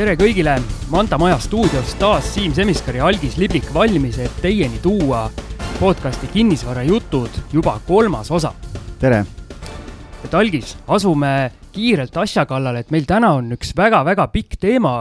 [0.00, 0.54] tere kõigile,
[0.88, 5.26] Manta Maja stuudios taas Siim Semiskar ja Algis Liblik valmis, et teieni tuua
[5.76, 8.54] podcasti Kinnisvarajutud juba kolmas osa.
[9.00, 9.18] tere!
[10.24, 14.94] et Algis, asume kiirelt asja kallale, et meil täna on üks väga-väga pikk teema,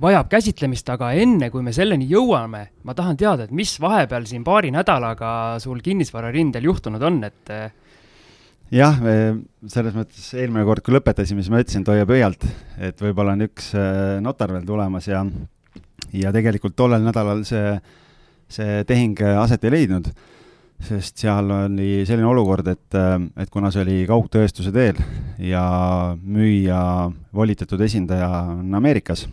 [0.00, 4.46] vajab käsitlemist, aga enne kui me selleni jõuame, ma tahan teada, et mis vahepeal siin
[4.46, 7.54] paari nädalaga sul kinnisvararindel juhtunud on, et
[8.74, 8.98] jah,
[9.70, 12.46] selles mõttes eelmine kord, kui lõpetasime, siis ma ütlesin, et hoia pöialt,
[12.82, 15.22] et võib-olla on üks äh, notar veel tulemas ja,
[16.14, 17.76] ja tegelikult tollel nädalal see,
[18.50, 20.08] see tehing aset ei leidnud,
[20.84, 24.98] sest seal oli selline olukord, et, äh, et kuna see oli kaugtõestuse teel
[25.38, 25.64] ja
[26.18, 26.80] müüja
[27.34, 29.28] volitatud esindaja on Ameerikas,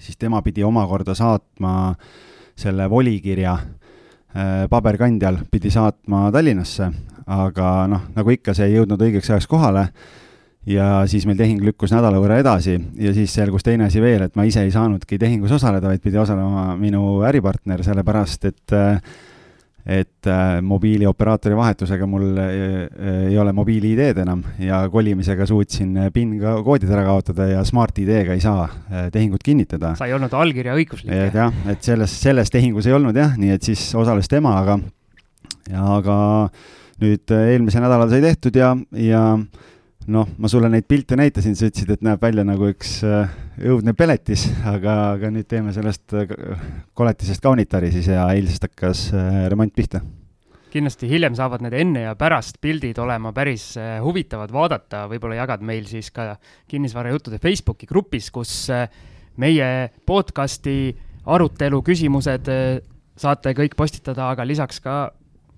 [0.00, 1.94] siis tema pidi omakorda saatma
[2.58, 6.90] selle volikirja äh, paberkandjal, pidi saatma Tallinnasse
[7.30, 9.88] aga noh, nagu ikka, see ei jõudnud õigeks ajaks kohale
[10.68, 14.36] ja siis meil tehing lükkus nädala võrra edasi ja siis selgus teine asi veel, et
[14.36, 18.80] ma ise ei saanudki tehingus osaleda, vaid pidi osalema minu äripartner, sellepärast et
[19.90, 22.64] et äh, mobiilioperaatori vahetusega mul ei,
[23.30, 26.34] ei ole mobiil-ID-d enam ja kolimisega suutsin PIN
[26.66, 29.94] koodid ära kaotada ja Smart-ID-ga ei saa äh, tehingut kinnitada.
[29.96, 31.14] sa ei olnud allkirja õiguslik?
[31.34, 34.76] jah, et selles, selles tehingus ei olnud jah, nii et siis osales tema, aga,
[35.96, 36.18] aga
[37.00, 39.22] nüüd äh, eelmisel nädalal sai tehtud ja, ja
[40.10, 43.32] noh, ma sulle neid pilte näitasin, sa ütlesid, et näeb välja nagu üks äh,
[43.70, 46.32] õudne peletis, aga, aga nüüd teeme sellest äh,
[46.96, 49.04] koletisest kaunitari siis ja eilsest hakkas
[49.52, 50.02] remont pihta.
[50.70, 53.72] kindlasti hiljem saavad need enne ja pärast pildid olema päris
[54.04, 56.36] huvitavad vaadata, võib-olla jagad meil siis ka
[56.70, 58.68] kinnisvarajuttude Facebooki grupis, kus
[59.40, 60.92] meie podcasti
[61.26, 62.46] arutelu, küsimused
[63.20, 65.10] saate kõik postitada, aga lisaks ka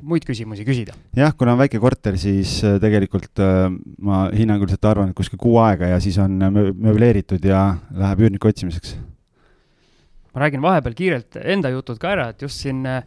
[0.03, 0.97] muid küsimusi küsida.
[1.17, 3.69] jah, kuna on väike korter, siis äh, tegelikult äh,
[4.03, 8.97] ma hinnanguliselt arvan, et kuskil kuu aega ja siis on mööbleeritud ja läheb üürniku otsimiseks.
[10.33, 13.03] ma räägin vahepeal kiirelt enda jutud ka ära, et just siin äh,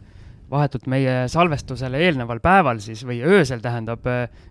[0.50, 4.04] vahetult meie salvestusele eelneval päeval siis või öösel tähendab,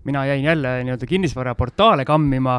[0.03, 2.58] mina jäin jälle nii-öelda kinnisvaraportaale kammima,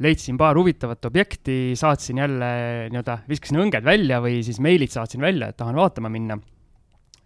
[0.00, 2.48] leidsin paar huvitavat objekti, saatsin jälle
[2.88, 6.38] nii-öelda, viskasin õnged välja või siis meilid saatsin välja, et tahan vaatama minna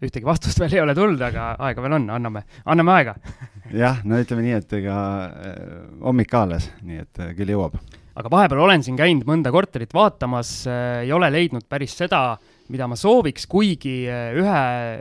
[0.07, 3.17] ühtegi vastust veel ei ole tulnud, aga aega veel on, anname, anname aega
[3.85, 4.97] jah, no ütleme nii, et ega
[5.27, 5.59] äh,
[6.05, 7.79] hommik ka alles, nii et äh, küll jõuab.
[8.19, 12.39] aga vahepeal olen siin käinud mõnda korterit vaatamas äh,, ei ole leidnud päris seda,
[12.73, 14.59] mida ma sooviks, kuigi ühe,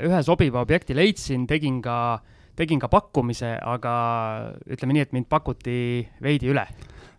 [0.08, 2.20] ühe sobiva objekti leidsin, tegin ka,
[2.60, 3.94] tegin ka pakkumise, aga
[4.68, 5.76] ütleme nii, et mind pakuti
[6.24, 6.66] veidi üle.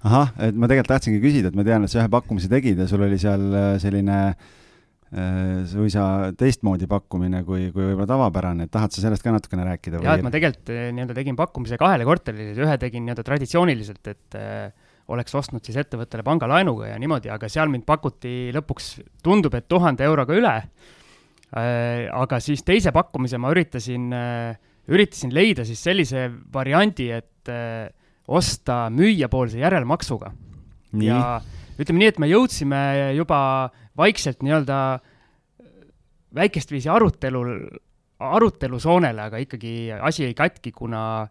[0.02, 2.88] ahah, et ma tegelikult tahtsingi küsida, et ma tean, et sa ühe pakkumise tegid ja
[2.90, 4.61] sul oli seal selline Äh,
[5.68, 6.04] suisa
[6.40, 10.00] teistmoodi pakkumine kui, kui võib-olla tavapärane, et tahad sa sellest ka natukene rääkida?
[10.00, 14.38] jah, et ma tegelikult äh, nii-öelda tegin pakkumise kahele korterile, ühe tegin nii-öelda traditsiooniliselt, et
[14.40, 18.88] äh, oleks ostnud siis ettevõttele pangalaenuga ja niimoodi, aga seal mind pakuti lõpuks,
[19.24, 22.08] tundub, et tuhande euroga üle äh,.
[22.08, 24.56] aga siis teise pakkumise ma üritasin äh,,
[24.88, 27.90] üritasin leida siis sellise variandi, et äh,
[28.32, 30.32] osta müüjapoolse järelmaksuga.
[31.04, 31.42] ja
[31.80, 32.82] ütleme nii, et me jõudsime
[33.16, 33.42] juba
[33.96, 34.78] vaikselt nii-öelda
[36.34, 37.52] väikest viisi arutelul,
[38.18, 41.28] arutelusoonele, aga ikkagi asi ei katki, kuna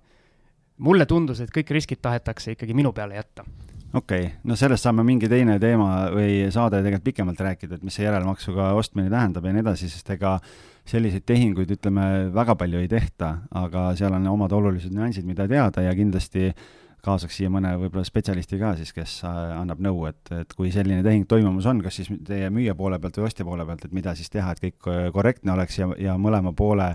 [0.82, 3.46] mulle tundus, et kõik riskid tahetakse ikkagi minu peale jätta.
[3.94, 7.96] okei okay., no sellest saame mingi teine teema või saade tegelikult pikemalt rääkida, et mis
[7.96, 10.40] see järelmaksuga ostmine tähendab ja nii edasi, sest ega
[10.86, 15.84] selliseid tehinguid, ütleme, väga palju ei tehta, aga seal on omad olulised nüansid, mida teada
[15.86, 16.64] ja kindlasti äh,
[17.06, 21.04] kaasaks siia mõne võib-olla spetsialisti ka siis, kes äh, annab nõu, et, et kui selline
[21.06, 24.14] tehing toimumas on, kas siis teie müüja poole pealt või ostja poole pealt, et mida
[24.18, 26.94] siis teha, et kõik äh, korrektne oleks ja, ja mõlema poole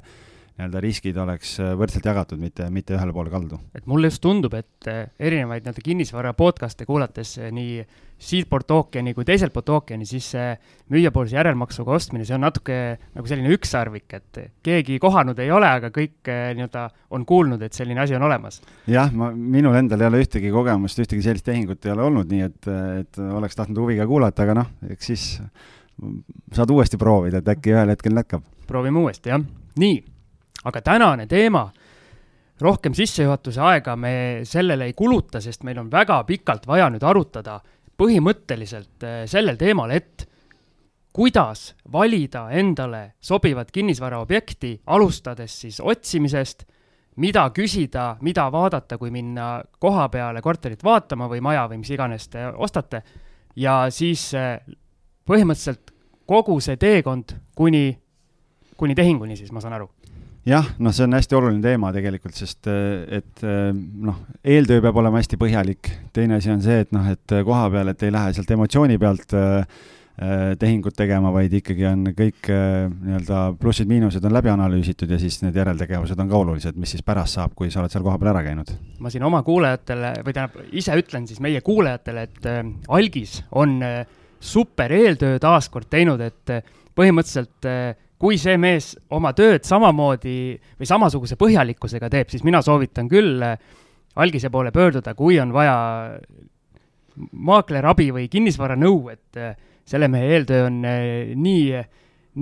[0.56, 3.60] nii-öelda riskid oleks äh, võrdselt jagatud, mitte, mitte ühele poole kaldu.
[3.76, 7.84] et mulle just tundub, et erinevaid nii-öelda kinnisvara podcast'e kuulates nii
[8.16, 10.54] siitpoolt ookeani kui teiselt poolt ookeani, siis see
[10.92, 12.78] müüjapoolse järelmaksuga ostmine, see on natuke
[13.12, 18.00] nagu selline ükssarvik, et keegi kohanud ei ole, aga kõik nii-öelda on kuulnud, et selline
[18.06, 18.62] asi on olemas.
[18.88, 22.48] jah, ma, minul endal ei ole ühtegi kogemust, ühtegi sellist tehingut ei ole olnud, nii
[22.48, 22.72] et,
[23.02, 25.28] et oleks tahtnud huviga kuulata, aga noh, eks siis
[26.56, 28.44] saad uuesti proovida, et äkki ühel hetkel näkkab.
[28.66, 29.44] proovime uuesti, jah.
[29.80, 30.00] nii,
[30.66, 31.68] aga tänane teema
[32.60, 34.12] rohkem sissejuhatuse aega me
[34.48, 37.60] sellele ei kuluta, sest meil on väga pikalt vaja nüüd arutada
[37.96, 40.26] põhimõtteliselt äh, sellel teemal, et
[41.16, 46.66] kuidas valida endale sobivat kinnisvaraobjekti, alustades siis otsimisest,
[47.24, 52.28] mida küsida, mida vaadata, kui minna koha peale korterit vaatama või maja või mis iganes
[52.28, 53.02] te ostate,
[53.56, 54.58] ja siis äh,
[55.28, 55.92] põhimõtteliselt
[56.28, 57.88] kogu see teekond kuni,
[58.76, 59.88] kuni tehinguni siis, ma saan aru
[60.46, 65.38] jah, noh, see on hästi oluline teema tegelikult, sest et noh, eeltöö peab olema hästi
[65.40, 68.98] põhjalik, teine asi on see, et noh, et koha peal, et ei lähe sealt emotsiooni
[69.02, 69.64] pealt äh,
[70.22, 75.40] äh, tehingut tegema, vaid ikkagi on kõik äh, nii-öelda plussid-miinused on läbi analüüsitud ja siis
[75.42, 78.44] need järeltegevused on ka olulised, mis siis pärast saab, kui sa oled seal kohapeal ära
[78.46, 78.72] käinud.
[79.02, 83.78] ma siin oma kuulajatele või tähendab, ise ütlen siis meie kuulajatele, et äh, Algis on
[83.84, 84.00] äh,
[84.40, 90.38] super eeltöö taaskord teinud, et äh, põhimõtteliselt äh, kui see mees oma tööd samamoodi
[90.78, 93.58] või samasuguse põhjalikkusega teeb, siis mina soovitan küll äh,
[94.16, 95.76] algise poole pöörduda, kui on vaja
[97.16, 99.54] maaklerabi või kinnisvaranõu, et äh,
[99.86, 101.84] selle mehe eeltöö on äh, nii,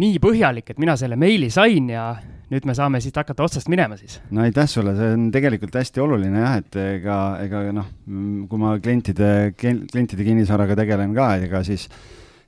[0.01, 2.13] nii põhjalik, et mina selle meili sain ja
[2.53, 4.21] nüüd me saame siit hakata otsast minema siis.
[4.35, 7.89] no aitäh sulle, see on tegelikult hästi oluline jah, et ega, ega noh,
[8.51, 11.89] kui ma klientide, klientide kinnisvaraga tegelen ka, ega siis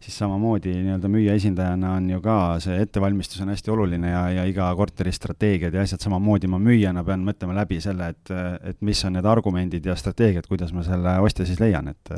[0.01, 4.45] siis samamoodi nii-öelda müüja esindajana on ju ka see ettevalmistus on hästi oluline ja, ja
[4.49, 8.35] iga korteri strateegiad ja asjad samamoodi ma müüjana pean mõtlema läbi selle, et,
[8.73, 12.15] et mis on need argumendid ja strateegiad, kuidas ma selle ostja siis leian, et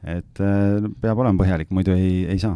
[0.00, 2.54] et peab olema põhjalik, muidu ei, ei saa.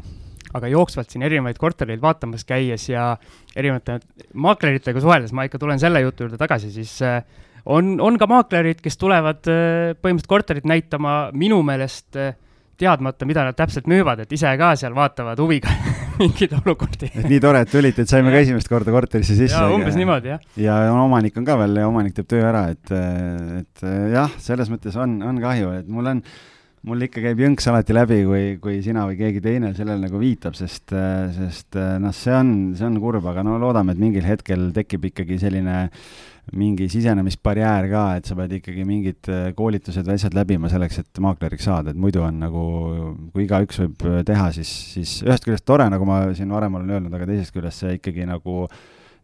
[0.54, 3.08] Aga jooksvalt siin erinevaid kortereid vaatamas käies ja
[3.56, 3.98] erinevate
[4.38, 7.18] maakleritega suheldes, ma ikka tulen selle jutu juurde tagasi, siis äh,
[7.66, 12.36] on, on ka maaklerid, kes tulevad äh, põhimõtteliselt korterit näitama minu meelest äh,
[12.80, 15.72] teadmata, mida nad täpselt müüvad, et ise ka seal vaatavad huviga
[16.20, 17.10] mingeid olukordi.
[17.12, 19.60] et nii tore, et tulite, et saime ka esimest korda korterisse sisse.
[19.76, 20.48] umbes niimoodi, jah.
[20.60, 22.96] ja omanik on ka veel ja omanik teeb töö ära, et,
[23.60, 26.20] et jah, selles mõttes on, on kahju, et mul on,
[26.84, 30.58] mul ikka käib jõnks alati läbi, kui, kui sina või keegi teine sellele nagu viitab,
[30.58, 30.92] sest,
[31.38, 35.40] sest noh, see on, see on kurb, aga no loodame, et mingil hetkel tekib ikkagi
[35.40, 36.06] selline äh,
[36.52, 41.20] mingi sisenemisbarjäär ka, et sa pead ikkagi mingid äh, koolitused või asjad läbima selleks, et
[41.24, 42.64] maakleriks saada, et muidu on nagu,
[43.32, 46.96] kui igaüks võib äh, teha, siis, siis ühest küljest tore, nagu ma siin varem olen
[46.96, 48.66] öelnud, aga teisest küljest see ikkagi nagu,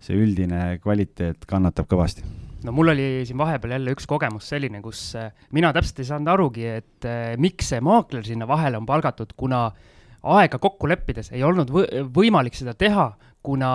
[0.00, 2.24] see üldine kvaliteet kannatab kõvasti.
[2.64, 6.32] No mul oli siin vahepeal jälle üks kogemus selline, kus äh, mina täpselt ei saanud
[6.32, 9.66] arugi, et miks see maakler sinna vahele on palgatud, kuna
[10.40, 11.72] aega kokku leppides ei olnud
[12.16, 13.10] võimalik seda teha,
[13.44, 13.70] kuna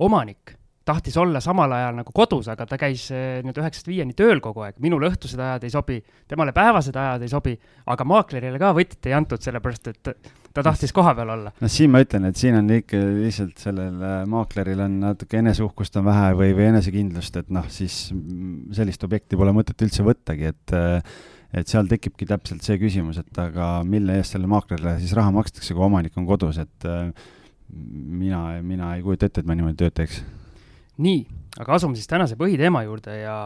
[0.00, 4.40] omanik tahtis olla samal ajal nagu kodus, aga ta käis eh, nüüd üheksast viieni tööl
[4.42, 5.98] kogu aeg, minule õhtused ajad ei sobi,
[6.28, 7.56] temale päevased ajad ei sobi,
[7.92, 10.12] aga maaklerile ka võtit ei antud, sellepärast et
[10.54, 11.52] ta tahtis kohapeal olla.
[11.60, 16.00] noh, siin ma ütlen, et siin on ikka lihtsalt sellel äh, maakleril on natuke eneseuhkust
[16.00, 18.08] on vähe või, või enesekindlust, et noh, siis
[18.76, 23.38] sellist objekti pole mõtet üldse võttagi, et äh, et seal tekibki täpselt see küsimus, et
[23.42, 27.10] aga mille eest sellele maaklerile siis raha makstakse, kui omanik on kodus, et äh,
[27.70, 30.22] mina, mina ei kujuta ette, et ma niimoodi tööd teeks
[30.98, 31.20] nii,
[31.60, 33.36] aga asume siis tänase põhiteema juurde ja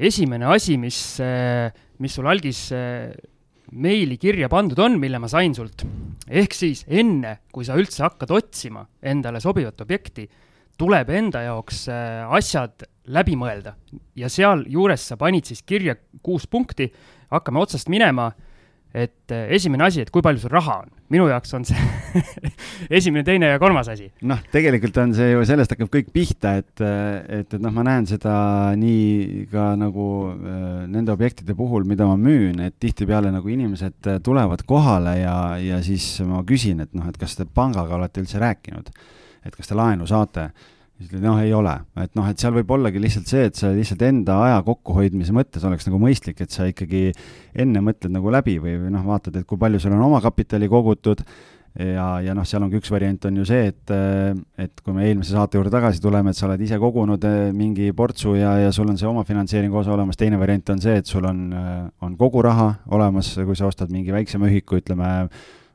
[0.00, 3.12] esimene asi, mis, eh, mis sul algis eh,
[3.72, 5.84] meili kirja pandud on, mille ma sain sult,
[6.26, 10.26] ehk siis enne, kui sa üldse hakkad otsima endale sobivat objekti,
[10.80, 13.74] tuleb enda jaoks eh, asjad läbi mõelda.
[14.16, 16.88] Ja sealjuures sa panid siis kirja kuus punkti,
[17.30, 18.30] hakkame otsast minema
[18.90, 20.88] et eh, esimene asi, et kui palju sul raha on.
[21.10, 21.78] minu jaoks on see
[22.98, 24.08] esimene, teine ja kolmas asi.
[24.26, 28.08] noh, tegelikult on see ju, sellest hakkab kõik pihta, et, et, et noh, ma näen
[28.10, 28.34] seda
[28.78, 34.66] nii ka nagu äh, nende objektide puhul, mida ma müün, et tihtipeale nagu inimesed tulevad
[34.66, 38.90] kohale ja, ja siis ma küsin, et noh, et kas te pangaga olete üldse rääkinud,
[39.46, 40.50] et kas te laenu saate
[41.00, 44.02] siis noh, ei ole, et noh, et seal võib ollagi lihtsalt see, et sa lihtsalt
[44.04, 47.08] enda aja kokkuhoidmise mõttes oleks nagu mõistlik, et sa ikkagi
[47.64, 51.24] enne mõtled nagu läbi või, või noh, vaatad, et kui palju sul on omakapitali kogutud.
[51.78, 53.92] Ja, ja noh, seal on ka üks variant on ju see, et,
[54.58, 57.92] et kui me eelmise saate juurde tagasi tuleme, et sa oled ise kogunud eh, mingi
[57.94, 61.28] portsu ja, ja sul on see omafinantseeringu osa olemas, teine variant on see, et sul
[61.30, 61.44] on,
[62.02, 65.12] on kogu raha olemas, kui sa ostad mingi väiksema ühiku, ütleme,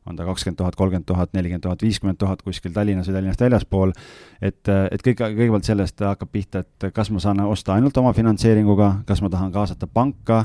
[0.05, 3.93] on ta kakskümmend tuhat, kolmkümmend tuhat, nelikümmend tuhat, viiskümmend tuhat kuskil Tallinnas või Tallinnast väljaspool,
[4.41, 8.91] et, et kõik, kõigepealt sellest hakkab pihta, et kas ma saan osta ainult oma finantseeringuga,
[9.09, 10.43] kas ma tahan kaasata panka,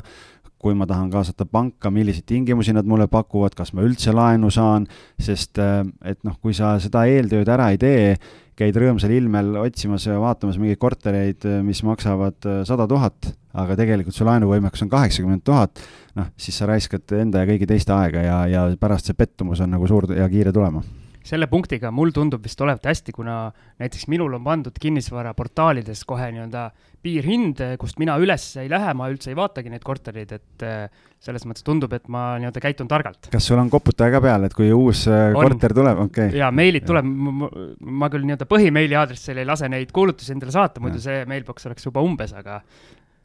[0.61, 4.85] kui ma tahan kaasata panka, milliseid tingimusi nad mulle pakuvad, kas ma üldse laenu saan,
[5.21, 8.15] sest et noh, kui sa seda eeltööd ära ei tee,
[8.61, 14.27] käid rõõmsal ilmel otsimas ja vaatamas mingeid kortereid, mis maksavad sada tuhat, aga tegelikult su
[14.27, 15.81] laenuvõimekus on kaheksakümmend tuhat,
[16.19, 19.73] noh, siis sa raiskad enda ja kõigi teiste aega ja, ja pärast see pettumus on
[19.73, 20.83] nagu suur ja kiire tulema
[21.27, 23.35] selle punktiga mul tundub vist olevat hästi, kuna
[23.81, 26.69] näiteks minul on pandud kinnisvaraportaalides kohe nii-öelda
[27.01, 31.45] piirhind, kust mina üles ei lähe, ma üldse ei vaatagi neid kortereid, et äh, selles
[31.49, 33.31] mõttes tundub, et ma nii-öelda käitun targalt.
[33.33, 35.39] kas sul on koputaja ka peal, et kui uus äh, on.
[35.49, 36.41] korter tuleb, okei okay.?
[36.41, 41.01] jaa, meilid tuleb, ma küll nii-öelda põhimeili aadressil ei lase neid kuulutusi endale saata, muidu
[41.01, 41.07] ja.
[41.07, 42.61] see mailbox oleks juba umbes, aga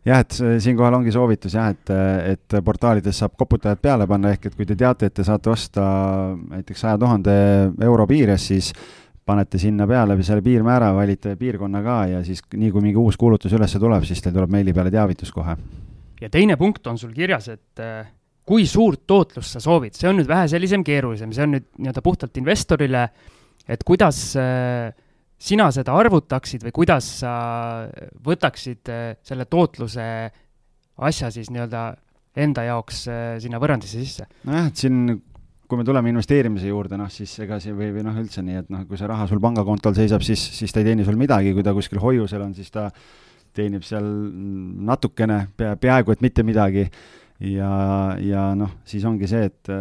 [0.07, 1.95] jah, et siinkohal ongi soovitus jah, et,
[2.33, 5.87] et portaalides saab koputajad peale panna, ehk et kui te teate, et te saate osta
[6.37, 7.35] näiteks saja tuhande
[7.85, 8.73] euro piires, siis
[9.27, 13.55] panete sinna peale selle piirmäära, valite piirkonna ka ja siis nii, kui mingi uus kuulutus
[13.59, 15.57] üles tuleb, siis teil tuleb meili peale teavitus kohe.
[16.21, 17.83] ja teine punkt on sul kirjas, et
[18.47, 22.03] kui suurt tootlust sa soovid, see on nüüd vähe sellisem keerulisem, see on nüüd nii-öelda
[22.05, 23.09] puhtalt investorile,
[23.67, 24.95] et kuidas äh,
[25.37, 27.33] sina seda arvutaksid või kuidas sa
[28.25, 30.09] võtaksid äh, selle tootluse
[30.97, 31.87] asja siis nii-öelda
[32.37, 34.29] enda jaoks äh, sinna võrrandisse sisse?
[34.49, 35.19] nojah, et siin
[35.67, 38.69] kui me tuleme investeerimise juurde, noh siis ega see või, või noh, üldse nii, et
[38.73, 41.65] noh, kui see raha sul pangakontol seisab, siis, siis ta ei teeni sul midagi, kui
[41.67, 42.87] ta kuskil hoiusel on, siis ta
[43.57, 44.07] teenib seal
[44.87, 46.87] natukene, pea, peaaegu et mitte midagi
[47.41, 47.71] ja,
[48.23, 49.73] ja noh, siis ongi see, et,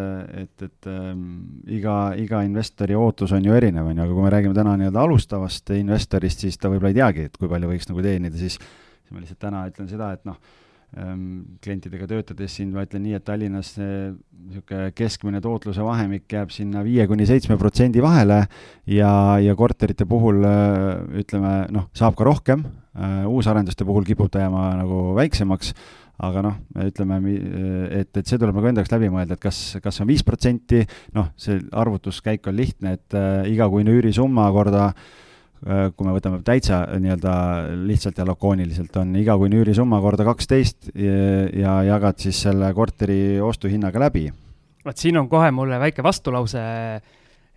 [0.44, 1.24] et, et ähm,
[1.72, 5.06] iga, iga investori ootus on ju erinev, on ju, aga kui me räägime täna nii-öelda
[5.06, 8.60] alustavast investorist, siis ta võib-olla ei teagi, et kui palju võiks nagu teenida, siis,
[9.12, 10.40] ma lihtsalt täna ütlen seda, et noh,
[10.96, 16.86] Ehm, klientidega töötades siin ma ütlen nii, et Tallinnas niisugune keskmine tootluse vahemik jääb sinna
[16.86, 18.38] viie kuni seitsme protsendi vahele
[18.88, 19.10] ja,
[19.44, 20.40] ja korterite puhul
[21.20, 22.64] ütleme noh, saab ka rohkem,
[22.96, 25.74] äh, uusarenduste puhul kipub ta jääma nagu väiksemaks,
[26.24, 26.56] aga noh,
[26.86, 27.20] ütleme,
[27.92, 30.86] et, et see tuleb nagu enda jaoks läbi mõelda, et kas, kas on viis protsenti,
[31.18, 35.06] noh, see arvutuskäik on lihtne, et äh, igakuine üürisumma korda äh,
[35.66, 37.32] Äh, kui me võtame täitsa nii-öelda
[37.88, 41.16] lihtsalt ja lakooniliselt, on igakuine üürisumma korda kaksteist ja,
[41.58, 44.28] ja jagad siis selle korteri ostuhinnaga läbi.
[44.86, 46.62] vot siin on kohe mulle väike vastulause,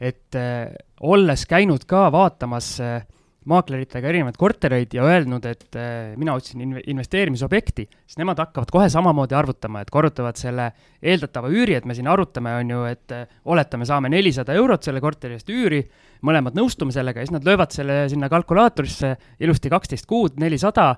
[0.01, 3.03] et äh, olles käinud ka vaatamas äh,
[3.49, 8.89] maakleritega erinevaid kortereid ja öelnud, et äh, mina otsin in investeerimisobjekti, siis nemad hakkavad kohe
[8.93, 10.71] samamoodi arvutama, et korrutavad selle
[11.03, 15.03] eeldatava üüri, et me siin arutame, on ju, et äh, oletame, saame nelisada eurot selle
[15.05, 15.83] korteri eest üüri,
[16.29, 19.15] mõlemad nõustume sellega ja siis nad löövad selle sinna kalkulaatorisse
[19.45, 20.91] ilusti kaksteist kuud, nelisada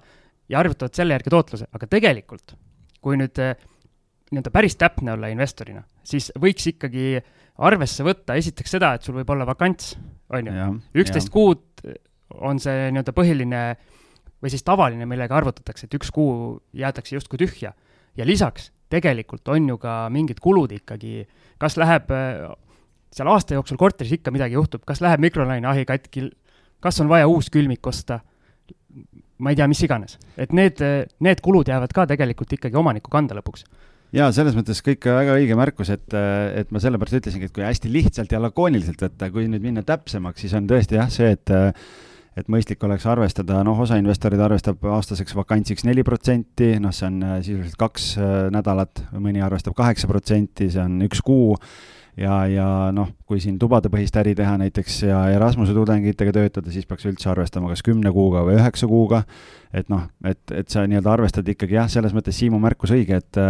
[0.51, 2.57] ja arvutavad selle järgi tootluse, aga tegelikult,
[3.05, 3.55] kui nüüd äh,
[4.31, 7.21] nii-öelda päris täpne olla investorina, siis võiks ikkagi
[7.61, 9.95] arvesse võtta esiteks seda, et sul võib olla vakants,
[10.31, 10.69] on ju,
[11.03, 11.63] üksteist kuud
[12.39, 13.63] on see nii-öelda põhiline
[14.41, 17.75] või siis tavaline, millega arvutatakse, et üks kuu jäetakse justkui tühja.
[18.17, 21.27] ja lisaks, tegelikult on ju ka mingid kulud ikkagi,
[21.59, 22.11] kas läheb
[23.15, 26.29] seal aasta jooksul korteris ikka midagi juhtub, kas läheb mikrolaineahi katki,
[26.83, 28.21] kas on vaja uus külmik osta,
[29.39, 30.19] ma ei tea, mis iganes.
[30.37, 30.83] et need,
[31.21, 33.67] need kulud jäävad ka tegelikult ikkagi omaniku kanda lõpuks.
[34.15, 36.15] Jaa, selles mõttes kõik väga õige märkus, et,
[36.59, 40.43] et ma sellepärast ütlesingi, et kui hästi lihtsalt ja lakooniliselt võtta, kui nüüd minna täpsemaks,
[40.43, 41.53] siis on tõesti jah, see, et
[42.39, 47.23] et mõistlik oleks arvestada, noh, osa investoreid arvestab aastaseks vakantsiks neli protsenti, noh, see on
[47.27, 51.57] äh, sisuliselt kaks äh, nädalat, mõni arvestab kaheksa protsenti, see on üks kuu,
[52.21, 57.07] ja, ja noh, kui siin tubadepõhist äri teha näiteks ja Erasmuse tudengitega töötada, siis peaks
[57.11, 59.25] üldse arvestama kas kümne kuuga või üheksa kuuga,
[59.75, 63.43] et noh, et, et sa nii-öelda arvestad ikkagi jah, selles mõttes Siimu märkus õige, et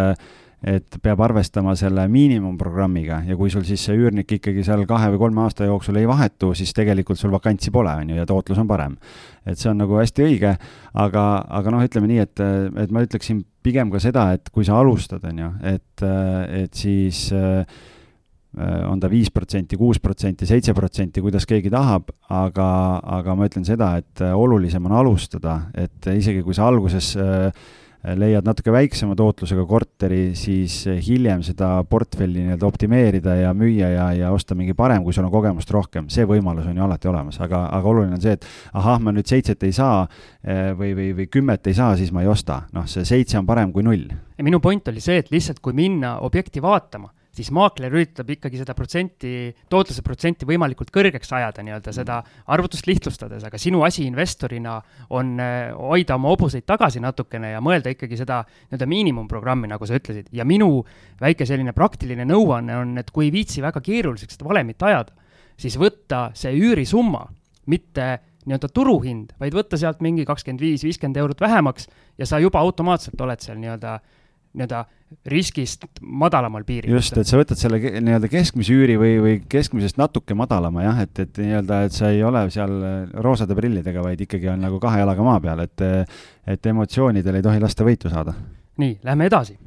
[0.61, 5.23] et peab arvestama selle miinimumprogrammiga ja kui sul siis see üürnik ikkagi seal kahe või
[5.23, 8.69] kolme aasta jooksul ei vahetu, siis tegelikult sul vakantsi pole, on ju, ja tootlus on
[8.69, 8.99] parem.
[9.47, 10.51] et see on nagu hästi õige,
[11.01, 12.45] aga, aga noh, ütleme nii, et,
[12.85, 16.05] et ma ütleksin pigem ka seda, et kui sa alustad, on ju, et,
[16.61, 17.31] et siis
[18.59, 22.71] on ta viis protsenti, kuus protsenti, seitse protsenti, kuidas keegi tahab, aga,
[23.19, 27.69] aga ma ütlen seda, et olulisem on alustada, et isegi kui sa alguses äh,
[28.17, 34.31] leiad natuke väiksema tootlusega korteri, siis hiljem seda portfelli nii-öelda optimeerida ja müüa ja, ja
[34.33, 37.67] osta mingi parem, kui sul on kogemust rohkem, see võimalus on ju alati olemas, aga,
[37.77, 41.29] aga oluline on see, et ahah, ma nüüd seitset ei saa eh, või, või, või
[41.33, 42.63] kümmet ei saa, siis ma ei osta.
[42.73, 44.09] noh, see seitse on parem kui null.
[44.41, 48.75] minu point oli see, et lihtsalt kui minna objekti vaatama siis maakler üritab ikkagi seda
[48.77, 52.21] protsenti, tootluse protsenti võimalikult kõrgeks ajada, nii-öelda seda
[52.53, 54.77] arvutust lihtsustades, aga sinu asi investorina
[55.17, 59.97] on äh, hoida oma hobuseid tagasi natukene ja mõelda ikkagi seda nii-öelda miinimumprogrammi, nagu sa
[59.97, 60.29] ütlesid.
[60.37, 60.85] ja minu
[61.21, 65.17] väike selline praktiline nõuanne on, et kui ei viitsi väga keeruliseks seda valemit ajada,
[65.61, 67.25] siis võtta see üürisumma,
[67.71, 68.13] mitte
[68.45, 73.21] nii-öelda turuhind, vaid võtta sealt mingi kakskümmend viis, viiskümmend eurot vähemaks ja sa juba automaatselt
[73.21, 73.99] oled seal nii-öelda
[74.51, 74.85] nii-öelda
[75.31, 76.93] riskist madalamal piiril.
[76.95, 81.23] just, et sa võtad selle nii-öelda keskmise üüri või, või keskmisest natuke madalama jah, et,
[81.25, 82.77] et nii-öelda, et sa ei ole seal
[83.25, 85.87] roosade prillidega, vaid ikkagi on nagu kahe jalaga maa peal, et
[86.51, 88.35] et emotsioonidel ei tohi lasta võitu saada.
[88.81, 89.59] nii, lähme edasi.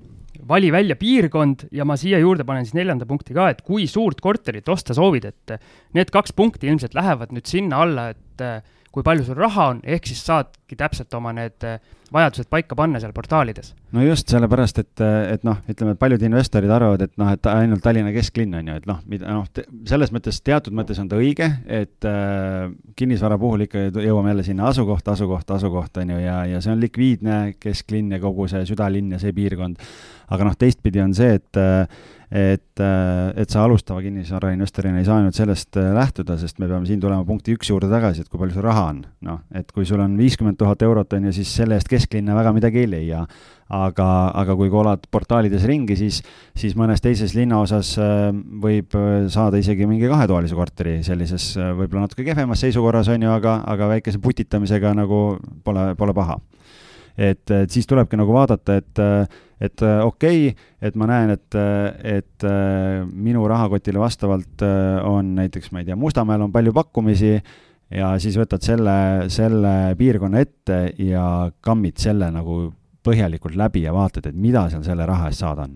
[0.48, 4.22] vali välja piirkond ja ma siia juurde panen siis neljanda punkti ka, et kui suurt
[4.22, 5.58] korterit osta soovid, et
[5.94, 10.08] need kaks punkti ilmselt lähevad nüüd sinna alla, et kui palju sul raha on, ehk
[10.08, 11.80] siis saadki täpselt oma need äh,
[12.14, 13.74] vajadused paika panna seal portaalides.
[13.96, 15.04] no just, sellepärast et,
[15.34, 18.80] et noh, ütleme, et paljud investorid arvavad, et noh, et ainult Tallinna kesklinn on ju,
[18.82, 19.48] et noh, mida noh,
[19.90, 24.70] selles mõttes, teatud mõttes on ta õige, et äh, kinnisvara puhul ikka jõuame jälle sinna
[24.72, 29.16] asukoht, asukoht, asukoht on ju, ja, ja see on likviidne kesklinn ja kogu see südalinn
[29.16, 29.82] ja see piirkond.
[30.34, 31.88] aga noh, teistpidi on see, et äh,
[32.34, 32.82] et,
[33.38, 37.54] et sa alustava kinnisvarainvestorina ei saa ainult sellest lähtuda, sest me peame siin tulema punkti
[37.54, 39.04] üks juurde tagasi, et kui palju sul raha on.
[39.28, 42.54] noh, et kui sul on viiskümmend tuhat eurot, on ju, siis selle eest kesklinna väga
[42.56, 43.24] midagi ei leia
[43.74, 46.20] aga, aga kui kolad portaalides ringi, siis,
[46.58, 48.28] siis mõnes teises linnaosas äh,
[48.64, 53.32] võib äh, saada isegi mingi kahetoalise korteri sellises äh, võib-olla natuke kehvemas seisukorras, on ju,
[53.34, 55.24] aga, aga väikese putitamisega nagu
[55.66, 56.38] pole, pole paha.
[57.18, 59.04] et, et siis tulebki nagu vaadata, et,
[59.62, 61.60] et okei okay,, et ma näen, et,
[62.04, 62.48] et
[63.14, 64.66] minu rahakotile vastavalt
[65.08, 67.38] on näiteks, ma ei tea, Mustamäel on palju pakkumisi
[67.94, 68.96] ja siis võtad selle,
[69.34, 71.26] selle piirkonna ette ja
[71.62, 72.66] kammid selle nagu
[73.04, 75.76] põhjalikult läbi ja vaatad, et mida seal selle raha eest saada on?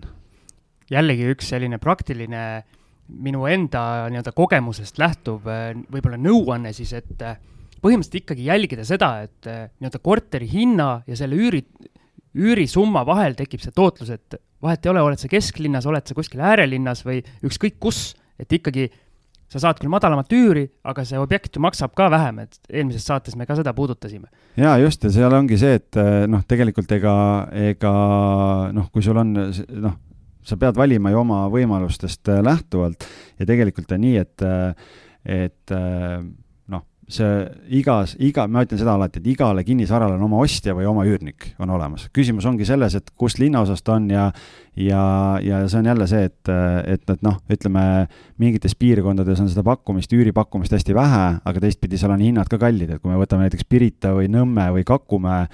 [0.88, 2.42] jällegi üks selline praktiline
[3.08, 3.82] minu enda
[4.12, 7.38] nii-öelda kogemusest lähtuv äh, võib-olla nõuanne siis, et äh,
[7.80, 11.62] põhimõtteliselt ikkagi jälgida seda, et äh, nii-öelda korteri hinna ja selle üüri,
[12.36, 16.42] üürisumma vahel tekib see tootlus, et vahet ei ole, oled sa kesklinnas, oled sa kuskil
[16.44, 18.88] äärelinnas või ükskõik kus, et ikkagi
[19.48, 23.36] sa saad küll madalamat üüri, aga see objekt ju maksab ka vähem, et eelmises saates
[23.36, 24.28] me ka seda puudutasime.
[24.60, 27.14] jaa, just, ja seal ongi see, et eh, noh, tegelikult ega,
[27.70, 27.92] ega
[28.76, 29.96] noh, kui sul on noh,
[30.44, 33.08] sa pead valima ju oma võimalustest eh, lähtuvalt
[33.40, 34.92] ja tegelikult on nii, et, eh,
[35.44, 35.78] et
[37.08, 37.36] see
[37.80, 41.52] igas, iga, ma ütlen seda alati, et igale kinnisvarale on oma ostja või oma üürnik
[41.62, 42.06] on olemas.
[42.12, 44.26] küsimus ongi selles, et kust linnaosast ta on ja,
[44.76, 45.02] ja,
[45.42, 46.52] ja see on jälle see, et,
[46.84, 47.82] et, et noh, ütleme
[48.36, 52.92] mingites piirkondades on seda pakkumist, üüripakkumist hästi vähe, aga teistpidi seal on hinnad ka kallid,
[52.92, 55.46] et kui me võtame näiteks Pirita või Nõmme või Kakumäe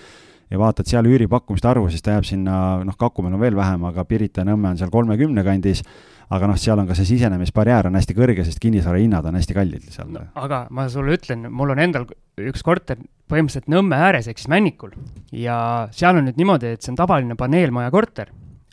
[0.51, 4.05] ja vaatad seal üüripakkumiste arvu, siis ta jääb sinna, noh, Kakumäel on veel vähem, aga
[4.11, 5.85] Pirita ja Nõmme on seal kolmekümne kandis
[6.33, 9.57] aga noh, seal on ka see sisenemisbarjäär on hästi kõrge, sest kinnisvara hinnad on hästi
[9.57, 10.25] kallid seal no,.
[10.41, 12.07] aga ma sulle ütlen, mul on endal
[12.41, 13.01] üks korter
[13.31, 14.95] põhimõtteliselt Nõmme ääres ehk siis Männikul
[15.33, 15.57] ja
[15.95, 18.31] seal on nüüd niimoodi, et see on tavaline paneelmaja korter,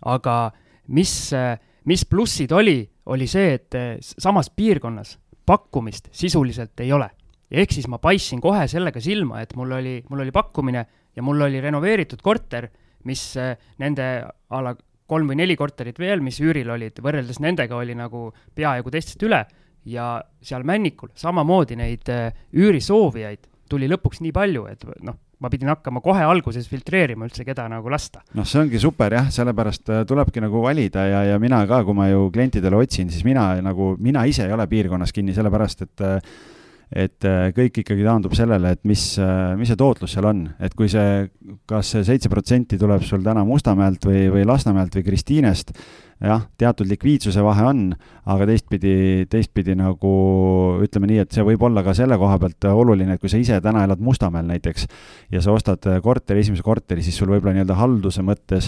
[0.07, 0.37] aga
[0.95, 1.13] mis,
[1.87, 5.17] mis plussid oli, oli see, et samas piirkonnas
[5.47, 7.09] pakkumist sisuliselt ei ole.
[7.51, 11.41] ehk siis ma paistsin kohe sellega silma, et mul oli, mul oli pakkumine ja mul
[11.41, 12.69] oli renoveeritud korter,
[13.03, 13.33] mis
[13.81, 14.75] nende a la
[15.11, 19.43] kolm või neli korterit veel, mis üüril olid, võrreldes nendega oli nagu peaaegu teistest üle
[19.91, 25.71] ja seal Männikul samamoodi neid äh, üürisoovijaid tuli lõpuks nii palju, et noh, ma pidin
[25.71, 28.21] hakkama kohe alguses filtreerima üldse, keda nagu lasta.
[28.37, 31.97] noh, see ongi super jah, sellepärast äh, tulebki nagu valida ja, ja mina ka, kui
[31.97, 36.05] ma ju klientidele otsin, siis mina nagu, mina ise ei ole piirkonnas kinni, sellepärast et
[36.05, 36.33] äh,
[36.91, 40.73] et äh, kõik ikkagi taandub sellele, et mis, äh, mis see tootlus seal on, et
[40.75, 41.23] kui see,
[41.69, 45.71] kas see seitse protsenti tuleb sul täna Mustamäelt või, või Lasnamäelt või Kristiinest,
[46.21, 47.85] jah, teatud likviidsuse vahe on,
[48.29, 50.11] aga teistpidi, teistpidi nagu
[50.83, 53.61] ütleme nii, et see võib olla ka selle koha pealt oluline, et kui sa ise
[53.63, 54.89] täna elad Mustamäel näiteks
[55.31, 58.67] ja sa ostad korteri, esimese korteri, siis sul võib-olla nii-öelda halduse mõttes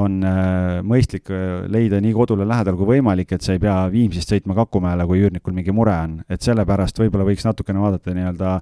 [0.00, 4.32] on äh, mõistlik äh, leida nii kodule lähedal kui võimalik, et sa ei pea Viimsist
[4.32, 8.56] sõitma Kakumäele, kui üürnikul mingi mure on, et sellepärast võib-olla võiks natukene vaadata nii-öelda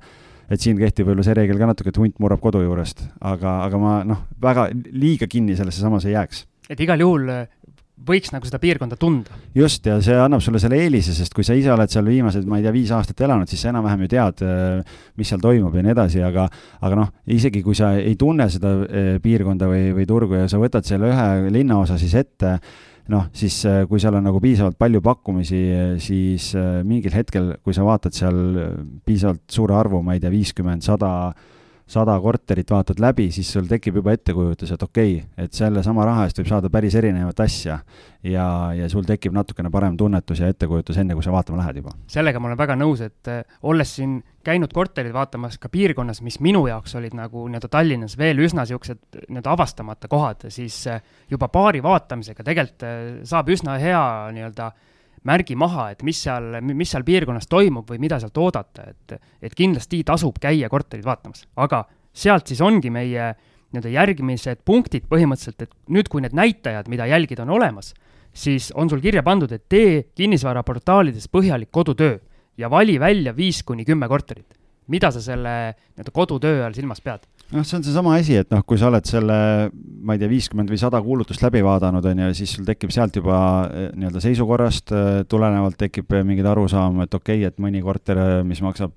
[0.52, 3.80] et siin kehtib võib-olla see reegel ka natuke, et hunt murrab kodu juurest, aga, aga
[3.80, 6.44] ma noh, väga liiga kinni sellesse samasse ei jääks.
[6.68, 7.30] et igal juhul
[8.02, 9.36] võiks nagu seda piirkonda tunda.
[9.54, 12.58] just, ja see annab sulle selle eelise, sest kui sa ise oled seal viimased, ma
[12.58, 15.84] ei tea, viis aastat elanud, siis sa enam-vähem ju tead, äh, mis seal toimub ja
[15.84, 16.48] nii edasi, aga
[16.80, 20.60] aga noh, isegi kui sa ei tunne seda äh, piirkonda või, või turgu ja sa
[20.62, 22.56] võtad selle ühe linnaosa siis ette,
[23.12, 25.62] noh, siis äh, kui seal on nagu piisavalt palju pakkumisi,
[26.02, 26.52] siis
[26.88, 28.42] mingil hetkel, kui sa vaatad seal
[29.06, 31.12] piisavalt suure arvu, ma ei tea, viiskümmend, sada
[31.92, 36.26] sada korterit vaatad läbi, siis sul tekib juba ettekujutus, et okei okay,, et sellesama raha
[36.26, 37.78] eest võib saada päris erinevat asja.
[38.22, 41.94] ja, ja sul tekib natukene parem tunnetus ja ettekujutus, enne kui sa vaatama lähed juba.
[42.06, 46.40] sellega ma olen väga nõus, et äh, olles siin käinud korterid vaatamas ka piirkonnas, mis
[46.40, 51.48] minu jaoks olid nagu nii-öelda Tallinnas veel üsna niisugused nii-öelda avastamata kohad, siis äh, juba
[51.52, 54.72] paari vaatamisega tegelikult äh, saab üsna hea nii-öelda
[55.28, 59.54] märgi maha, et mis seal, mis seal piirkonnas toimub või mida sealt oodata, et, et
[59.54, 63.32] kindlasti tasub käia korterit vaatamas, aga sealt siis ongi meie
[63.72, 67.92] nii-öelda järgmised punktid põhimõtteliselt, et nüüd, kui need näitajad, mida jälgida, on olemas,
[68.32, 72.18] siis on sul kirja pandud, et tee kinnisvaraportaalides põhjalik kodutöö
[72.60, 74.58] ja vali välja viis kuni kümme korterit.
[74.92, 77.22] mida sa selle nii-öelda kodutöö all silmas pead?
[77.52, 79.36] Noh, see on seesama asi, et noh, kui sa oled selle,
[80.02, 83.16] ma ei tea, viiskümmend või sada kuulutust läbi vaadanud, on ju, siis sul tekib sealt
[83.18, 83.38] juba
[83.68, 88.38] eh, nii-öelda seisukorrast eh, tulenevalt tekib mingid arusaam, et okei okay,, et mõni korter, eh,
[88.48, 88.96] mis maksab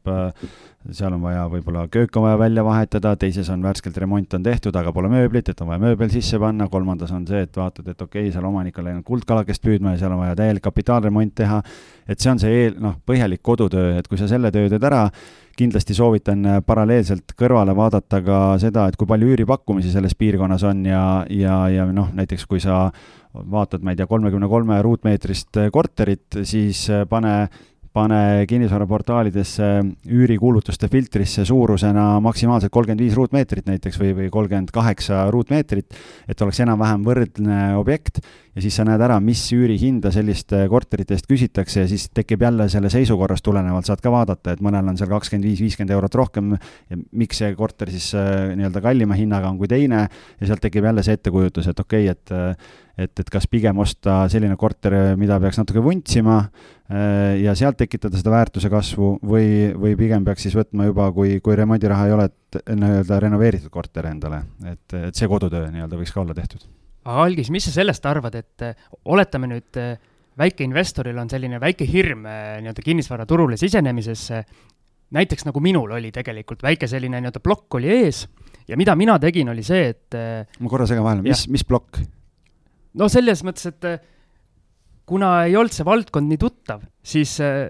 [0.93, 4.75] seal on vaja võib-olla köök on vaja välja vahetada, teises on värskelt remont on tehtud,
[4.77, 8.01] aga pole mööblit, et on vaja mööbel sisse panna, kolmandas on see, et vaatad, et
[8.01, 11.61] okei okay,, seal omanik on läinud kuldkalakest püüdma ja seal on vaja täielik kapitaalremont teha,
[12.07, 15.07] et see on see eel, noh, põhjalik kodutöö, et kui sa selle töö teed ära,
[15.57, 21.03] kindlasti soovitan paralleelselt kõrvale vaadata ka seda, et kui palju üüripakkumisi selles piirkonnas on ja,
[21.31, 22.89] ja, ja noh, näiteks kui sa
[23.35, 27.35] vaatad, ma ei tea, kolmekümne kolme ruutmeetrist korterit, siis pane
[27.95, 29.67] pane kinnisvaraportaalidesse
[30.11, 35.95] üürikuulutuste filtrisse suurusena maksimaalselt kolmkümmend viis ruutmeetrit näiteks või, või kolmkümmend kaheksa ruutmeetrit,
[36.27, 38.19] et oleks enam-vähem võrdne objekt.
[38.55, 42.69] Ja siis sa näed ära, mis üürihinda selliste korterite eest küsitakse ja siis tekib jälle
[42.71, 46.55] selle seisukorrast tulenevalt, saad ka vaadata, et mõnel on seal kakskümmend viis, viiskümmend eurot rohkem
[46.55, 50.07] ja miks see korter siis äh, nii-öelda kallima hinnaga on kui teine.
[50.39, 53.79] Ja sealt tekib jälle see ettekujutus, et okei okay,, et äh, et, et kas pigem
[53.83, 56.39] osta selline korter, mida peaks natuke vuntsima
[56.85, 61.55] ja sealt tekitada seda väärtuse kasvu või, või pigem peaks siis võtma juba, kui, kui
[61.57, 66.21] remondiraha ei ole, et nii-öelda renoveeritud korter endale, et, et see kodutöö nii-öelda võiks ka
[66.21, 66.67] olla tehtud.
[67.05, 69.97] aga Algis, mis sa sellest arvad, et äh, oletame nüüd äh,
[70.37, 74.27] väikeinvestoril on selline väike hirm nii-öelda kinnisvaraturule sisenemises,
[75.15, 78.27] näiteks nagu minul oli tegelikult väike selline nii-öelda plokk oli ees
[78.67, 80.17] ja mida mina tegin, oli see, et
[80.59, 82.03] ma korra segan vahele, mis, mis plokk?
[82.99, 83.99] no selles mõttes, et äh,
[85.05, 87.67] kuna ei olnud see valdkond nii tuttav, siis äh,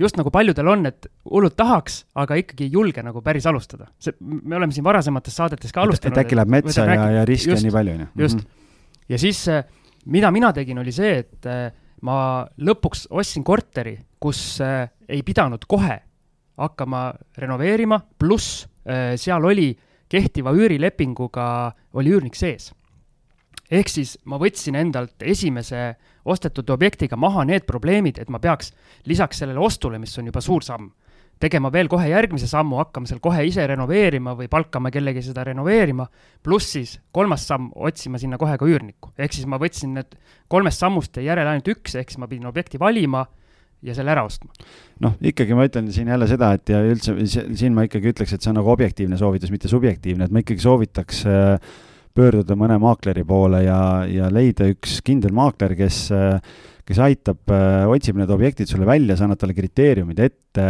[0.00, 3.88] just nagu paljudel on, et hullult tahaks, aga ikkagi ei julge nagu päris alustada.
[4.02, 6.16] see, me oleme siin varasemates saadetes ka alustanud.
[6.16, 8.08] et äkki läheb metsa ja, ja riske on nii palju, on ju.
[8.24, 8.38] just.
[8.38, 9.04] -hmm.
[9.08, 9.64] ja siis, äh,
[10.06, 11.46] mida mina tegin, oli see, et
[12.02, 14.58] ma lõpuks ostsin korteri, kus
[15.08, 16.00] ei pidanud kohe
[16.58, 18.66] hakkama renoveerima, pluss
[19.16, 19.70] seal oli
[20.10, 22.72] kehtiva üürilepinguga, oli üürnik sees
[23.72, 25.92] ehk siis ma võtsin endalt esimese
[26.28, 28.72] ostetud objektiga maha need probleemid, et ma peaks
[29.08, 30.90] lisaks sellele ostule, mis on juba suur samm,
[31.42, 36.06] tegema veel kohe järgmise sammu, hakkama seal kohe ise renoveerima või palkama kellegi seda renoveerima,
[36.44, 39.10] pluss siis kolmas samm, otsima sinna kohe ka üürnikku.
[39.18, 40.18] ehk siis ma võtsin need
[40.52, 43.24] kolmest sammust järele ainult üks, ehk siis ma pidin objekti valima
[43.82, 44.52] ja selle ära ostma.
[45.02, 48.44] noh, ikkagi ma ütlen siin jälle seda, et ja üldse siin ma ikkagi ütleks, et
[48.44, 51.72] see on nagu objektiivne soovitus, mitte subjektiivne, et ma ikkagi soovitaks äh,
[52.16, 56.04] pöörduda mõne maakleri poole ja, ja leida üks kindel maakler, kes,
[56.88, 57.40] kes aitab,
[57.92, 60.66] otsib need objektid sulle välja, sa annad talle kriteeriumid ette.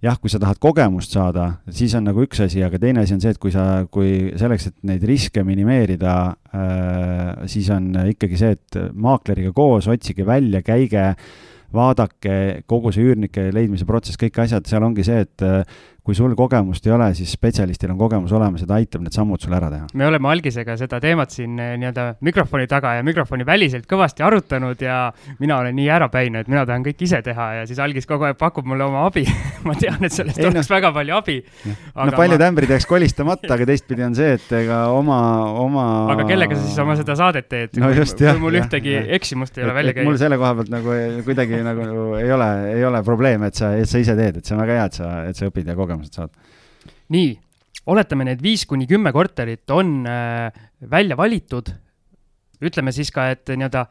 [0.00, 3.20] Jah, kui sa tahad kogemust saada, siis on nagu üks asi, aga teine asi on
[3.20, 6.14] see, et kui sa, kui selleks, et neid riske minimeerida
[6.56, 11.04] äh,, siis on ikkagi see, et maakleriga koos otsige välja, käige,
[11.76, 15.44] vaadake kogu see üürnike leidmise protsess, kõik asjad, seal ongi see, et
[16.04, 19.42] kui sul kogemust ei ole, siis spetsialistil on kogemus olemas ja ta aitab need sammud
[19.42, 19.88] sul ära teha.
[19.94, 24.80] me oleme Algisega seda teemat siin eh, nii-öelda mikrofoni taga ja mikrofoni väliselt kõvasti arutanud
[24.80, 25.00] ja
[25.38, 28.38] mina olen nii ärapäine, et mina tahan kõik ise teha ja siis Algis kogu aeg
[28.40, 29.26] pakub mulle oma abi
[29.68, 31.36] ma tean, et sellest ei, oleks no, väga palju abi.
[31.68, 32.48] no paljud ma...
[32.48, 35.20] ämbrid jääks kolistamata, aga teistpidi on see, et ega oma,
[35.60, 35.86] oma.
[36.16, 39.12] aga kellega sa siis oma seda saadet teed no, kui, kui mul jah, ühtegi jah.
[39.20, 40.14] eksimust ei ole välja käinud?
[40.14, 40.96] mul selle koha pealt nagu
[41.28, 44.56] kuidagi nagu ei ole, ei ole probleem, et sa, et sa ise teed, et see
[44.56, 46.34] on väga hea, et sa, et sa õpid ja kogemused kogemused saad.
[47.10, 47.32] nii,
[47.90, 51.72] oletame, need viis kuni kümme korterit on äh, välja valitud,
[52.62, 53.86] ütleme siis ka, et nii-öelda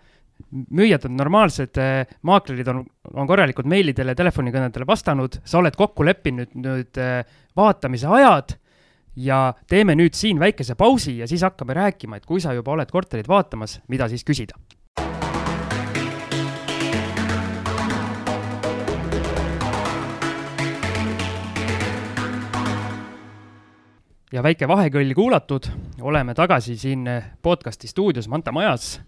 [0.72, 2.82] müüjad on normaalsed, äh, maaklerid on,
[3.14, 7.22] on korralikult meilidele, telefonikõnedele vastanud, sa oled kokku leppinud nüüd äh,
[7.60, 8.56] vaatamise ajad
[9.20, 12.92] ja teeme nüüd siin väikese pausi ja siis hakkame rääkima, et kui sa juba oled
[12.94, 14.56] korterit vaatamas, mida siis küsida
[24.34, 25.68] ja väike vahekõll kuulatud,
[26.06, 27.08] oleme tagasi siin
[27.42, 29.00] podcasti stuudios Manta majas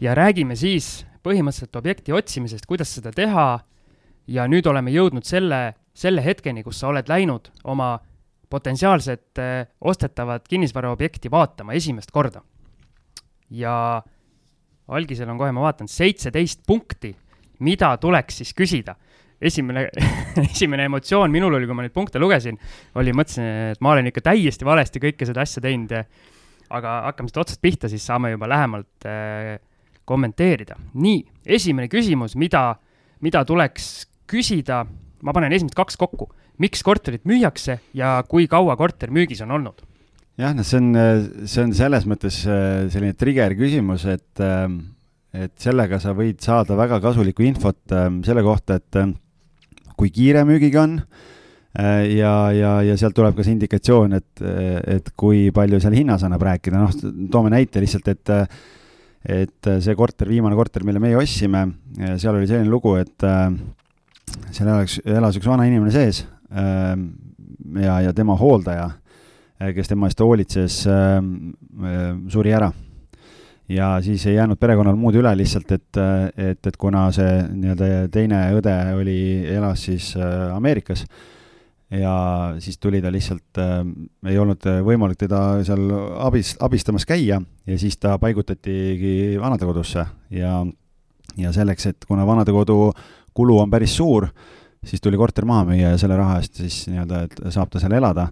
[0.00, 3.60] ja räägime siis põhimõtteliselt objekti otsimisest, kuidas seda teha.
[4.28, 7.98] ja nüüd oleme jõudnud selle, selle hetkeni, kus sa oled läinud oma
[8.50, 12.42] potentsiaalset eh, ostetavat kinnisvaraobjekti vaatama esimest korda.
[13.50, 14.02] ja
[14.88, 17.16] algisel on kohe, ma vaatan, seitseteist punkti,
[17.58, 18.96] mida tuleks siis küsida
[19.40, 19.88] esimene
[20.52, 22.58] esimene emotsioon minul oli, kui ma neid punkte lugesin,
[22.98, 25.94] oli, mõtlesin, et ma olen ikka täiesti valesti kõike seda asja teinud
[26.68, 29.56] aga hakkame siit otsast pihta, siis saame juba lähemalt äh,
[30.08, 30.76] kommenteerida.
[30.94, 31.20] nii,
[31.58, 32.78] esimene küsimus, mida,
[33.24, 34.82] mida tuleks küsida,
[35.24, 36.30] ma panen esimesed kaks kokku.
[36.58, 39.84] miks korterit müüakse ja kui kaua korter müügis on olnud?
[40.38, 40.88] jah, no see on,
[41.46, 44.66] see on selles mõttes äh, selline trigger küsimus, et, äh,
[45.32, 49.02] et sellega sa võid saada väga kasulikku infot äh, selle kohta, et
[49.98, 54.42] kui kiire müügiga on äh, ja, ja, ja sealt tuleb ka see indikatsioon, et,
[54.98, 58.36] et kui palju seal hinnas annab rääkida, noh, toome näite lihtsalt, et
[59.28, 61.64] et see korter, viimane korter, mille meie ostsime,
[62.22, 63.50] seal oli selline lugu, et äh,
[64.54, 66.22] seal elas, elas üks vana inimene sees,
[66.54, 66.94] äh,
[67.82, 68.92] ja, ja tema hooldaja,
[69.74, 70.84] kes tema eest hoolitses,
[72.30, 72.70] suri ära
[73.68, 76.00] ja siis ei jäänud perekonnal muud üle lihtsalt, et,
[76.36, 79.18] et, et kuna see nii-öelda teine õde oli,
[79.52, 81.04] elas siis äh, Ameerikas
[81.90, 82.14] ja
[82.60, 83.80] siis tuli ta lihtsalt äh,,
[84.28, 85.88] ei olnud võimalik teda seal
[86.24, 90.54] abis, abistamas käia ja siis ta paigutatigi vanadekodusse ja,
[91.36, 92.92] ja selleks, et kuna vanadekodu
[93.36, 94.26] kulu on päris suur,
[94.84, 97.96] siis tuli korter maha müüa ja selle raha eest siis nii-öelda, et saab ta seal
[98.00, 98.28] elada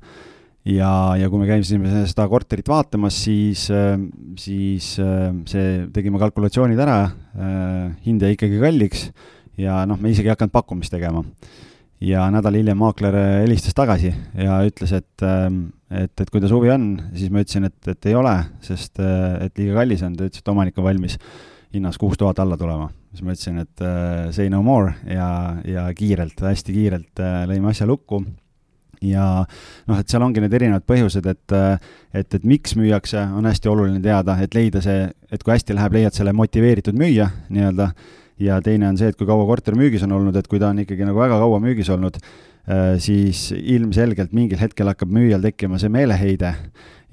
[0.66, 3.94] ja, ja kui me käisime seda korterit vaatamas, siis, äh,
[4.40, 6.98] siis äh, see, tegime kalkulatsioonid ära,
[7.36, 9.08] äh, hind jäi ikkagi kalliks
[9.60, 11.24] ja noh, me isegi ei hakanud pakkumist tegema.
[12.00, 16.90] ja nädal hiljem maakler helistas tagasi ja ütles, et, et, et kui ta suvi on,
[17.16, 20.50] siis ma ütlesin, et, et ei ole, sest et liiga kallis on, ta ütles, et
[20.52, 21.16] omanik on valmis
[21.72, 22.90] hinnas kuus tuhat alla tulema.
[23.14, 23.86] siis ma ütlesin, et
[24.36, 25.30] say no more ja,
[25.64, 28.20] ja kiirelt, hästi kiirelt lõime asja lukku
[29.04, 29.26] ja
[29.86, 31.56] noh, et seal ongi need erinevad põhjused, et,
[32.16, 35.98] et, et miks müüakse, on hästi oluline teada, et leida see, et kui hästi läheb,
[35.98, 37.90] leiad selle motiveeritud müüja nii-öelda,
[38.42, 40.82] ja teine on see, et kui kaua korter müügis on olnud, et kui ta on
[40.84, 42.18] ikkagi nagu väga kaua müügis olnud,
[42.68, 46.54] äh, siis ilmselgelt mingil hetkel hakkab müüjal tekkima see meeleheide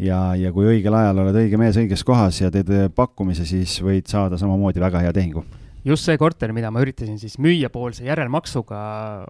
[0.02, 4.10] ja, ja kui õigel ajal oled õige mees õiges kohas ja teed pakkumise, siis võid
[4.12, 5.46] saada samamoodi väga hea tehingu.
[5.86, 8.84] just see korter, mida ma üritasin siis müüjapoolse järelmaksuga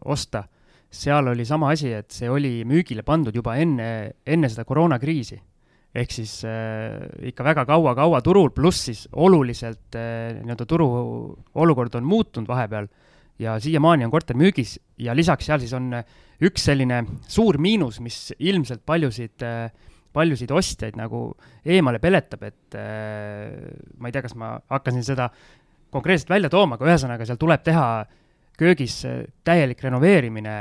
[0.06, 0.46] osta
[0.94, 3.88] seal oli sama asi, et see oli müügile pandud juba enne,
[4.26, 5.40] enne seda koroonakriisi.
[5.94, 10.88] ehk siis äh, ikka väga kaua-kaua turul, pluss siis oluliselt äh, nii-öelda turu
[11.54, 12.88] olukord on muutunud vahepeal
[13.40, 16.06] ja siiamaani on korter müügis ja lisaks seal siis on äh,
[16.42, 19.70] üks selline suur miinus, mis ilmselt paljusid äh,
[20.14, 21.26] paljusid ostjaid nagu
[21.66, 23.54] eemale peletab, et äh,
[23.98, 25.30] ma ei tea, kas ma hakkasin seda
[25.94, 27.88] konkreetselt välja tooma, aga ühesõnaga seal tuleb teha
[28.60, 30.58] köögis äh, täielik renoveerimine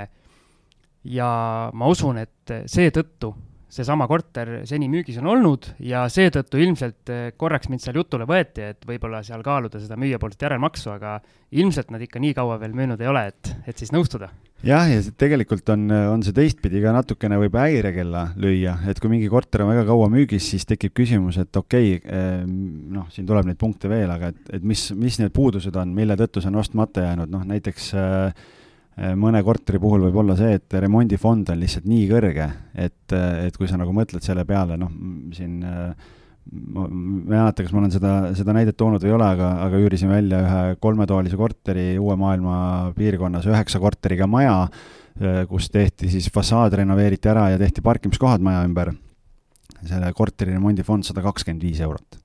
[1.04, 3.32] ja ma usun, et seetõttu
[3.72, 7.08] seesama korter seni müügis on olnud ja seetõttu ilmselt
[7.40, 11.14] korraks mind seal jutule võeti, et võib-olla seal kaaluda seda müüjapoolset järelmaksu, aga
[11.56, 14.28] ilmselt nad ikka nii kaua veel müünud ei ole, et, et siis nõustuda.
[14.62, 19.32] jah, ja tegelikult on, on see teistpidi ka natukene võib häirekella lüüa, et kui mingi
[19.32, 22.44] korter on väga kaua müügis, siis tekib küsimus, et okei okay,, eh,
[22.92, 26.18] noh, siin tuleb neid punkte veel, aga et, et mis, mis need puudused on, mille
[26.20, 28.32] tõttu see on ostmata jäänud, noh näiteks Äh,
[29.16, 33.70] mõne korteri puhul võib olla see, et remondifond on lihtsalt nii kõrge, et, et kui
[33.70, 34.90] sa nagu mõtled selle peale, noh,
[35.33, 36.11] siin äh,
[36.50, 36.96] ma ei
[37.33, 40.42] mäleta, kas ma olen seda, seda näidet toonud või ei ole, aga, aga üürisin välja
[40.42, 42.57] ühe kolmetoalise korteri Uue Maailma
[42.96, 44.57] piirkonnas, üheksa korteriga maja,
[45.20, 48.92] äh, kus tehti siis fassaad renoveeriti ära ja tehti parkimiskohad maja ümber.
[49.83, 52.20] selle korteri remondifond sada kakskümmend viis eurot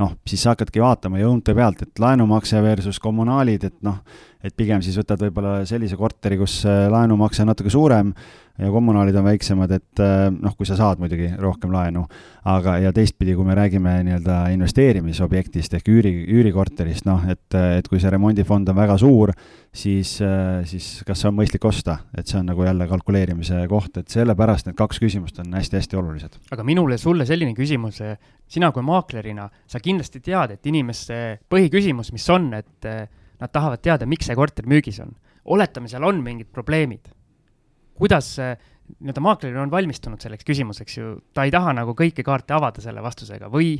[0.00, 4.00] noh, siis sa hakkadki vaatama jõunte pealt, et laenumakse versus kommunaalid, et noh,
[4.44, 8.12] et pigem siis võtad võib-olla sellise korteri, kus äh, laenumakse on natuke suurem
[8.58, 12.04] ja kommunaalid on väiksemad, et äh, noh, kui sa saad muidugi rohkem laenu,
[12.46, 17.98] aga, ja teistpidi, kui me räägime nii-öelda investeerimisobjektist ehk üüri, üürikorterist, noh, et, et kui
[18.02, 19.32] see remondifond on väga suur,
[19.74, 23.98] siis, äh, siis kas see on mõistlik osta, et see on nagu jälle kalkuleerimise koht,
[23.98, 26.38] et sellepärast need kaks küsimust on hästi-hästi olulised.
[26.54, 27.98] aga minule sulle selline küsimus,
[28.46, 32.90] sina kui maaklerina, sa kindlasti tead, et inimeste põhiküsimus, mis on, et
[33.40, 35.10] nad tahavad teada, miks see korter müügis on.
[35.44, 37.10] oletame, seal on mingid probleemid
[37.98, 38.34] kuidas
[39.00, 43.02] nii-öelda maakler on valmistunud selleks küsimuseks ju, ta ei taha nagu kõiki kaarte avada selle
[43.04, 43.78] vastusega või?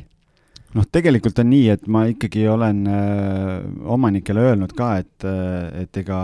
[0.75, 3.61] noh, tegelikult on nii, et ma ikkagi olen äh,
[3.95, 6.17] omanikele öelnud ka, et, äh, et ega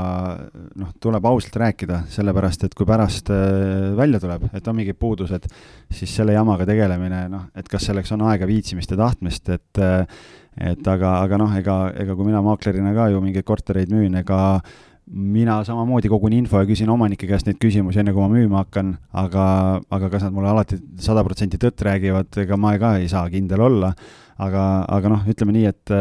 [0.81, 5.47] noh, tuleb ausalt rääkida, sellepärast et kui pärast äh, välja tuleb, et on mingid puudused,
[5.93, 10.05] siis selle jamaga tegelemine, noh, et kas selleks on aega, viitsimist ja tahtmist, et äh,
[10.51, 14.39] et aga, aga noh, ega, ega kui mina maaklerina ka ju mingeid kortereid müün, ega
[15.11, 18.93] mina samamoodi kogun info ja küsin omanike käest neid küsimusi, enne kui ma müüma hakkan,
[19.17, 19.45] aga,
[19.91, 23.65] aga kas nad mulle alati sada protsenti tõtt räägivad, ega ma ka ei saa kindel
[23.67, 23.95] olla.
[24.41, 25.91] aga, aga noh, ütleme nii, et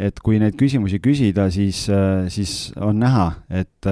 [0.00, 1.82] et kui neid küsimusi küsida, siis,
[2.30, 3.88] siis on näha, et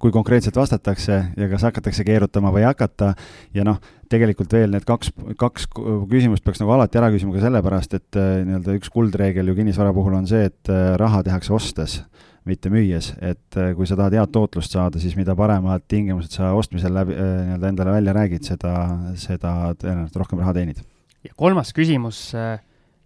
[0.00, 3.10] kui konkreetselt vastatakse ja kas hakatakse keerutama või ei hakata
[3.52, 5.66] ja noh, tegelikult veel need kaks, kaks
[6.08, 10.16] küsimust peaks nagu alati ära küsima ka sellepärast, et nii-öelda üks kuldreegel ju kinnisvara puhul
[10.22, 11.98] on see, et raha tehakse ostes
[12.48, 16.54] mitte müües, et äh, kui sa tahad head tootlust saada, siis mida paremad tingimused sa
[16.56, 18.74] ostmisel läbi, äh, nii-öelda endale välja räägid, seda,
[19.20, 20.80] seda tõenäoliselt rohkem raha teenid.
[21.26, 22.58] ja kolmas küsimus, äh,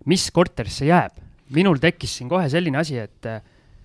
[0.06, 1.18] mis korterisse jääb?
[1.54, 3.26] minul tekkis siin kohe selline asi, et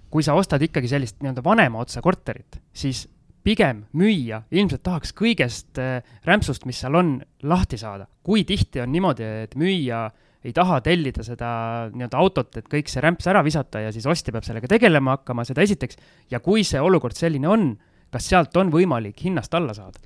[0.09, 3.03] kui sa ostad ikkagi sellist nii-öelda vanema otsa korterit, siis
[3.43, 5.77] pigem müüja ilmselt tahaks kõigest
[6.25, 7.11] rämpsust, mis seal on,
[7.43, 8.07] lahti saada.
[8.23, 11.49] kui tihti on niimoodi, et müüja äh, ei taha tellida seda
[11.91, 15.43] nii-öelda autot, et kõik see rämps ära visata ja siis ostja peab sellega tegelema hakkama,
[15.47, 15.99] seda esiteks.
[16.31, 17.73] ja kui see olukord selline on,
[18.13, 19.99] kas sealt on võimalik hinnast alla saada?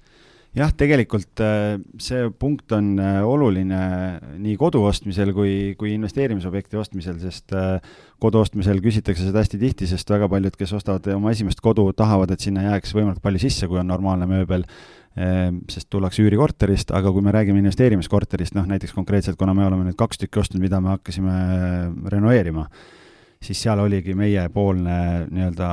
[0.53, 3.79] jah, tegelikult äh, see punkt on äh, oluline
[4.41, 7.79] nii kodu ostmisel kui, kui investeerimisobjekti ostmisel, sest äh,
[8.21, 12.33] kodu ostmisel küsitakse seda hästi tihti, sest väga paljud, kes ostavad oma esimest kodu, tahavad,
[12.33, 14.67] et sinna jääks võimalikult palju sisse, kui on normaalne mööbel,
[15.13, 19.97] sest tullakse üürikorterist, aga kui me räägime investeerimiskorterist, noh näiteks konkreetselt, kuna me oleme nüüd
[19.99, 21.35] kaks tükki ostnud, mida me hakkasime
[22.09, 22.65] renoveerima,
[23.43, 24.97] siis seal oligi meiepoolne
[25.29, 25.69] nii-öelda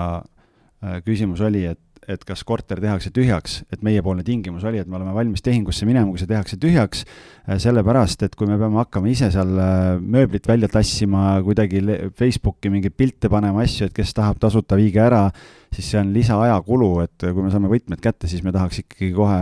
[1.07, 5.13] küsimus oli, et et kas korter tehakse tühjaks, et meiepoolne tingimus oli, et me oleme
[5.15, 7.05] valmis tehingusse minema, kui see tehakse tühjaks,
[7.45, 11.83] äh, sellepärast et kui me peame hakkama ise seal äh, mööblit välja tassima, kuidagi
[12.17, 15.27] Facebooki mingeid pilte panema, asju, et kes tahab tasuta, viige ära,
[15.75, 19.41] siis see on lisaajakulu, et kui me saame võtmed kätte, siis me tahaks ikkagi kohe,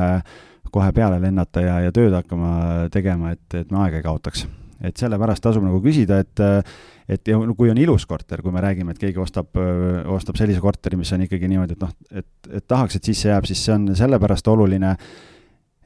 [0.75, 4.49] kohe peale lennata ja, ja tööd hakkama tegema, et, et me aega ei kaotaks.
[4.85, 6.45] Et sellepärast tasub nagu küsida, et
[7.09, 9.57] et ja kui on ilus korter, kui me räägime, et keegi ostab,
[10.12, 12.29] ostab sellise korteri, mis on ikkagi niimoodi, et noh, et,
[12.61, 14.91] et tahaks, et sisse jääb, siis see on sellepärast oluline,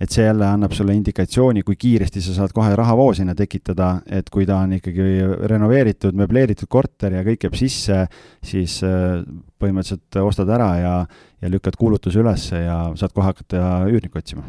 [0.03, 4.33] et see jälle annab sulle indikatsiooni, kui kiiresti sa saad kohe rahavoo sinna tekitada, et
[4.35, 5.07] kui ta on ikkagi
[5.53, 8.01] renoveeritud, möbleeritud korter ja kõik jääb sisse,
[8.43, 10.97] siis põhimõtteliselt ostad ära ja,
[11.39, 14.49] ja lükkad kuulutuse üles ja saad kohe hakata üürnikku otsima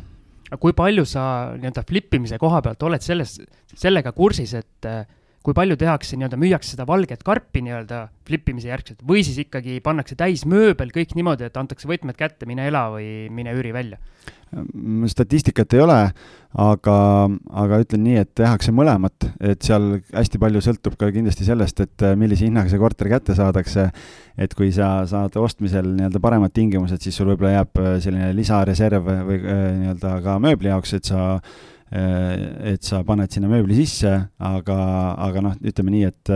[0.54, 1.24] aga kui palju sa
[1.58, 3.40] nii-öelda flip imise koha pealt oled selles,
[3.74, 4.90] sellega kursis, et
[5.44, 10.16] kui palju tehakse nii-öelda, müüakse seda valget karpi nii-öelda flipimise järgselt või siis ikkagi pannakse
[10.20, 14.00] täis mööbel kõik niimoodi, et antakse võtmed kätte, mine ela või mine üüri välja?
[15.10, 15.96] statistikat ei ole,
[16.62, 16.96] aga,
[17.64, 22.06] aga ütlen nii, et tehakse mõlemat, et seal hästi palju sõltub ka kindlasti sellest, et
[22.22, 23.90] millise hinnaga see korter kätte saadakse.
[24.38, 29.42] et kui sa saad ostmisel nii-öelda paremad tingimused, siis sul võib-olla jääb selline lisareserv või
[29.42, 34.78] nii-öelda ka mööbli jaoks, et sa Äh, et sa paned sinna mööbli sisse, aga,
[35.28, 36.34] aga noh, ütleme nii, et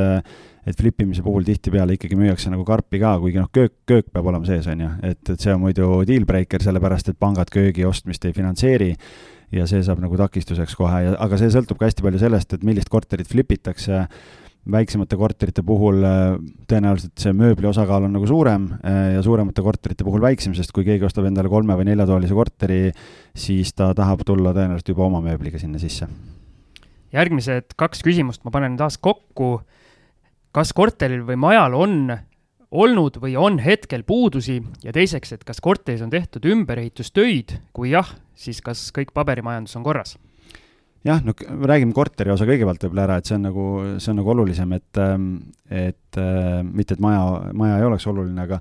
[0.67, 4.27] et flip imise puhul tihtipeale ikkagi müüakse nagu karpi ka, kuigi noh, köök, köök peab
[4.27, 7.85] olema sees, on ju, et, et see on muidu deal breaker, sellepärast et pangad köögi
[7.87, 8.89] ostmist ei finantseeri
[9.55, 11.05] ja see saab nagu takistuseks kohe.
[11.05, 14.03] Ja, aga see sõltub ka hästi palju sellest, et millist korterit flip itakse
[14.71, 16.35] väiksemate korterite puhul äh,
[16.69, 20.85] tõenäoliselt see mööbli osakaal on nagu suurem äh, ja suuremate korterite puhul väiksem, sest kui
[20.87, 22.79] keegi ostab endale kolme- või neljatoalise korteri,
[23.37, 26.09] siis ta tahab tulla tõenäoliselt juba oma mööbliga sinna sisse.
[27.13, 29.61] järgmised kaks küsimust ma panen taas kokku.
[30.51, 32.17] kas korteril või majal on
[32.71, 38.09] olnud või on hetkel puudusi ja teiseks, et kas korteris on tehtud ümberehitustöid, kui jah,
[38.35, 40.17] siis kas kõik paberimajandus on korras?
[41.07, 43.67] Jah, no räägime korteri osa kõigepealt võib-olla ära, et see on nagu,
[44.03, 45.27] see on nagu olulisem, et, ähm,
[45.69, 48.59] et äh, mitte, et maja, maja ei oleks oluline, aga,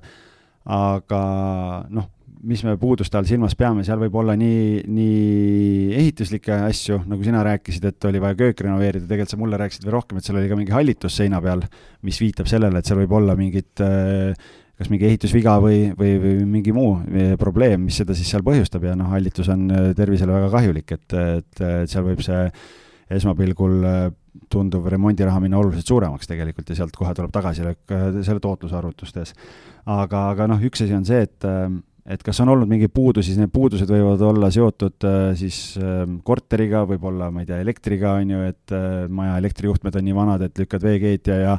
[0.77, 1.23] aga
[1.93, 2.11] noh,
[2.47, 7.41] mis me puuduste all silmas peame, seal võib olla nii, nii ehituslikke asju, nagu sina
[7.45, 10.51] rääkisid, et oli vaja köök renoveerida, tegelikult sa mulle rääkisid veel rohkem, et seal oli
[10.51, 11.65] ka mingi hallitus seina peal,
[12.07, 16.33] mis viitab sellele, et seal võib olla mingid äh, kas mingi ehitusviga või, või, või
[16.57, 20.35] mingi muu eh, probleem, mis seda siis seal põhjustab ja noh, hallitus on eh, tervisele
[20.35, 22.43] väga kahjulik, et, et, et seal võib see
[23.17, 23.99] esmapilgul eh,
[24.53, 29.33] tunduv remondiraha minna oluliselt suuremaks tegelikult ja sealt kohe tuleb tagasilöök selle tootluse arvutustes.
[29.89, 31.47] aga, aga noh, üks asi on see, et
[32.07, 35.59] et kas on olnud mingeid puudusi, siis need puudused võivad olla seotud siis
[36.23, 38.75] korteriga, võib-olla, ma ei tea, elektriga, on ju, et
[39.11, 41.57] maja elektrijuhtmed on nii vanad, et lükkad veekeetja ja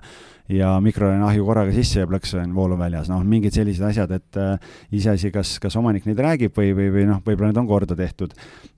[0.49, 4.71] ja mikrolaineahju korraga sisse ja plõks on voolu väljas, noh, mingid sellised asjad, et äh,
[4.97, 8.33] iseasi, kas, kas omanik neid räägib või, või, või noh, võib-olla need on korda tehtud.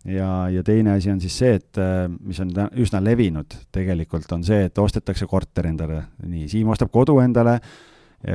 [0.05, 4.43] ja, ja teine asi on siis see, et äh, mis on üsna levinud tegelikult, on
[4.47, 7.61] see, et ostetakse korter endale, nii, Siim ostab kodu endale,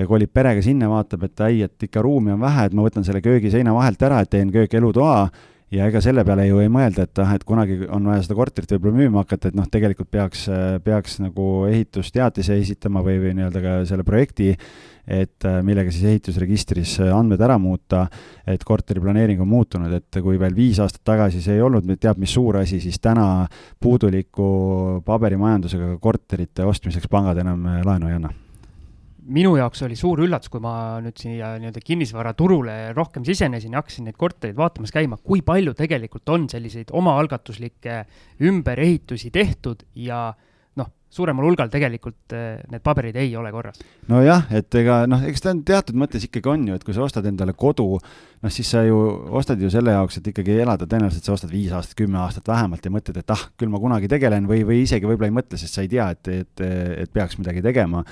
[0.09, 3.21] kolib perega sinna, vaatab, et ai, et ikka ruumi on vähe, et ma võtan selle
[3.25, 5.19] köögi seina vahelt ära, et teen köök-elutoa
[5.73, 8.75] ja ega selle peale ju ei mõelda, et ah, et kunagi on vaja seda korterit
[8.75, 10.45] võib-olla müüma hakata, et noh, tegelikult peaks,
[10.85, 14.53] peaks nagu ehitusteatise esitama või, või nii-öelda ka selle projekti,
[15.05, 18.05] et millega siis ehitusregistris andmed ära muuta,
[18.49, 22.21] et korteri planeering on muutunud, et kui veel viis aastat tagasi see ei olnud teab
[22.21, 23.45] mis suur asi, siis täna
[23.81, 24.47] puuduliku
[25.05, 28.33] paberimajandusega korterite ostmiseks pangad enam laenu ei anna
[29.25, 34.09] minu jaoks oli suur üllatus, kui ma nüüd siia nii-öelda kinnisvaraturule rohkem sisenesin ja hakkasin
[34.09, 38.03] neid kortereid vaatamas käima, kui palju tegelikult on selliseid omaalgatuslikke
[38.45, 40.27] ümberehitusi tehtud ja
[40.77, 43.81] noh, suuremal hulgal tegelikult eh, need paberid ei ole korras.
[44.11, 47.05] nojah, et ega noh, eks ta on teatud mõttes ikkagi on ju, et kui sa
[47.07, 47.87] ostad endale kodu,
[48.45, 49.01] noh siis sa ju
[49.41, 52.85] ostad ju selle jaoks, et ikkagi elada, tõenäoliselt sa ostad viis aastat, kümme aastat vähemalt
[52.85, 55.79] ja mõtled, et ah, küll ma kunagi tegelen või, või isegi võib-olla ei mõtle, sest
[55.79, 56.67] sa ei tea, et, et,
[57.05, 58.05] et peaks midagi tegema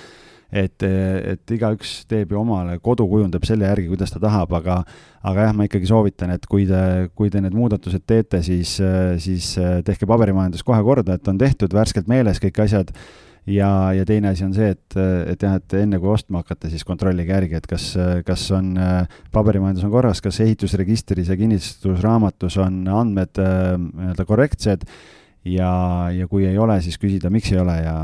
[0.53, 4.83] et, et igaüks teeb ju omale, kodu kujundab selle järgi, kuidas ta tahab, aga
[5.23, 8.75] aga jah, ma ikkagi soovitan, et kui te, kui te need muudatused teete, siis,
[9.23, 9.53] siis
[9.87, 12.91] tehke paberimajandus kohe korda, et on tehtud, värskelt meeles kõik asjad.
[13.43, 14.95] Ja, ja teine asi on see, et,
[15.27, 17.89] et jah, et enne kui ostma hakata, siis kontrollige järgi, et kas,
[18.23, 18.69] kas on
[19.35, 24.87] paberimajandus on korras, kas ehitusregistris ja kinnistusraamatus on andmed nii-öelda korrektsed
[25.45, 25.71] ja,
[26.15, 27.95] ja kui ei ole, siis küsida, miks ei ole ja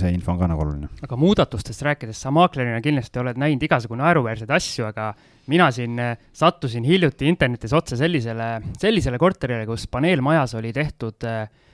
[0.00, 0.90] see info on ka nagu oluline.
[1.04, 5.12] aga muudatustest rääkides, sa maaklerina kindlasti oled näinud igasugu naeruväärseid asju, aga
[5.48, 6.00] mina siin
[6.32, 11.28] sattusin hiljuti internetis otsa sellisele, sellisele korterile, kus paneelmajas oli tehtud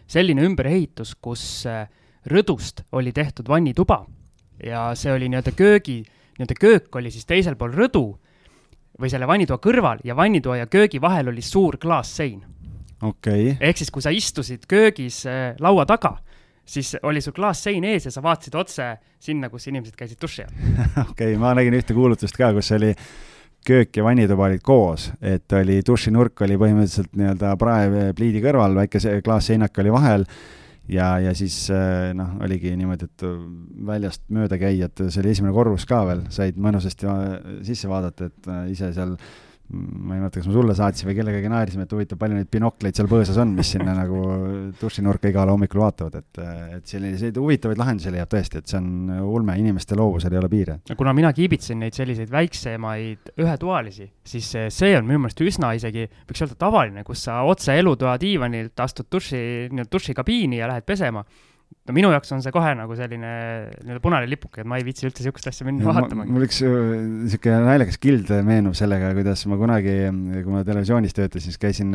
[0.06, 1.86] selline ümberehitus, kus äh,
[2.30, 4.04] rõdust oli tehtud vannituba
[4.64, 6.02] ja see oli nii-öelda köögi,
[6.38, 8.06] nii-öelda köök oli siis teisel pool rõdu
[9.00, 12.42] või selle vannitoa kõrval ja vannitoa ja köögi vahel oli suur klaassein.
[13.08, 13.54] Okay..
[13.60, 16.16] ehk siis, kui sa istusid köögis äh, laua taga,
[16.64, 18.88] siis oli sul klaassein ees ja sa vaatasid otse
[19.20, 20.58] sinna, kus inimesed käisid duši all.
[21.10, 22.92] okei okay,, ma nägin ühte kuulutust ka, kus oli
[23.64, 29.22] köök ja vannituba olid koos, et oli dušinurk oli põhimõtteliselt nii-öelda praepliidi kõrval, väike see
[29.24, 30.28] klaasseinak oli vahel.
[30.84, 33.22] Ja, ja siis äh, noh, oligi niimoodi, et
[33.88, 37.08] väljast mööda käijad, see oli esimene korrus ka veel, said mõnusasti
[37.64, 39.14] sisse vaadata, et äh, ise seal
[39.74, 42.98] ma ei mäleta, kas ma sulle saatsin või kellegagi naersime, et huvitav, palju neid binokleid
[42.98, 44.20] seal põõsas on, mis sinna nagu
[44.80, 46.42] dušinurka igal hommikul vaatavad, et,
[46.78, 50.78] et selliseid huvitavaid lahendusi leiab tõesti, et see on ulme, inimeste loovusel ei ole piire.
[50.96, 56.44] kuna mina kiibitsen neid selliseid väiksemaid ühetoalisi, siis see on minu meelest üsna isegi, võiks
[56.44, 61.24] öelda tavaline, kus sa otse elutoa diivanilt astud duši, nii-öelda dušikabiini ja lähed pesema
[61.84, 63.30] no minu jaoks on see kohe nagu selline
[63.82, 66.26] nii-öelda punane lipuke, et ma ei viitsi üldse niisugust asja minna vaatama.
[66.30, 69.94] mul üks niisugune naljakas kild meenub sellega, kuidas ma kunagi,
[70.40, 71.92] kui ma televisioonis töötasin, siis käisin,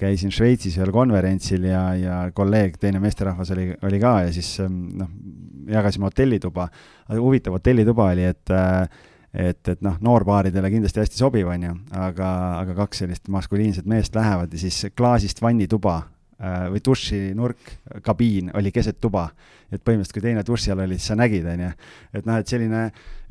[0.00, 5.12] käisin Šveitsis ühel konverentsil ja, ja kolleeg, teine meesterahvas oli, oli ka ja siis noh,
[5.72, 6.68] jagasime hotellituba.
[7.12, 8.56] huvitav hotellituba oli, et
[9.32, 14.16] et, et noh, noorpaaridele kindlasti hästi sobiv, on ju, aga, aga kaks sellist maskuliinset meest
[14.16, 16.11] lähevad ja siis klaasist vannituba Äh,
[16.42, 19.28] või dušinurk, kabiin oli keset tuba.
[19.72, 21.68] et põhimõtteliselt, kui teine duši all oli, siis sa nägid, on ju.
[22.18, 22.80] et noh, et selline,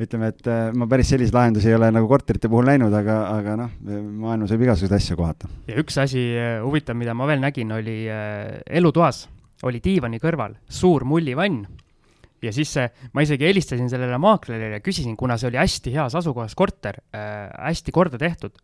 [0.02, 3.58] ütleme, et äh, ma päris selliseid lahendusi ei ole nagu korterite puhul näinud, aga, aga
[3.60, 3.76] noh,
[4.24, 5.52] maailmas võib igasuguseid asju kohata.
[5.68, 9.28] ja üks asi äh, huvitav, mida ma veel nägin, oli elutoas,
[9.68, 11.62] oli diivani kõrval suur mullivann
[12.42, 12.74] ja siis
[13.14, 17.52] ma isegi helistasin sellele maaklerile ja küsisin, kuna see oli hästi heas asukohas korter äh,,
[17.70, 18.58] hästi korda tehtud,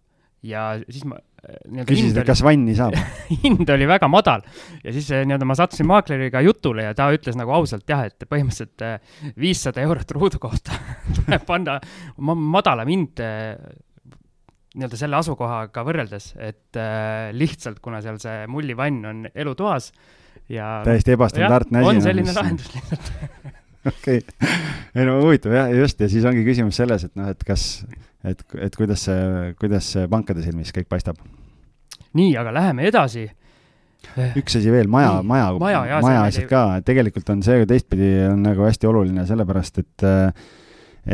[0.45, 2.97] ja siis ma äh, küsisid, et kas vanni saab
[3.43, 4.45] hind oli väga madal
[4.83, 8.27] ja siis äh, nii-öelda ma sattusin maakleriga jutule ja ta ütles nagu ausalt jah, et
[8.29, 8.99] põhimõtteliselt äh,
[9.39, 10.77] viissada eurot ruudu kohta
[11.17, 11.79] tuleb panna
[12.21, 13.25] ma madalam hind
[14.77, 19.91] nii-öelda selle asukohaga võrreldes, et äh, lihtsalt kuna seal see mullivann on elutoas
[20.53, 21.89] ja täiesti ebastandardne asi.
[21.89, 23.11] on selline lahendus lihtsalt
[23.91, 24.51] okei okay.,
[24.95, 27.65] ei no huvitav jah, just, ja siis ongi küsimus selles, et noh, et kas,
[28.31, 31.19] et, et kuidas see, kuidas see pankade silmis kõik paistab.
[32.17, 33.27] nii, aga läheme edasi.
[34.37, 38.67] üks asi veel, maja, maja, maja, maja asjad ka, tegelikult on see teistpidi on nagu
[38.67, 40.05] hästi oluline, sellepärast et,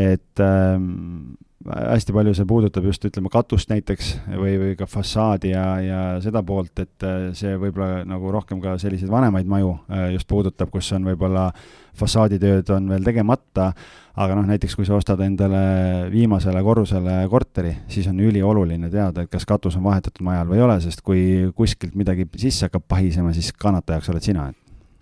[0.04, 5.66] et ähm, hästi palju see puudutab just ütleme katust näiteks või, või ka fassaadi ja,
[5.84, 10.28] ja seda poolt, et äh, see võib-olla nagu rohkem ka selliseid vanemaid maju äh, just
[10.28, 11.50] puudutab, kus on võib-olla
[12.00, 13.72] fassaaditööd on veel tegemata,
[14.14, 19.32] aga noh, näiteks kui sa ostad endale viimasele korrusele korteri, siis on ülioluline teada, et
[19.32, 21.24] kas katus on vahetatud majal või ei ole, sest kui
[21.58, 24.52] kuskilt midagi sisse hakkab pahisema, siis kannatajaks oled sina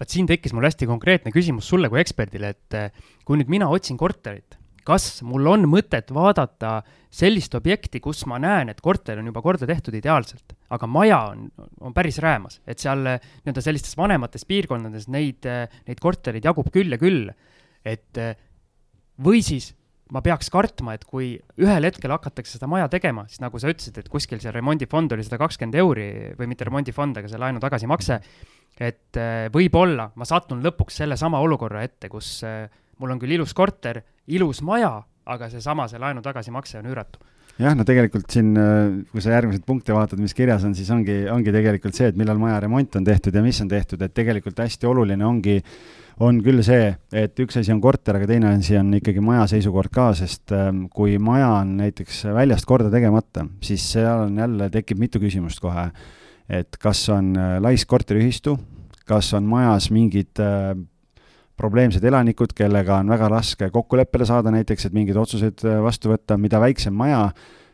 [0.01, 3.67] vaat siin tekkis mul hästi konkreetne küsimus sulle kui eksperdile, et äh, kui nüüd mina
[3.69, 4.57] otsin korterit
[4.87, 6.79] kas mul on mõtet vaadata
[7.13, 11.49] sellist objekti, kus ma näen, et korter on juba korda tehtud ideaalselt, aga maja on,
[11.81, 15.45] on päris räämas, et seal nii-öelda sellistes vanemates piirkondades neid,
[15.87, 17.29] neid korterid jagub küll ja küll.
[17.85, 18.17] et
[19.19, 19.71] või siis
[20.11, 23.97] ma peaks kartma, et kui ühel hetkel hakatakse seda maja tegema, siis nagu sa ütlesid,
[24.01, 26.07] et kuskil see remondifond oli sada kakskümmend euri
[26.39, 28.19] või mitte remondifond, aga see laenu tagasimakse,
[28.81, 29.19] et
[29.55, 32.41] võib-olla ma satun lõpuks sellesama olukorra ette, kus
[32.99, 34.97] mul on küll ilus korter, ilus maja,
[35.31, 37.23] aga seesama, see laenu tagasimakse on üüratu
[37.59, 41.23] jah, no tegelikult siin, äh, kui sa järgmiseid punkte vaatad, mis kirjas on, siis ongi,
[41.31, 44.61] ongi tegelikult see, et millal maja remont on tehtud ja mis on tehtud, et tegelikult
[44.63, 45.57] hästi oluline ongi,
[46.21, 49.91] on küll see, et üks asi on korter, aga teine asi on ikkagi maja seisukord
[49.93, 55.01] ka, sest ähm, kui maja on näiteks väljast korda tegemata, siis seal on jälle, tekib
[55.01, 55.89] mitu küsimust kohe.
[56.51, 58.57] et kas on äh, laisk korteriühistu,
[59.07, 60.75] kas on majas mingid äh,
[61.59, 66.37] probleemsed elanikud, kellega on väga raske kokkuleppele saada näiteks, et mingeid otsuseid äh, vastu võtta,
[66.41, 67.27] mida väiksem maja,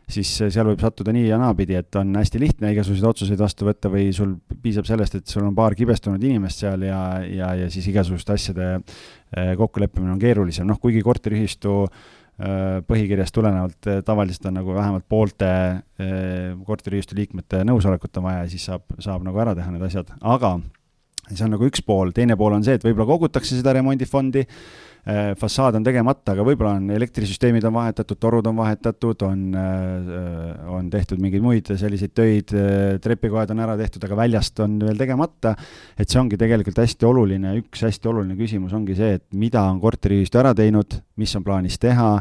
[0.08, 3.68] siis äh, seal võib sattuda nii ja naapidi, et on hästi lihtne igasuguseid otsuseid vastu
[3.68, 7.72] võtta või sul piisab sellest, et sul on paar kibestunud inimest seal ja, ja, ja
[7.72, 11.84] siis igasuguste asjade äh, kokkuleppimine on keerulisem, noh kuigi korteriühistu
[12.38, 15.48] põhikirjast tulenevalt tavaliselt on nagu vähemalt poolte
[16.68, 20.52] korteriühistu liikmete nõusolekut on vaja ja siis saab, saab nagu ära teha need asjad, aga
[21.34, 24.46] see on nagu üks pool, teine pool on see, et võib-olla kogutakse seda remondifondi
[25.08, 30.66] Äh, fassaad on tegemata, aga võib-olla on elektrisüsteemid on vahetatud, torud on vahetatud, on, äh,
[30.74, 34.98] on tehtud mingeid muid selliseid töid, äh, trepikoed on ära tehtud, aga väljast on veel
[35.00, 35.54] tegemata.
[35.96, 39.80] et see ongi tegelikult hästi oluline, üks hästi oluline küsimus ongi see, et mida on
[39.80, 42.20] korteriühistu ära teinud, mis on plaanis teha,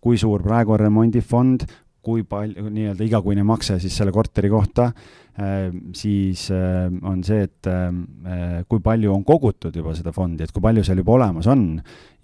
[0.00, 1.66] kui suur praegu on remondifond,
[2.08, 4.90] kui palju, nii-öelda igakuine makse siis selle korteri kohta
[5.38, 10.50] Äh, siis äh, on see, et äh, kui palju on kogutud juba seda fondi, et
[10.50, 11.62] kui palju seal juba olemas on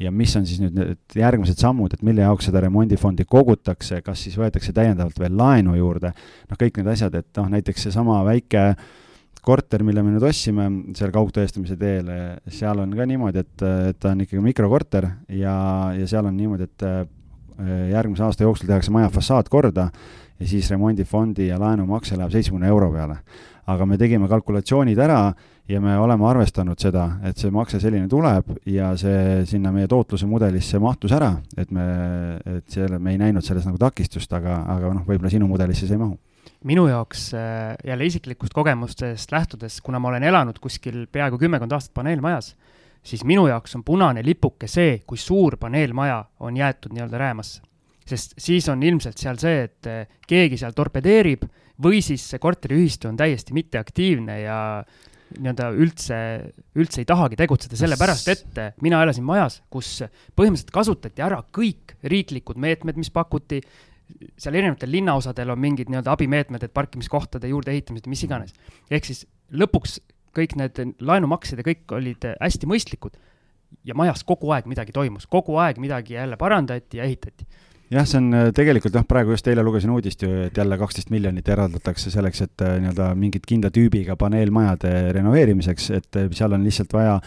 [0.02, 4.24] ja mis on siis nüüd need järgmised sammud, et mille jaoks seda remondifondi kogutakse, kas
[4.26, 6.10] siis võetakse täiendavalt veel laenu juurde,
[6.50, 8.66] noh, kõik need asjad, et noh, näiteks seesama väike
[9.46, 10.66] korter, mille me nüüd ostsime
[10.98, 12.10] seal kaugtõestamise teel,
[12.50, 15.54] seal on ka niimoodi, et, et ta on ikkagi mikrokorter ja,
[15.94, 16.88] ja seal on niimoodi, et
[17.90, 19.88] järgmise aasta jooksul tehakse maja fassaad korda
[20.40, 23.18] ja siis remondifondi ja laenumakse läheb seitsmekümne euro peale.
[23.66, 25.32] aga me tegime kalkulatsioonid ära
[25.68, 30.26] ja me oleme arvestanud seda, et see makse selline tuleb ja see sinna meie tootluse
[30.28, 31.86] mudelisse mahtus ära, et me,
[32.44, 35.96] et selle, me ei näinud selles nagu takistust, aga, aga noh, võib-olla sinu mudelisse see
[35.96, 36.18] ei mahu
[36.64, 41.94] minu jaoks äh, jälle isiklikust kogemustest lähtudes, kuna ma olen elanud kuskil peaaegu kümmekond aastat
[41.96, 42.54] paneelmajas,
[43.04, 47.62] siis minu jaoks on punane lipuke see, kui suur paneelmaja on jäetud nii-öelda räämasse.
[48.04, 51.46] Sest siis on ilmselt seal see, et eh, keegi seal torpedeerib
[51.84, 54.58] või siis see korteriühistu on täiesti mitteaktiivne ja
[55.34, 56.18] nii-öelda üldse,
[56.78, 60.04] üldse ei tahagi tegutseda, sellepärast et mina elasin majas, kus
[60.36, 63.60] põhimõtteliselt kasutati ära kõik riiklikud meetmed, mis pakuti,
[64.38, 68.54] seal erinevatel linnaosadel on mingid nii-öelda abimeetmed, et parkimiskohtade juurdeehitamised, mis iganes.
[68.90, 69.98] ehk siis lõpuks
[70.36, 73.16] kõik need laenumaksed ja kõik olid hästi mõistlikud.
[73.84, 77.46] ja majas kogu aeg midagi toimus, kogu aeg midagi jälle parandati ja ehitati.
[77.92, 81.10] Jah, see on äh, tegelikult jah, praegu just eile lugesin uudist ju, et jälle kaksteist
[81.12, 86.64] miljonit eraldatakse selleks, et äh, nii-öelda mingit kindla tüübiga paneelmajade renoveerimiseks, et äh, seal on
[86.64, 87.18] lihtsalt vaja,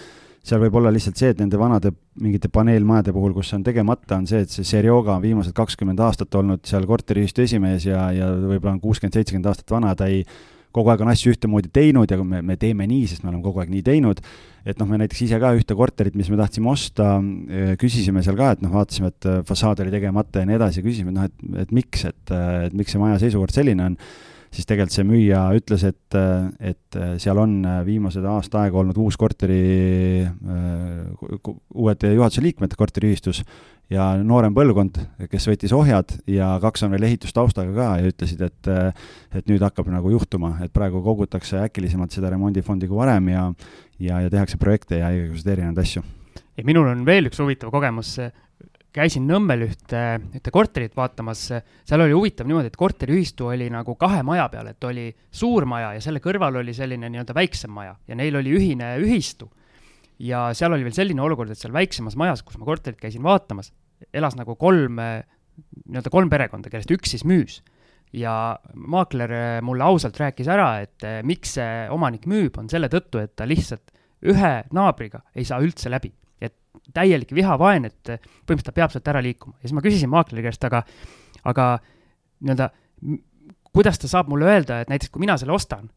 [0.47, 1.93] seal võib olla lihtsalt see, et nende vanade
[2.24, 6.36] mingite paneelmajade puhul, kus on tegemata, on see, et see Serioga on viimased kakskümmend aastat
[6.41, 10.24] olnud seal korteriühistu esimees ja, ja võib-olla on kuuskümmend, seitsekümmend aastat vana, ta ei
[10.76, 13.63] kogu aeg on asju ühtemoodi teinud ja me, me teeme nii, sest me oleme kogu
[13.63, 14.22] aeg nii teinud,
[14.68, 17.18] et noh, me näiteks ise ka ühte korterit, mis me tahtsime osta,
[17.49, 20.86] eh, küsisime seal ka, et noh, vaatasime, et eh, fassaad oli tegemata ja nii edasi,
[20.86, 22.34] küsisime, et noh, et, et miks, et,
[22.68, 23.97] et miks see maja seisukord selline on,
[24.53, 26.18] siis tegelikult see müüja ütles, et,
[26.63, 30.24] et seal on viimased aasta aega olnud uus korteri,
[31.76, 33.43] uued juhatuse liikmed korteriühistus
[33.93, 34.99] ja noorem põlvkond,
[35.31, 38.71] kes võttis ohjad ja kaks on veel ehitustaustaga ka ja ütlesid, et
[39.38, 43.47] et nüüd hakkab nagu juhtuma, et praegu kogutakse äkilisemalt seda remondifondi kui varem ja
[43.99, 46.03] ja, ja tehakse projekte ja igasuguseid erinevaid asju.
[46.57, 48.17] ja minul on veel üks huvitav kogemus,
[48.97, 50.03] käisin Nõmmel ühte,
[50.35, 51.47] ühte korterit vaatamas,
[51.85, 55.93] seal oli huvitav niimoodi, et korteriühistu oli nagu kahe maja peal, et oli suur maja
[55.97, 59.49] ja selle kõrval oli selline nii-öelda väiksem maja ja neil oli ühine ühistu
[60.20, 63.72] ja seal oli veel selline olukord, et seal väiksemas majas, kus ma korterit käisin vaatamas,
[64.13, 67.61] elas nagu kolm, nii-öelda kolm perekonda, kellest üks siis müüs.
[68.15, 69.32] ja maakler
[69.68, 73.43] mulle ausalt rääkis ära, et eh, miks see omanik müüb, on selle tõttu, et ta
[73.43, 73.91] lihtsalt
[74.32, 76.13] ühe naabriga ei saa üldse läbi.
[76.41, 76.55] et
[76.93, 79.57] täielik vihavaen, et põhimõtteliselt ta peab sealt ära liikuma.
[79.59, 80.84] ja siis ma küsisin maakleri käest, aga,
[81.43, 81.68] aga
[82.39, 82.72] nii-öelda
[83.78, 85.89] kuidas ta saab mulle öelda, et näiteks kui mina selle ostan,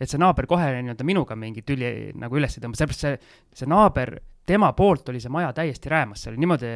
[0.00, 3.18] et see naaber kohe nii-öelda minuga mingit tüli nagu üles ei tõmba, sellepärast see,
[3.56, 4.16] see naaber,
[4.46, 6.70] tema poolt oli see maja täiesti räämas, see oli niimoodi,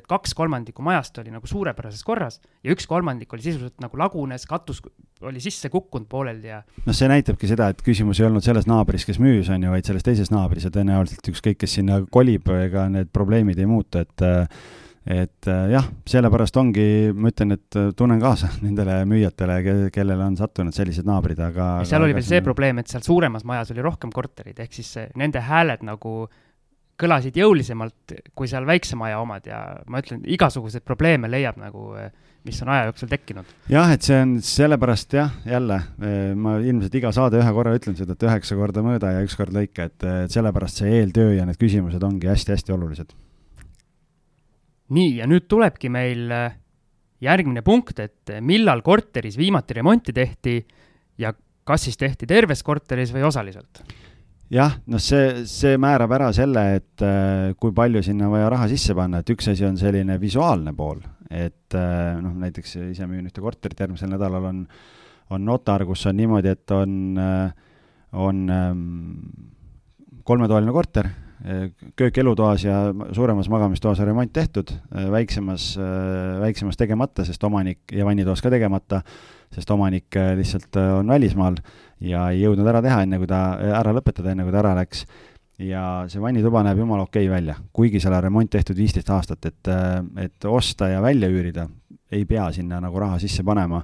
[0.00, 4.46] et kaks kolmandikku majast oli nagu suurepärases korras ja üks kolmandik oli sisuliselt nagu lagunes,
[4.50, 4.82] katus
[5.22, 6.62] oli sisse kukkunud pooleldi ja.
[6.86, 9.86] noh, see näitabki seda, et küsimus ei olnud selles naabris, kes müüs, on ju, vaid
[9.86, 14.26] selles teises naabris ja tõenäoliselt ükskõik, kes sinna kolib, ega need probleemid ei muutu, et
[14.26, 14.64] äh,
[15.02, 19.58] et äh, jah, sellepärast ongi, ma ütlen, et äh, tunnen kaasa nendele müüjatele,
[19.94, 23.46] kellele on sattunud sellised naabrid, aga seal aga oli veel see probleem, et seal suuremas
[23.48, 26.26] majas oli rohkem korterid, ehk siis nende hääled nagu
[27.02, 31.88] kõlasid jõulisemalt kui seal väikse maja omad ja ma ütlen, igasuguseid probleeme leiab nagu,
[32.46, 33.48] mis on aja jooksul tekkinud.
[33.72, 35.80] jah, et see on sellepärast jah, jälle,
[36.38, 39.56] ma ilmselt iga saade ühe korra ütlen seda, et üheksa korda mõõda ja üks kord
[39.56, 43.16] lõika, et sellepärast see eeltöö ja need küsimused ongi hästi-hästi olulised
[44.92, 46.54] nii, ja nüüd tulebki meil äh,
[47.22, 50.58] järgmine punkt, et äh, millal korteris viimati remonti tehti
[51.20, 51.32] ja
[51.64, 53.82] kas siis tehti terves korteris või osaliselt?
[54.52, 58.96] jah, noh, see, see määrab ära selle, et äh, kui palju sinna vaja raha sisse
[58.96, 61.00] panna, et üks asi on selline visuaalne pool,
[61.32, 64.58] et noh, näiteks ise müün ühte korterit, järgmisel nädalal on,
[65.32, 67.16] on notar, kus on niimoodi, et on
[68.12, 68.82] on ähm,
[70.24, 71.08] kolmetoaline korter
[71.96, 74.70] köök elutoas ja suuremas magamistoas on remont tehtud,
[75.10, 75.72] väiksemas,
[76.40, 79.00] väiksemas tegemata, sest omanik, ja vannitoas ka tegemata,
[79.54, 81.58] sest omanik lihtsalt on välismaal
[82.02, 83.42] ja ei jõudnud ära teha, enne kui ta,
[83.80, 85.04] ära lõpetada, enne kui ta ära läks.
[85.62, 89.44] ja see vannituba näeb jumala okei okay välja, kuigi seal on remont tehtud viisteist aastat,
[89.46, 89.68] et,
[90.18, 91.68] et osta ja välja üürida,
[92.10, 93.82] ei pea sinna nagu raha sisse panema,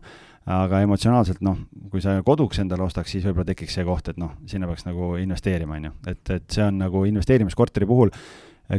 [0.49, 1.59] aga emotsionaalselt noh,
[1.93, 5.15] kui sa koduks endale ostaks, siis võib-olla tekiks see koht, et noh, sinna peaks nagu
[5.21, 8.13] investeerima, on ju, et, et see on nagu investeerimiskorteri puhul,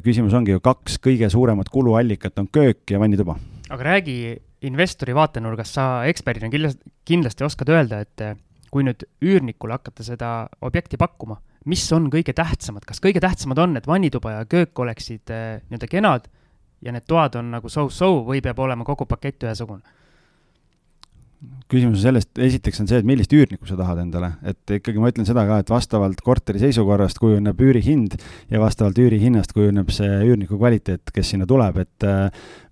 [0.06, 3.38] küsimus ongi ju kaks kõige suuremat kuluallikat on köök ja vannituba.
[3.70, 4.16] aga räägi
[4.66, 8.26] investori vaatenurgast, sa eksperdina kindlasti, kindlasti oskad öelda, et
[8.70, 10.34] kui nüüd üürnikule hakata seda
[10.66, 15.32] objekti pakkuma mis on kõige tähtsamad, kas kõige tähtsamad on, et vannituba ja köök oleksid
[15.34, 16.28] äh, nii-öelda kenad
[16.86, 19.84] ja need toad on nagu so-so või peab olema kogu pakett ühesugune?
[21.70, 25.12] Küsimus on sellest, esiteks on see, et millist üürnikku sa tahad endale, et ikkagi ma
[25.12, 28.18] ütlen seda ka, et vastavalt korteri seisukorrast kujuneb üürihind
[28.52, 32.28] ja vastavalt üürihinnast kujuneb see üürniku kvaliteet, kes sinna tuleb, et äh,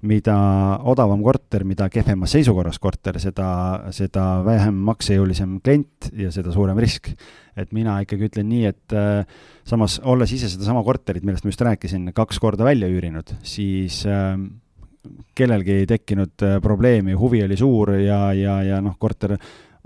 [0.08, 0.36] mida
[0.84, 3.50] odavam korter, mida kehvemas seisukorras korter, seda,
[3.96, 7.14] seda vähem maksejõulisem klient ja seda suurem risk.
[7.58, 9.24] et mina ikkagi ütlen nii, et äh,
[9.66, 14.36] samas, olles ise sedasama korterit, millest ma just rääkisin, kaks korda välja üürinud, siis äh,
[15.38, 19.38] kellelgi ei tekkinud äh, probleemi, huvi oli suur ja, ja, ja noh, korter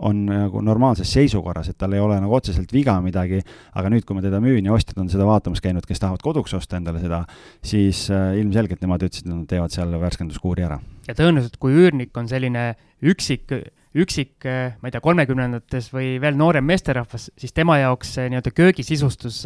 [0.01, 3.41] on nagu normaalses seisukorras, et tal ei ole nagu otseselt viga midagi,
[3.78, 6.55] aga nüüd, kui ma teda müün ja ostjad on seda vaatamas käinud, kes tahavad koduks
[6.57, 7.22] osta endale seda,
[7.61, 10.80] siis äh, ilmselgelt nemad ütlesid, et nad teevad seal värskenduskuuri ära.
[11.07, 13.53] ja tõenäoliselt, kui üürnik on selline üksik
[13.97, 18.53] üksik, eh, ma ei tea, kolmekümnendates või veel noorem meesterahvas, siis tema jaoks see nii-öelda
[18.55, 19.43] köögisisustus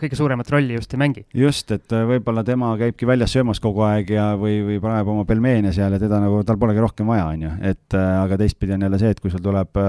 [0.00, 1.24] kõige suuremat rolli just ei mängi.
[1.34, 5.26] just, et eh, võib-olla tema käibki väljas söömas kogu aeg ja, või, või paneb oma
[5.28, 8.76] pelmeene seal ja teda nagu, tal polegi rohkem vaja, on ju, et eh, aga teistpidi
[8.76, 9.84] on jälle see, et kui sul tuleb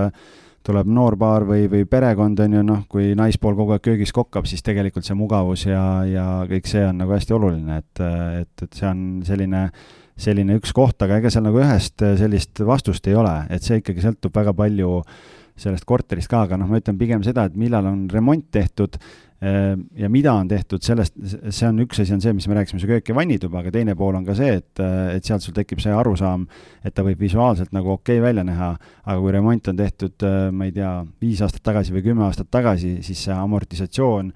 [0.68, 4.50] tuleb noor paar või, või perekond, on ju, noh, kui naispool kogu aeg köögis kokkab,
[4.50, 8.04] siis tegelikult see mugavus ja, ja kõik see on nagu hästi oluline, et,
[8.42, 9.70] et, et see on selline
[10.18, 13.84] selline üks koht, aga ega seal nagu ühest äh, sellist vastust ei ole, et see
[13.84, 15.04] ikkagi sõltub väga palju
[15.58, 19.27] sellest korterist ka, aga noh, ma ütlen pigem seda, et millal on remont tehtud äh,
[19.38, 21.14] ja mida on tehtud, sellest,
[21.54, 23.94] see on üks asi, on see, mis me rääkisime, see köök ja vannituba, aga teine
[24.00, 26.48] pool on ka see, et, äh, et sealt sul tekib see arusaam,
[26.82, 28.72] et ta võib visuaalselt nagu okei okay välja näha,
[29.06, 30.26] aga kui remont on tehtud,
[30.58, 34.34] ma ei tea, viis aastat tagasi või kümme aastat tagasi, siis see amortisatsioon,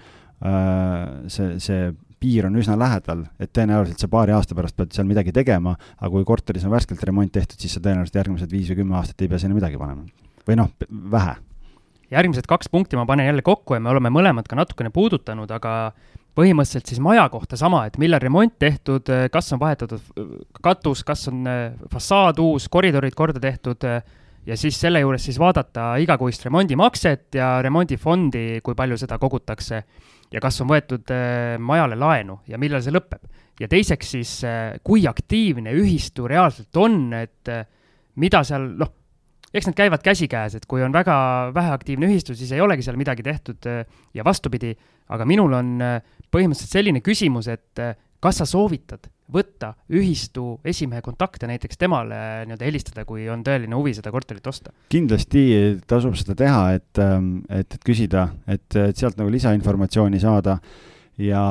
[1.31, 1.91] see, see
[2.21, 6.11] piir on üsna lähedal, et tõenäoliselt sa paari aasta pärast pead seal midagi tegema, aga
[6.13, 9.31] kui korteris on värskelt remont tehtud, siis sa tõenäoliselt järgmised viis või kümme aastat ei
[9.31, 10.05] pea sinna midagi panema.
[10.45, 11.35] või noh, vähe.
[12.11, 15.91] Järgmised kaks punkti ma panen jälle kokku ja me oleme mõlemad ka natukene puudutanud, aga
[16.37, 20.01] põhimõtteliselt siis maja kohta sama, et millal remont tehtud, kas on vahetatud
[20.63, 23.99] katus, kas on äh, fassaad uus, koridorid korda tehtud äh,
[24.45, 29.83] ja siis selle juures siis vaadata igakuist remondimakset ja remondifondi, kui palju seda kogutakse
[30.31, 33.21] ja kas on võetud äh, majale laenu ja millal see lõpeb.
[33.59, 37.65] ja teiseks siis, äh, kui aktiivne ühistu reaalselt on, et äh,
[38.15, 38.93] mida seal, noh,
[39.53, 41.15] eks need käivad käsikäes, et kui on väga
[41.55, 43.67] väheaktiivne ühistu, siis ei olegi seal midagi tehtud
[44.13, 44.73] ja vastupidi,
[45.11, 45.73] aga minul on
[46.31, 47.83] põhimõtteliselt selline küsimus, et
[48.21, 53.93] kas sa soovitad võtta ühistu esimehe kontakte näiteks temale nii-öelda helistada, kui on tõeline huvi
[53.97, 54.73] seda korterit osta?
[54.91, 55.43] kindlasti
[55.87, 60.57] tasub seda teha, et, ähm, et, et küsida, et, et sealt nagu lisainformatsiooni saada
[61.21, 61.45] ja,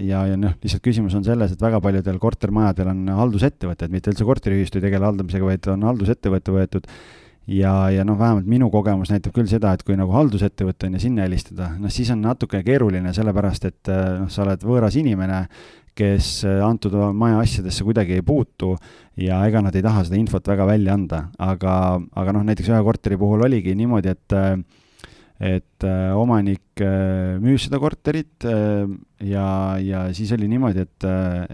[0.00, 4.26] ja, ja noh, lihtsalt küsimus on selles, et väga paljudel kortermajadel on haldusettevõtted, mitte üldse
[4.28, 6.90] korteriühistu ei tegele haldamisega, vaid on haldusettevõte võetud
[7.46, 11.02] ja, ja noh, vähemalt minu kogemus näitab küll seda, et kui nagu haldusettevõte on ja
[11.02, 15.44] sinna helistada, noh siis on natuke keeruline, sellepärast et noh, sa oled võõras inimene
[15.96, 18.74] kes äh, antud maja asjadesse kuidagi ei puutu
[19.20, 21.76] ja ega nad ei taha seda infot väga välja anda, aga,
[22.20, 24.58] aga noh, näiteks ühe korteri puhul oligi niimoodi, et äh,
[25.36, 25.84] et
[26.16, 26.80] omanik
[27.44, 29.48] müüs seda korterit ja,
[29.84, 31.06] ja siis oli niimoodi, et,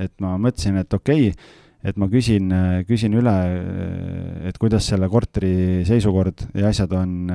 [0.05, 1.49] et ma mõtlesin, et okei okay,,
[1.82, 2.52] et ma küsin,
[2.86, 3.34] küsin üle,
[4.48, 7.32] et kuidas selle korteri seisukord ja asjad on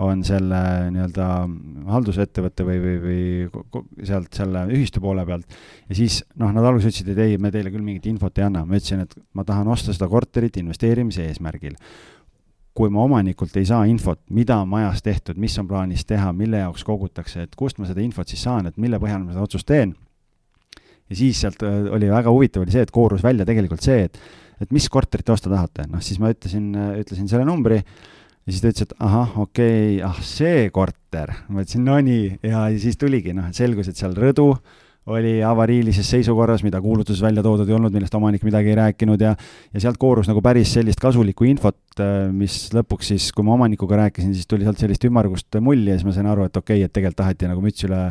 [0.00, 0.58] on selle
[0.92, 1.26] nii-öelda
[1.92, 5.58] haldusettevõtte või, või, või sealt selle ühistu poole pealt.
[5.90, 8.64] ja siis noh, nad alguses ütlesid, et ei, me teile küll mingit infot ei anna,
[8.64, 11.76] ma ütlesin, et ma tahan osta seda korterit investeerimise eesmärgil.
[12.72, 16.62] kui ma omanikult ei saa infot, mida on majas tehtud, mis on plaanis teha, mille
[16.62, 19.68] jaoks kogutakse, et kust ma seda infot siis saan, et mille põhjal ma seda otsust
[19.68, 19.92] teen.
[21.12, 24.18] Ja siis sealt äh, oli väga huvitav oli see, et koorus välja tegelikult see, et,
[24.64, 28.62] et mis korterit te osta tahate, noh siis ma ütlesin, ütlesin selle numbri ja siis
[28.62, 31.34] ta ütles, et ahah, okei okay,, ah see korter.
[31.48, 34.50] ma ütlesin, no nii, ja siis tuligi, noh, selgus, et seal rõdu
[35.06, 39.32] oli avariilises seisukorras, mida kuulutuses välja toodud ei olnud, millest omanik midagi ei rääkinud ja
[39.74, 43.98] ja sealt koorus nagu päris sellist kasulikku infot, äh, mis lõpuks siis, kui ma omanikuga
[44.04, 46.86] rääkisin, siis tuli sealt sellist ümmargust mulli ja siis ma sain aru, et okei okay,,
[46.86, 48.02] et tegelikult taheti nagu müts üle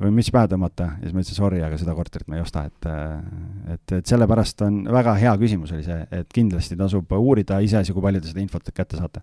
[0.00, 0.88] või müts pähe tõmmata.
[0.96, 4.14] Ja siis ma ütlesin sorry, aga seda korterit ma ei osta, et äh, et, et
[4.14, 8.32] sellepärast on väga hea küsimus oli see, et kindlasti tasub uurida, iseasi, kui palju te
[8.32, 9.20] seda infot kätte saate.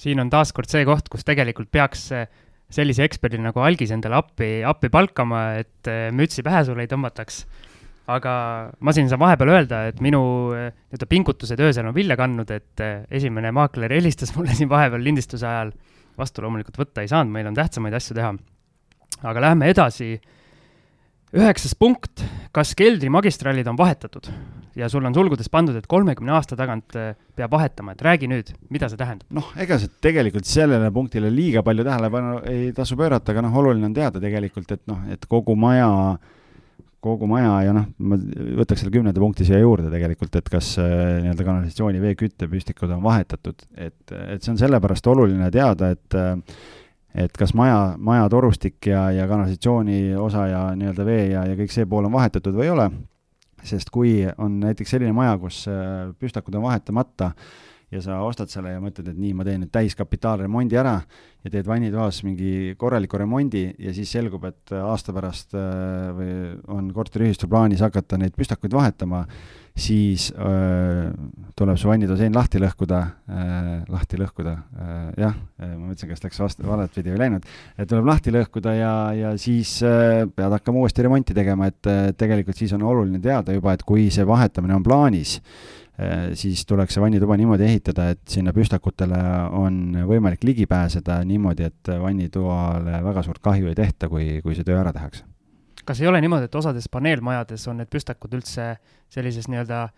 [0.00, 2.06] Siin on taaskord see koht, kus tegelikult peaks
[2.70, 7.44] sellise eksperdi nagu Algis endale appi, appi palkama, et äh, mütsi pähe sulle ei tõmbataks.
[8.10, 8.32] aga
[8.82, 10.20] ma siin saan vahepeal öelda, et minu
[10.56, 15.04] äh, nii-öelda pingutused öösel on vilja kandnud, et äh, esimene maakler helistas mulle siin vahepeal
[15.04, 15.74] lindistuse ajal.
[16.18, 18.34] vastu loomulikult võtta ei saanud, meil on tähtsamaid asju teha.
[19.22, 20.14] aga läheme edasi
[21.30, 24.30] üheksas punkt, kas keldrimagistraalid on vahetatud
[24.76, 28.52] ja sul on sulgudes pandud, et kolmekümne aasta tagant äh, peab vahetama, et räägi nüüd,
[28.72, 29.28] mida see tähendab?
[29.34, 33.90] noh, ega see tegelikult sellele punktile liiga palju tähelepanu ei tasu pöörata, aga noh, oluline
[33.90, 35.90] on teada tegelikult, et noh, et kogu maja,
[37.02, 38.18] kogu maja ja noh, ma
[38.60, 40.90] võtaks selle kümnenda punkti siia juurde tegelikult, et kas äh,
[41.24, 46.36] nii-öelda kanalisatsiooni veeküttepüstikud on vahetatud, et, et see on sellepärast oluline teada, et äh,
[47.10, 51.72] et kas maja, maja torustik ja, ja kanalisatsiooni osa ja nii-öelda vee ja, ja kõik
[51.74, 52.84] see pool on vahetatud või ei ole,
[53.66, 57.32] sest kui on näiteks selline maja, kus äh, püstakud on vahetamata
[57.90, 60.96] ja sa ostad selle ja mõtled, et nii, ma teen nüüd täiskapitaalremondi ära
[61.44, 66.36] ja teed vannitoas mingi korraliku remondi ja siis selgub, et aasta pärast äh, või
[66.76, 69.24] on korteriühistul plaanis hakata neid püstakuid vahetama
[69.80, 71.10] siis öö,
[71.56, 76.66] tuleb su vannitosein lahti lõhkuda äh,, lahti lõhkuda äh,, jah, ma mõtlesin, kas läks vastu,
[76.68, 77.48] valet pidi või läinud,
[77.80, 82.58] tuleb lahti lõhkuda ja, ja siis äh, pead hakkama uuesti remonti tegema, et äh, tegelikult
[82.60, 85.79] siis on oluline teada juba, et kui see vahetamine on plaanis äh,,
[86.38, 89.20] siis tuleks see vannituba niimoodi ehitada, et sinna püstakutele
[89.58, 94.66] on võimalik ligi pääseda niimoodi, et vannitoale väga suurt kahju ei tehta, kui, kui see
[94.66, 95.26] töö ära tehakse.
[95.84, 98.74] Kas ei ole niimoodi, et osades paneelmajades on need püstakud üldse
[99.10, 99.88] sellises nii-öelda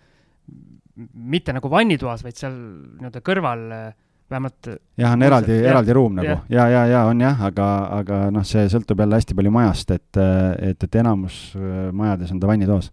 [1.14, 3.68] mitte nagu vannitoas, vaid seal nii-öelda kõrval
[4.32, 6.36] vähemalt jah, on eraldi, eraldi ruum nagu.
[6.52, 10.20] Ja, ja, ja on jah, aga, aga noh, see sõltub jälle hästi palju majast, et,
[10.70, 12.90] et, et enamus äh, majades on ta vannitoas.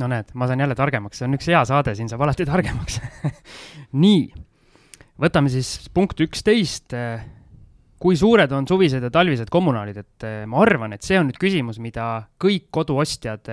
[0.00, 3.00] No näed, ma saan jälle targemaks, see on üks hea saade, siin saab alati targemaks.
[4.04, 4.24] Nii,
[5.20, 6.96] võtame siis punkt üksteist.
[8.00, 11.36] Kui suured on suvised ja talvised kommunaalid, et eh, ma arvan, et see on nüüd
[11.40, 12.06] küsimus, mida
[12.40, 13.50] kõik koduostjad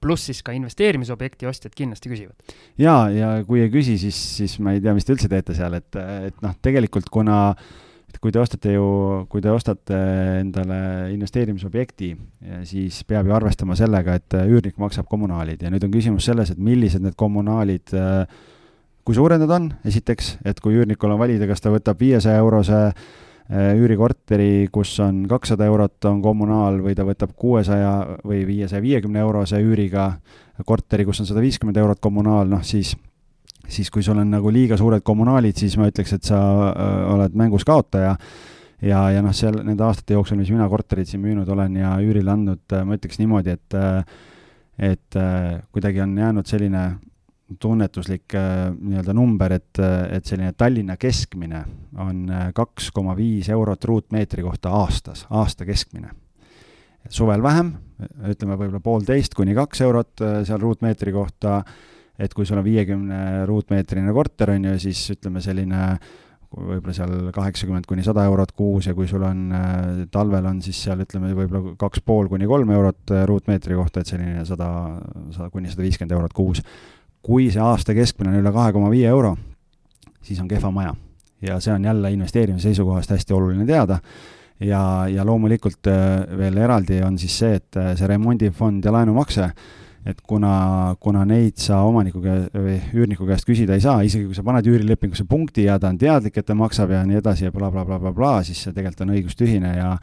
[0.00, 2.54] pluss siis ka investeerimisobjekti ostjad kindlasti küsivad.
[2.80, 5.76] ja, ja kui ei küsi, siis, siis ma ei tea, mis te üldse teete seal,
[5.76, 7.89] et, et noh, tegelikult kuna et
[8.20, 8.86] kui te ostate ju,
[9.32, 9.96] kui te ostate
[10.42, 10.80] endale
[11.14, 12.10] investeerimisobjekti,
[12.68, 15.62] siis peab ju arvestama sellega, et üürnik maksab kommunaalid.
[15.64, 17.94] Ja nüüd on küsimus selles, et millised need kommunaalid,
[19.08, 22.84] kui suured need on, esiteks, et kui üürnikul on valida, kas ta võtab viiesaja eurose
[23.50, 29.18] Äh, üürikorteri, kus on kakssada eurot, on kommunaal või ta võtab kuuesaja või viiesaja viiekümne
[29.24, 30.04] eurose üüriga
[30.68, 32.92] korteri, kus on sada viiskümmend eurot kommunaal, noh siis,
[33.70, 36.40] siis kui sul on nagu liiga suured kommunaalid, siis ma ütleks, et sa
[36.70, 38.16] äh, oled mängus kaotaja
[38.82, 42.34] ja, ja noh, seal nende aastate jooksul, mis mina korterit siin müünud olen ja üürile
[42.34, 43.80] andnud, äh, ma ütleks niimoodi, et
[44.80, 45.16] et
[45.76, 46.84] kuidagi on jäänud selline
[47.58, 49.78] tunnetuslik äh, nii-öelda number, et,
[50.10, 51.64] et selline Tallinna keskmine
[51.98, 56.10] on äh, kaks koma viis eurot ruutmeetri kohta aastas, aasta keskmine.
[57.08, 57.72] suvel vähem,
[58.28, 61.62] ütleme võib-olla poolteist kuni kaks eurot äh, seal ruutmeetri kohta,
[62.20, 65.80] et kui sul on viiekümne ruutmeetrine korter, on ju, siis ütleme selline
[66.50, 70.80] võib-olla seal kaheksakümmend kuni sada eurot kuus ja kui sul on äh, talvel on siis
[70.84, 74.70] seal ütleme võib-olla kaks pool kuni kolm eurot ruutmeetri kohta, et selline sada,
[75.30, 76.64] sada kuni sada viiskümmend eurot kuus
[77.24, 79.34] kui see aasta keskmine on üle kahe koma viie euro,
[80.24, 80.94] siis on kehva maja.
[81.40, 83.98] ja see on jälle investeerimise seisukohast hästi oluline teada
[84.60, 89.50] ja, ja loomulikult äh, veel eraldi on siis see, et äh, see remondifond ja laenumakse,
[90.06, 94.36] et kuna, kuna neid sa omaniku käe- või üürniku käest küsida ei saa, isegi kui
[94.36, 97.52] sa paned üürilepingusse punkti ja ta on teadlik, et ta maksab ja nii edasi ja
[97.52, 99.96] blablabla bla, bla, bla, bla, siis see tegelikult on õigustühine ja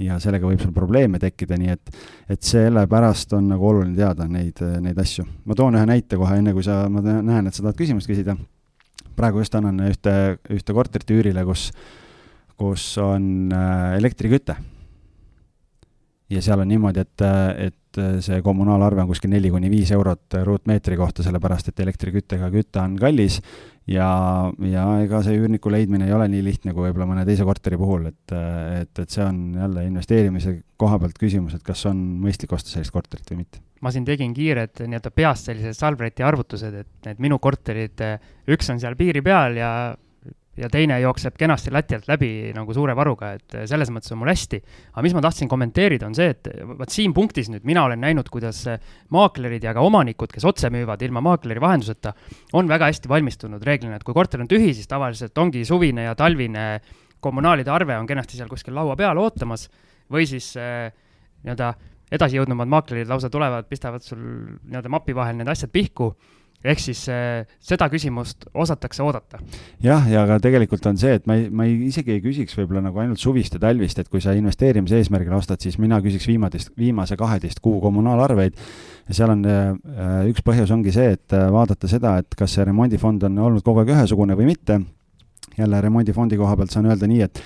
[0.00, 1.92] ja sellega võib sul probleeme tekkida, nii et,
[2.32, 5.26] et sellepärast on nagu oluline teada neid, neid asju.
[5.44, 8.36] ma toon ühe näite kohe, enne kui sa, ma näen, et sa tahad küsimust küsida.
[9.16, 10.14] praegu just annan ühte,
[10.48, 11.70] ühte korterit üürile, kus,
[12.56, 14.56] kus on äh, elektriküte.
[16.30, 17.24] Ja seal on niimoodi, et,
[17.66, 22.78] et see kommunaalarve on kuskil neli kuni viis eurot ruutmeetri kohta, sellepärast et elektriküttega küte
[22.82, 23.40] on kallis.
[23.90, 24.06] Ja,
[24.70, 28.04] ja ega see üürniku leidmine ei ole nii lihtne kui võib-olla mõne teise korteri puhul,
[28.12, 28.34] et,
[28.82, 32.94] et, et see on jälle investeerimise koha pealt küsimus, et kas on mõistlik osta sellist
[32.94, 33.58] korterit või mitte.
[33.82, 38.04] Ma siin tegin kiired nii-öelda peast sellised Salbreti arvutused, et need minu korterid,
[38.52, 39.72] üks on seal piiri peal ja
[40.58, 44.32] ja teine jookseb kenasti lati alt läbi nagu suure varuga, et selles mõttes on mul
[44.32, 44.60] hästi.
[44.92, 48.28] aga mis ma tahtsin kommenteerida, on see, et vot siin punktis nüüd mina olen näinud,
[48.32, 48.64] kuidas
[49.14, 52.14] maaklerid ja ka omanikud, kes otse müüvad ilma maakleri vahenduseta,
[52.58, 56.16] on väga hästi valmistunud reeglina, et kui korter on tühi, siis tavaliselt ongi suvine ja
[56.18, 56.66] talvine
[57.20, 59.68] kommunaalide arve on kenasti seal kuskil laua peal ootamas
[60.10, 61.72] või siis nii-öelda
[62.10, 66.10] edasijõudnumad maaklerid lausa tulevad, pistavad sul nii-öelda mapi vahel need asjad pihku
[66.64, 69.40] ehk siis äh, seda küsimust osatakse oodata.
[69.82, 72.82] jah, ja aga tegelikult on see, et ma ei, ma ei, isegi ei küsiks võib-olla
[72.84, 76.74] nagu ainult suvist ja talvist, et kui sa investeerimise eesmärgil ostad, siis mina küsiks viimatist,
[76.78, 78.58] viimase kaheteist kuu kommunaalarveid
[79.08, 79.72] ja seal on äh,
[80.30, 83.84] üks põhjus ongi see, et äh, vaadata seda, et kas see remondifond on olnud kogu
[83.84, 84.80] aeg ühesugune või mitte.
[85.58, 87.42] jälle remondifondi koha pealt saan öelda nii, et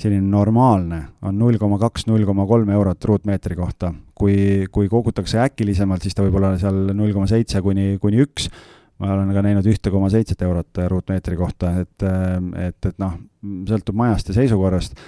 [0.00, 3.92] selline normaalne on null koma kaks, null koma kolm eurot ruutmeetri kohta.
[4.20, 8.50] kui, kui kogutakse äkilisemalt, siis ta võib olla seal null koma seitse kuni, kuni üks.
[9.00, 12.04] ma olen ka näinud ühte koma seitset eurot ruutmeetri kohta, et,
[12.68, 13.16] et, et noh,
[13.68, 14.98] sõltub majast ja seisukorrast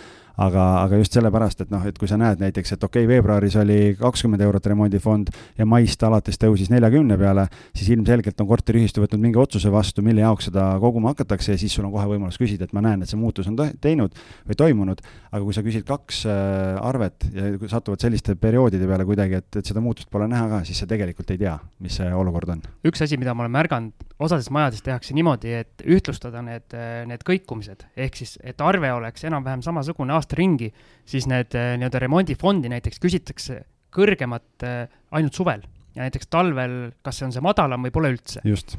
[0.40, 3.56] aga, aga just sellepärast, et noh, et kui sa näed näiteks, et okei okay,, veebruaris
[3.60, 9.22] oli kakskümmend eurot remondifond ja maist alates tõusis neljakümne peale, siis ilmselgelt on korteriühistu võtnud
[9.22, 12.68] mingi otsuse vastu, mille jaoks seda koguma hakatakse ja siis sul on kohe võimalus küsida,
[12.68, 14.16] et ma näen, et see muutus on teinud
[14.48, 19.40] või toimunud, aga kui sa küsid kaks äh, arvet ja satuvad selliste perioodide peale kuidagi,
[19.42, 22.56] et, et seda muutust pole näha ka, siis sa tegelikult ei tea, mis see olukord
[22.56, 22.64] on.
[22.88, 26.74] üks asi, mida ma olen märganud, osades majades tehakse niimoodi, et ühtlustada need,
[27.08, 30.70] need kõikumised, ehk siis, et arve oleks enam-vähem samasugune aasta ringi,
[31.08, 33.62] siis need eh, nii-öelda remondifondi näiteks küsitakse
[33.92, 35.62] kõrgemat eh, ainult suvel
[35.96, 38.40] ja näiteks talvel, kas see on see madalam või pole üldse.
[38.48, 38.76] just,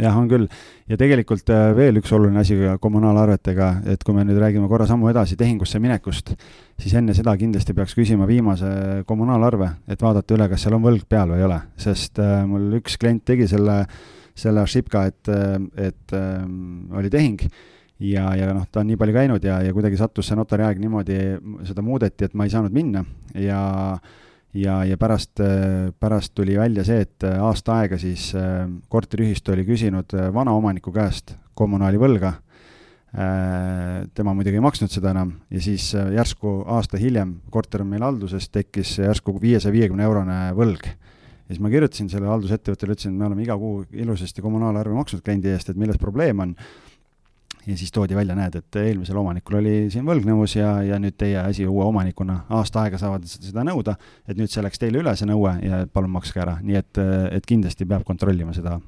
[0.00, 0.46] jah, on küll.
[0.90, 5.10] ja tegelikult eh, veel üks oluline asi kommunaalarvetega, et kui me nüüd räägime korra sammu
[5.12, 6.34] edasi tehingusse minekust,
[6.80, 11.08] siis enne seda kindlasti peaks küsima viimase kommunaalarve, et vaadata üle, kas seal on võlg
[11.08, 12.20] peal või ei ole, sest
[12.50, 13.82] mul üks klient tegi selle,
[14.36, 15.28] selle Arshipka, et,
[15.90, 16.40] et äh,
[16.98, 17.50] oli tehing
[18.00, 21.20] ja, ja noh, ta on nii palju käinud ja, ja kuidagi sattus see notariaeg niimoodi,
[21.68, 23.04] seda muudeti, et ma ei saanud minna.
[23.36, 23.60] Ja
[24.54, 25.40] ja, ja pärast,
[26.00, 31.36] pärast tuli välja see, et aasta aega siis äh, korteriühistu oli küsinud äh, vanaomaniku käest
[31.54, 32.34] kommunaali võlga.
[33.10, 38.06] Äh, tema muidugi ei maksnud seda enam ja siis järsku aasta hiljem, korter on meil
[38.06, 40.86] halduses, tekkis järsku viiesaja viiekümne eurone võlg.
[41.50, 45.24] Ja siis ma kirjutasin sellele haldusettevõttele, ütlesin, et me oleme iga kuu ilusasti kommunaalarve maksnud
[45.26, 46.54] kliendi eest, et milles probleem on
[47.66, 51.38] ja siis toodi välja, näed, et eelmisel omanikul oli siin võlgnevus ja, ja nüüd teie
[51.42, 53.96] asi uue omanikuna aasta aega saavad seda nõuda,
[54.28, 57.00] et nüüd see läks teile üle, see nõue, ja palun makske ära, nii et,
[57.36, 58.78] et kindlasti peab kontrollima seda.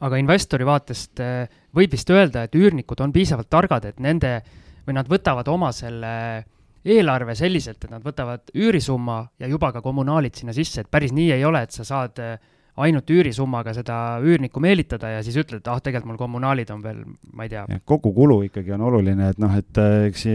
[0.00, 4.40] aga investori vaatest eh, võib vist öelda, et üürnikud on piisavalt targad, et nende
[4.86, 6.14] või nad võtavad oma selle
[6.84, 11.32] eelarve selliselt, et nad võtavad üürisumma ja juba ka kommunaalid sinna sisse, et päris nii
[11.36, 12.38] ei ole, et sa saad äh,
[12.80, 17.00] ainult üürisummaga seda üürnikku meelitada ja siis ütled, ah, tegelikult mul kommunaalid on veel,
[17.34, 17.64] ma ei tea.
[17.84, 20.26] kogukulu ikkagi on oluline, et noh, et äh, eks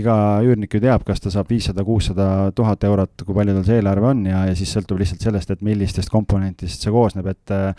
[0.00, 0.14] iga
[0.46, 4.12] üürnik ju teab, kas ta saab viissada, kuussada tuhat eurot, kui palju tal see eelarve
[4.12, 7.74] on ja, ja siis sõltub lihtsalt sellest, et millistest komponentidest see koosneb, et äh,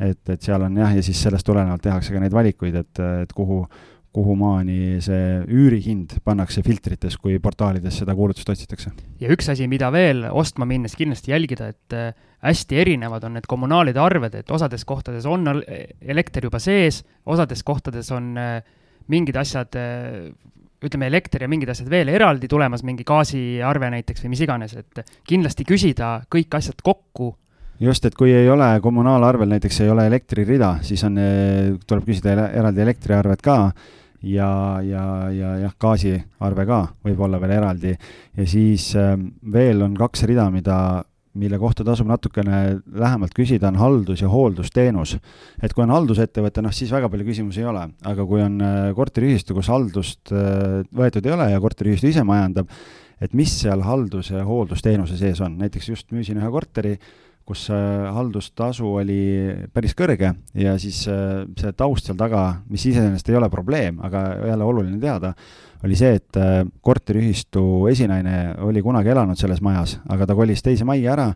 [0.00, 3.32] et, et seal on jah, ja siis sellest tulenevalt tehakse ka neid valikuid, et, et
[3.36, 3.62] kuhu,
[4.12, 8.90] kuhumaani see üürihind pannakse filtrites, kui portaalides seda kuulutust otsitakse.
[9.20, 12.10] ja üks asi, mida veel ostma minnes kindlasti jälgida, et äh,
[12.42, 15.46] hästi erinevad on need kommunaalide arved, et osades kohtades on
[16.00, 18.56] elekter juba sees, osades kohtades on äh,
[19.10, 20.30] mingid asjad, äh,
[20.82, 25.04] ütleme, elekter ja mingid asjad veel eraldi tulemas, mingi gaasiarve näiteks või mis iganes, et
[25.28, 27.34] kindlasti küsida kõik asjad kokku
[27.80, 31.16] just, et kui ei ole kommunaalarvel näiteks ei ole elektririda, siis on,
[31.86, 33.56] tuleb küsida eraldi elektriarvet ka
[34.22, 37.94] ja, ja, ja jah, gaasiarve ka võib olla veel eraldi.
[38.36, 39.14] ja siis äh,
[39.52, 40.76] veel on kaks rida, mida,
[41.40, 45.16] mille kohta tasub natukene lähemalt küsida, on haldus- ja hooldusteenus.
[45.62, 48.80] et kui on haldusettevõte, noh siis väga palju küsimusi ei ole, aga kui on äh,
[48.96, 52.68] korteriühistu, kus haldust äh, võetud ei ole ja korteriühistu ise majandab,
[53.20, 56.98] et mis seal haldus- ja hooldusteenuse sees on, näiteks just müüsin ühe korteri
[57.50, 57.66] kus
[58.14, 59.22] haldustasu oli
[59.74, 64.22] päris kõrge ja siis äh, see taust seal taga, mis iseenesest ei ole probleem, aga
[64.52, 65.32] jälle oluline teada,
[65.84, 70.86] oli see, et äh, korteriühistu esinaine oli kunagi elanud selles majas, aga ta kolis teise
[70.86, 71.26] majja ära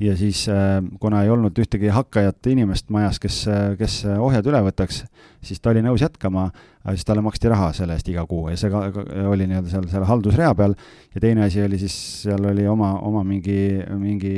[0.00, 3.44] ja siis äh, kuna ei olnud ühtegi hakkajat inimest majas, kes,
[3.78, 5.02] kes ohjad üle võtaks,
[5.44, 6.48] siis ta oli nõus jätkama,
[6.88, 8.48] siis talle maksti raha selle eest iga kuu.
[8.52, 10.74] Ja see ka, ka oli nii-öelda seal selle haldusrea peal.
[11.14, 11.94] Ja teine asi oli siis,
[12.24, 13.58] seal oli oma, oma mingi,
[13.98, 14.34] mingi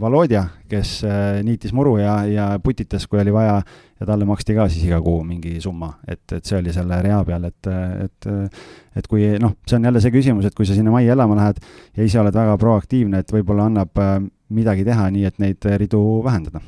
[0.00, 3.60] Volodja, kes äh, niitis muru ja, ja putitas, kui oli vaja,
[3.98, 7.18] ja talle maksti ka siis iga kuu mingi summa, et, et see oli selle rea
[7.26, 7.72] peal, et,
[8.04, 8.30] et
[8.98, 11.60] et kui noh, see on jälle see küsimus, et kui sa sinna majja elama lähed
[11.98, 14.16] ja ise oled väga proaktiivne, et võib-olla annab äh,
[14.54, 16.62] midagi teha, nii et neid ridu vähendada.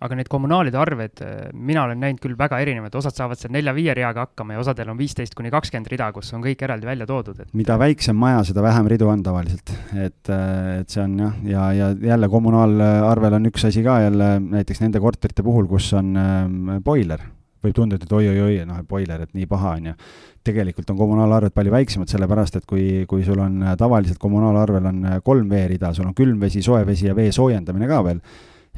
[0.00, 3.92] Aga need kommunaalide arved, äh, mina olen näinud küll väga erinevad, osad saavad seal nelja-viie
[3.98, 7.42] reaga hakkama ja osadel on viisteist kuni kakskümmend rida, kus on kõik eraldi välja toodud,
[7.42, 9.74] et mida väiksem maja, seda vähem ridu on tavaliselt.
[9.92, 14.30] et, äh, et see on jah, ja, ja jälle kommunaalarvel on üks asi ka jälle
[14.40, 17.20] näiteks nende korterite puhul, kus on äh, boiler,
[17.64, 19.96] võib tunduda, et oi-oi-oi, noh, et boiler, et nii paha, on ju.
[20.44, 25.50] tegelikult on kommunaalarved palju väiksemad, sellepärast et kui, kui sul on tavaliselt kommunaalarvel on kolm
[25.50, 28.22] veerida, sul on külmvesi, soe vesi ja vee soojendamine ka veel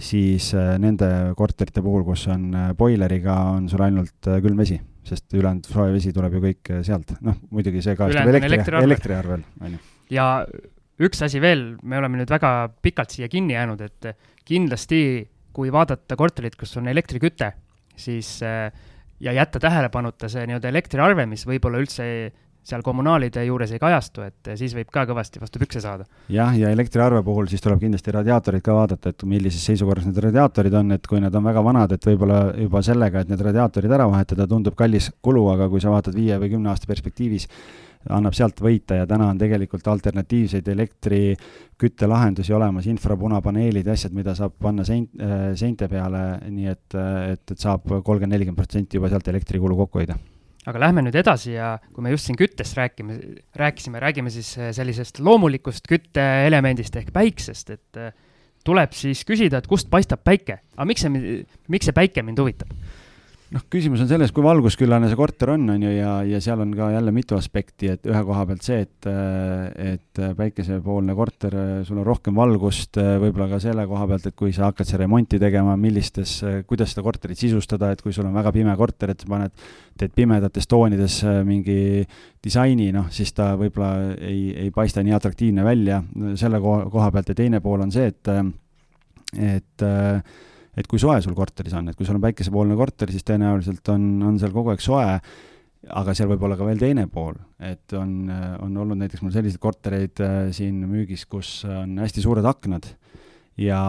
[0.03, 1.07] siis nende
[1.37, 6.39] korterite puhul, kus on boileriga, on sul ainult külm vesi, sest ülejäänud soe vesi tuleb
[6.39, 9.83] ju kõik sealt, noh, muidugi see kajastub elektri, elektriarvel, on ju.
[10.17, 10.29] ja
[11.03, 14.13] üks asi veel, me oleme nüüd väga pikalt siia kinni jäänud, et
[14.49, 15.03] kindlasti
[15.53, 17.53] kui vaadata korterit, kus on elektriküte,
[17.97, 22.07] siis ja jätta tähelepanuta see nii-öelda elektriarve, mis võib-olla üldse
[22.63, 26.07] seal kommunaalide juures ei kajastu, et siis võib ka kõvasti vastu pükse saada.
[26.31, 30.77] jah, ja elektriarve puhul siis tuleb kindlasti radiaatorid ka vaadata, et millises seisukorras need radiaatorid
[30.79, 34.07] on, et kui need on väga vanad, et võib-olla juba sellega, et need radiaatorid ära
[34.11, 37.49] vahetada, tundub kallis kulu, aga kui sa vaatad viie või kümne aasta perspektiivis,
[38.11, 44.57] annab sealt võita ja täna on tegelikult alternatiivseid elektriküttelahendusi olemas, infrapunapaneelid ja asjad, mida saab
[44.63, 49.29] panna seint, äh, seinte peale, nii et, et, et saab kolmkümmend, nelikümmend protsenti juba sealt
[49.33, 50.19] elektrikulu kokku hoida
[50.69, 53.19] aga lähme nüüd edasi ja kui me just siin küttest räägime,
[53.59, 58.13] rääkisime, räägime siis äh, sellisest loomulikust kütteelemendist ehk päiksest, et äh,
[58.67, 60.61] tuleb siis küsida, et kust paistab päike.
[60.77, 61.43] aga miks see,
[61.73, 62.71] miks see päike mind huvitab?
[63.53, 66.73] Noh, küsimus on selles, kui valgusküllane see korter on, on ju, ja, ja seal on
[66.77, 69.09] ka jälle mitu aspekti, et ühe koha pealt see, et,
[69.93, 74.71] et päikesepoolne korter, sul on rohkem valgust, võib-olla ka selle koha pealt, et kui sa
[74.71, 76.39] hakkad seal remonti tegema, millistes,
[76.69, 79.67] kuidas seda korterit sisustada, et kui sul on väga pime korter, et sa paned,
[80.01, 82.07] teed pimedates toonides mingi
[82.43, 86.01] disaini, noh, siis ta võib-olla ei, ei paista nii atraktiivne välja.
[86.41, 88.33] Selle koha pealt ja teine pool on see, et,
[89.53, 89.87] et
[90.77, 94.07] et kui soe sul korteris on, et kui sul on päikesepoolne korter, siis tõenäoliselt on,
[94.31, 95.19] on seal kogu aeg soe,
[95.93, 98.31] aga seal võib olla ka veel teine pool, et on,
[98.63, 102.87] on olnud näiteks mul selliseid kortereid äh, siin müügis, kus on hästi suured aknad
[103.59, 103.83] ja,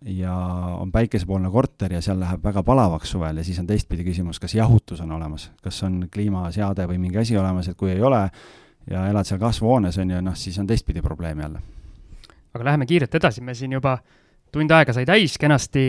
[0.00, 0.36] ja
[0.80, 4.56] on päikesepoolne korter ja seal läheb väga palavaks suvel ja siis on teistpidi küsimus, kas
[4.58, 8.24] jahutus on olemas, kas on kliimaseade või mingi asi olemas, et kui ei ole
[8.90, 11.60] ja elad seal kasvuhoones, on ju, noh, siis on teistpidi probleem jälle.
[12.54, 13.98] aga läheme kiirelt edasi, me siin juba
[14.54, 15.88] tund aega sai täis kenasti.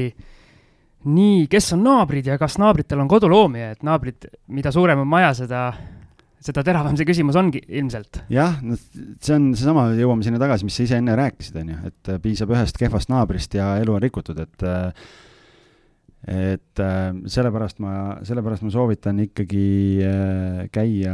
[1.09, 5.31] nii, kes on naabrid ja kas naabritel on koduloomi, et naabrid, mida suurem on maja,
[5.37, 5.61] seda,
[6.43, 8.21] seda teravam see küsimus ongi ilmselt.
[8.31, 11.79] jah, no see on seesama, jõuame sinna tagasi, mis sa ise enne rääkisid, on ju,
[11.91, 14.69] et piisab ühest kehvast naabrist ja elu on rikutud, et
[16.29, 16.81] et
[17.31, 17.91] sellepärast ma,
[18.27, 20.03] sellepärast ma soovitan ikkagi
[20.75, 21.13] käia,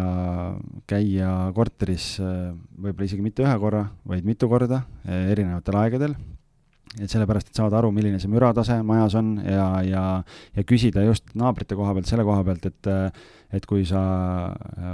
[0.90, 6.18] käia korteris võib-olla isegi mitte ühe korra, vaid mitu korda erinevatel aegadel
[7.00, 10.04] et sellepärast, et saada aru, milline see müratase majas on ja, ja,
[10.56, 12.94] ja küsida just naabrite koha pealt, selle koha pealt, et
[13.56, 14.00] et kui sa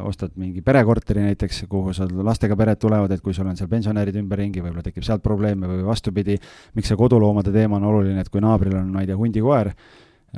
[0.06, 4.18] ostad mingi perekorteri näiteks, kuhu sa lastega pered tulevad, et kui sul on seal pensionärid
[4.22, 6.36] ümberringi, võib-olla tekib sealt probleeme või vastupidi,
[6.78, 9.72] miks see koduloomade teema on oluline, et kui naabril on, ma ei tea, hundikoer,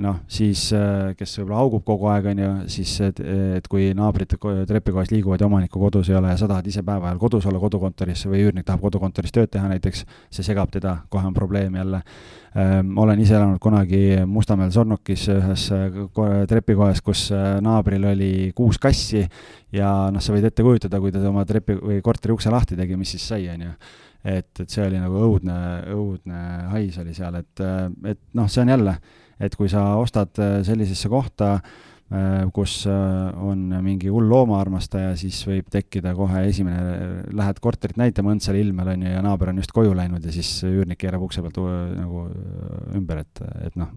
[0.02, 0.62] noh, siis
[1.18, 3.20] kes võib-olla haugub kogu aeg, on ju, siis et,
[3.60, 4.32] et kui naabrid
[4.70, 7.62] trepikojas liiguvad ja omanikku kodus ei ole ja sa tahad ise päeva ajal kodus olla
[7.62, 12.02] kodukontoris või üürnik tahab kodukontoris tööd teha näiteks, see segab teda, kohe on probleem jälle.
[12.96, 15.70] olen ise elanud kunagi Mustamäel Sornukis ühes
[16.50, 17.30] trepikojas, kus
[17.62, 19.28] naabril oli kuus kassi
[19.72, 22.98] ja noh, sa võid ette kujutada, kui ta oma trepi või korteri ukse lahti tegi,
[22.98, 23.76] mis siis sai, on ju
[24.24, 25.56] et, et see oli nagu õudne,
[25.94, 27.62] õudne hais oli seal, et,
[28.08, 28.98] et noh, see on jälle
[29.42, 31.56] et kui sa ostad äh, sellisesse kohta,
[32.14, 32.94] äh, kus äh,
[33.42, 39.08] on mingi hull loomaarmastaja, siis võib tekkida kohe esimene, lähed korterit näitama õndsal ilmel, on
[39.08, 41.60] ju, ja naaber on just koju läinud ja siis üürnik keerab ukse pealt
[41.98, 42.28] nagu
[42.98, 43.94] ümber, et, et noh,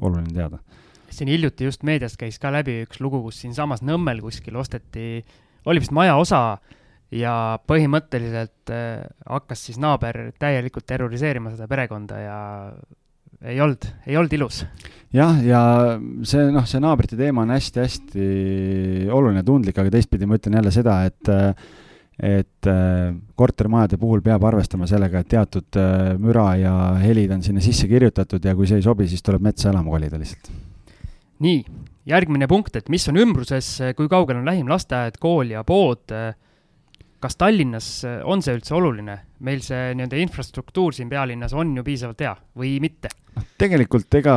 [0.00, 0.62] oluline teada.
[1.10, 5.24] siin hiljuti just meediast käis ka läbi üks lugu, kus siinsamas Nõmmel kuskil osteti,
[5.68, 6.58] oli vist majaosa
[7.10, 7.32] ja
[7.64, 8.70] põhimõtteliselt
[9.24, 12.40] hakkas siis naaber täielikult terroriseerima seda perekonda ja
[13.46, 14.62] ei olnud, ei olnud ilus.
[15.14, 15.60] jah, ja
[16.26, 21.02] see noh, see naabrite teema on hästi-hästi oluline, tundlik, aga teistpidi ma ütlen jälle seda,
[21.08, 21.34] et
[22.18, 22.66] et
[23.38, 25.78] kortermajade puhul peab arvestama sellega, et teatud
[26.18, 29.70] müra ja helid on sinna sisse kirjutatud ja kui see ei sobi, siis tuleb metsa
[29.70, 30.50] elama kolida lihtsalt.
[31.46, 31.60] nii,
[32.10, 36.10] järgmine punkt, et mis on ümbruses, kui kaugel on lähim lasteaed, kool ja pood
[37.22, 39.18] kas Tallinnas äh, on see üldse oluline?
[39.44, 43.10] meil see nii-öelda infrastruktuur siin pealinnas on ju piisavalt hea või mitte?
[43.36, 44.34] noh, tegelikult ega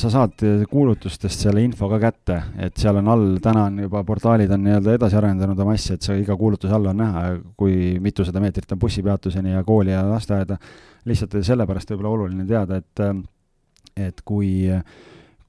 [0.00, 2.36] sa saad kuulutustest selle info ka kätte,
[2.66, 6.04] et seal on all, täna on juba portaalid on nii-öelda edasi arendanud oma asja, et
[6.08, 7.24] see iga kuulutuse all on näha,
[7.56, 10.58] kui mitusada meetrit on bussipeatuseni ja kooli ja lasteaeda.
[11.06, 13.04] lihtsalt sellepärast võib-olla oluline teada, et,
[14.08, 14.66] et kui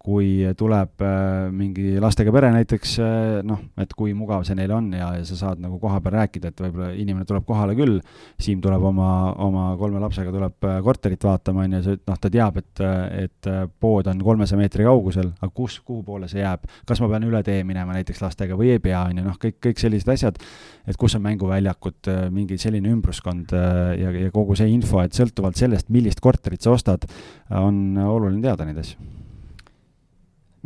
[0.08, 4.88] kui tuleb äh, mingi lastega pere näiteks, äh, noh, et kui mugav see neil on
[4.96, 8.00] ja, ja sa saad nagu kohapeal rääkida, et võib-olla inimene tuleb kohale küll,
[8.40, 9.10] Siim tuleb oma,
[9.44, 12.84] oma kolme lapsega, tuleb äh, korterit vaatama, on ju, noh, ta teab, et,
[13.26, 13.52] et
[13.82, 17.44] pood on kolmesaja meetri kaugusel, aga kus, kuhu poole see jääb, kas ma pean üle
[17.44, 20.40] tee minema näiteks lastega või ei pea, on ju, noh, kõik, kõik sellised asjad,
[20.88, 25.92] et kus on mänguväljakud, mingi selline ümbruskond ja, ja kogu see info, et sõltuvalt sellest,
[25.92, 27.10] millist korterit sa ostad,
[27.52, 29.17] on oluline teada neid asju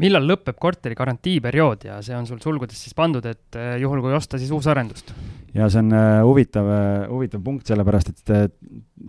[0.01, 4.15] millal lõpeb korteri garantiiperiood ja see on sul sulgudes siis pandud, et eh, juhul, kui
[4.17, 5.13] osta siis uusarendust?
[5.55, 8.55] ja see on uh, huvitav uh,, huvitav punkt, sellepärast et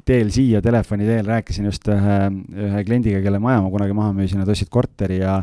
[0.06, 2.18] teel siia telefoni teel rääkisin just ühe,
[2.66, 5.40] ühe kliendiga, kelle maja ma kunagi maha müüsin, nad ostsid korteri ja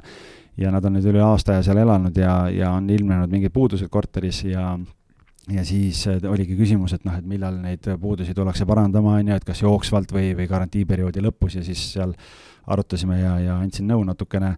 [0.60, 3.88] ja nad on nüüd üle aasta aja seal elanud ja, ja on ilmnenud mingid puudused
[3.91, 4.74] korteris ja
[5.50, 9.47] ja siis oligi küsimus, et noh, et millal neid puudusi tullakse parandama, on ju, et
[9.47, 12.14] kas jooksvalt või, või garantiiperioodi lõpus ja siis seal
[12.70, 14.54] arutasime ja, ja andsin nõu natukene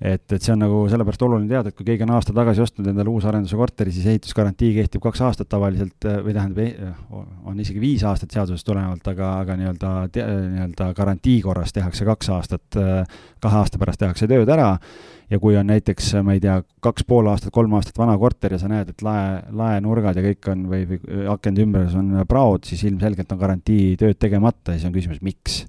[0.00, 2.90] et, et see on nagu sellepärast oluline teada, et kui keegi on aasta tagasi ostnud
[2.90, 7.80] endale uusarenduse korteri, siis ehitusgarantii kehtib kaks aastat tavaliselt eh, või tähendab, eh, on isegi
[7.80, 13.62] viis aastat seadusest tulenevalt, aga, aga nii-öelda, nii-öelda garantii korras tehakse kaks aastat, eh, kahe
[13.62, 14.74] aasta pärast tehakse tööd ära.
[15.26, 18.60] Ja kui on näiteks, ma ei tea, kaks pool aastat, kolm aastat vana korter ja
[18.62, 22.84] sa näed, et lae, laenurgad ja kõik on või, või akende ümber on praod, siis
[22.86, 25.64] ilmselgelt on garantii tööd tegemata ja siis on küsimus, miks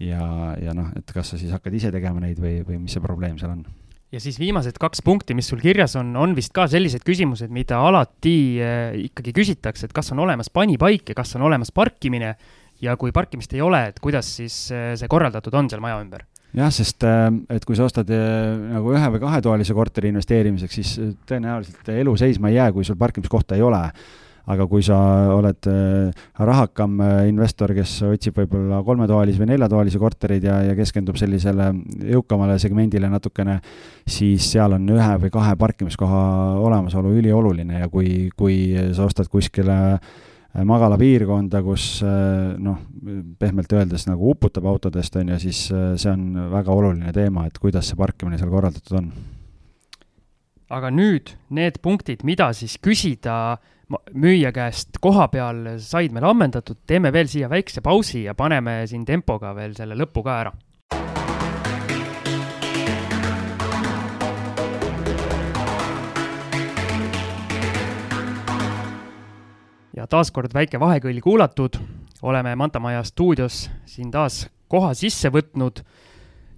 [0.00, 3.04] ja, ja noh, et kas sa siis hakkad ise tegema neid või, või mis see
[3.04, 3.64] probleem seal on?
[4.10, 7.78] Ja siis viimased kaks punkti, mis sul kirjas on, on vist ka sellised küsimused, mida
[7.86, 12.34] alati äh, ikkagi küsitakse, et kas on olemas panipaik ja kas on olemas parkimine.
[12.80, 16.26] Ja kui parkimist ei ole, et kuidas siis äh, see korraldatud on seal maja ümber?
[16.56, 20.96] jah, sest äh, et kui sa ostad nagu ühe või kahetoalise korteri investeerimiseks, siis
[21.30, 23.84] tõenäoliselt elu seisma ei jää, kui sul parkimiskohta ei ole
[24.50, 24.96] aga kui sa
[25.34, 31.18] oled äh, rahakam äh, investor, kes otsib võib-olla kolmetoalisi või neljatoalisi korterid ja, ja keskendub
[31.20, 31.70] sellisele
[32.14, 33.60] jõukamale segmendile natukene,
[34.08, 36.24] siis seal on ühe või kahe parkimiskoha
[36.62, 38.60] olemasolu ülioluline ja kui, kui
[38.96, 40.10] sa ostad kuskile äh,
[40.66, 41.84] magalapiirkonda, kus
[42.58, 42.78] noh,
[43.38, 47.90] pehmelt öeldes nagu uputab autodest, on ju, siis see on väga oluline teema, et kuidas
[47.90, 49.12] see parkimine seal korraldatud on.
[50.70, 53.58] aga nüüd need punktid, mida siis küsida
[54.14, 59.04] müüja käest koha peal said meil ammendatud, teeme veel siia väikse pausi ja paneme siin
[59.06, 60.52] tempoga veel selle lõpu ka ära.
[70.00, 71.74] ja taaskord väike vahekõll kuulatud,
[72.22, 75.82] oleme Mantamaja stuudios siin taas koha sisse võtnud.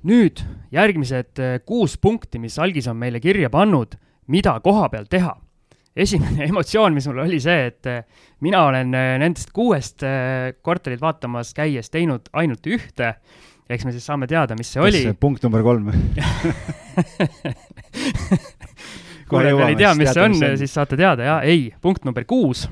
[0.03, 5.42] nüüd järgmised kuus punkti, mis Algis on meile kirja pannud, mida koha peal teha
[5.97, 8.05] esimene emotsioon, mis mul oli see, et äh,
[8.45, 13.15] mina olen äh, nendest kuuest äh, korterit vaatamas käies teinud ainult ühte.
[13.73, 15.15] eks me siis saame teada, mis see Kas oli.
[15.21, 15.93] punkt number kolm
[19.29, 22.25] kui te veel ei tea, mis see on, siis saate teada, jah, ei, punkt number
[22.29, 22.67] kuus.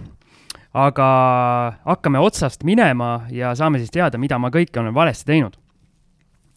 [0.77, 1.07] aga
[1.87, 5.57] hakkame otsast minema ja saame siis teada, mida ma kõike olen valesti teinud.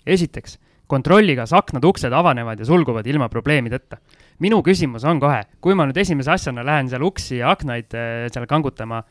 [0.05, 3.97] esiteks, kontrolli, kas aknad-uksed avanevad ja sulguvad ilma probleemideta
[4.43, 8.25] minu küsimus on kohe, kui ma nüüd esimese asjana lähen seal uksi ja aknaid äh,
[8.33, 9.03] seal kangutama.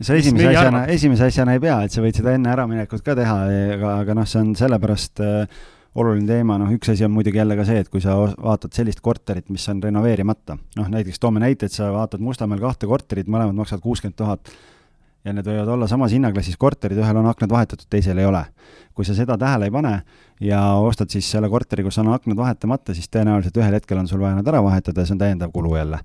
[0.00, 3.38] sa esimese asjana, esimese asjana ei pea, et sa võid seda enne äraminekut ka teha,
[3.76, 5.62] aga, aga noh, see on sellepärast äh,
[5.94, 9.02] oluline teema, noh, üks asi on muidugi jälle ka see, et kui sa vaatad sellist
[9.04, 13.58] korterit, mis on renoveerimata, noh näiteks toome näite, et sa vaatad Mustamäel kahte korterit, mõlemad
[13.60, 14.52] maksavad kuuskümmend tuhat
[15.24, 18.44] ja need võivad olla samas hinnaklassis korterid, ühel on aknad vahetatud, teisel ei ole.
[18.92, 19.92] kui sa seda tähele ei pane
[20.44, 24.20] ja ostad siis selle korteri, kus on aknad vahetamata, siis tõenäoliselt ühel hetkel on sul
[24.20, 26.02] vaja nad ära vahetada ja see on täiendav kulu jälle.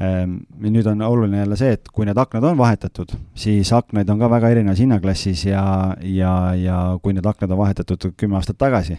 [0.00, 4.22] Ehm, nüüd on oluline jälle see, et kui need aknad on vahetatud, siis aknaid on
[4.22, 5.66] ka väga erinevas hinnaklassis ja,
[6.00, 8.96] ja, ja kui need aknad on vahetatud kümme aastat tagasi,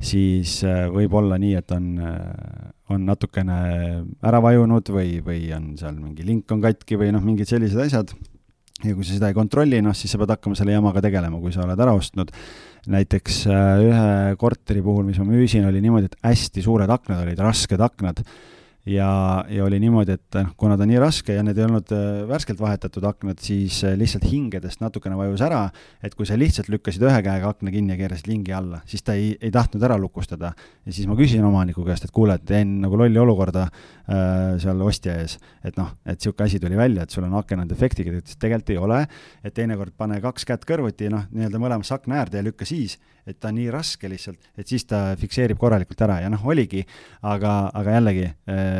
[0.00, 3.60] siis äh, võib olla nii, et on, äh, on natukene
[4.22, 8.14] ära vajunud või, või on seal mingi link on katki või noh, mingid sellised asjad
[8.84, 11.54] ja kui sa seda ei kontrolli, noh, siis sa pead hakkama selle jamaga tegelema, kui
[11.54, 12.30] sa oled ära ostnud.
[12.88, 17.40] näiteks äh, ühe korteri puhul, mis ma müüsin, oli niimoodi, et hästi suured aknad olid,
[17.42, 18.22] rasked aknad
[18.88, 22.22] ja, ja oli niimoodi, et noh, kuna ta nii raske ja need ei olnud äh,
[22.28, 25.60] värskelt vahetatud aknad, siis äh, lihtsalt hingedest natukene vajus ära,
[26.04, 29.16] et kui sa lihtsalt lükkasid ühe käega akna kinni ja keerasid lingi alla, siis ta
[29.18, 30.52] ei, ei tahtnud ära lukustada.
[30.86, 34.80] ja siis ma küsisin omaniku käest, et kuule, et jäin nagu lolli olukorda äh, seal
[34.86, 38.14] ostja ees, et noh, et niisugune asi tuli välja, et sul on aken on defektiga,
[38.14, 39.04] ta ütles, et tegelikult ei ole,
[39.44, 43.36] et teinekord pane kaks kätt kõrvuti, noh, nii-öelda mõlemasse akna äärde ja lükka siis, et
[43.40, 46.18] ta on nii raske lihtsalt, et siis ta fikseerib korralikult ära.
[46.24, 46.80] Ja noh, oligi,
[47.28, 48.77] aga, aga jällegi äh,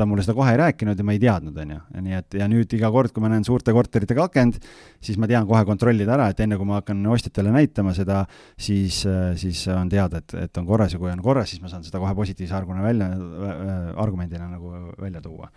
[0.00, 1.80] ta mulle seda kohe ei rääkinud ja ma ei teadnud, on ju.
[2.06, 4.56] nii et ja nüüd iga kord, kui ma näen suurte korteritega akent,
[5.04, 8.22] siis ma tean kohe kontrollida ära, et enne kui ma hakkan ostjatele näitama seda,
[8.56, 9.02] siis,
[9.40, 12.00] siis on teada, et, et on korras ja kui on korras, siis ma saan seda
[12.00, 13.10] kohe positiivse arguna välja,
[14.00, 15.50] argumendina nagu välja tuua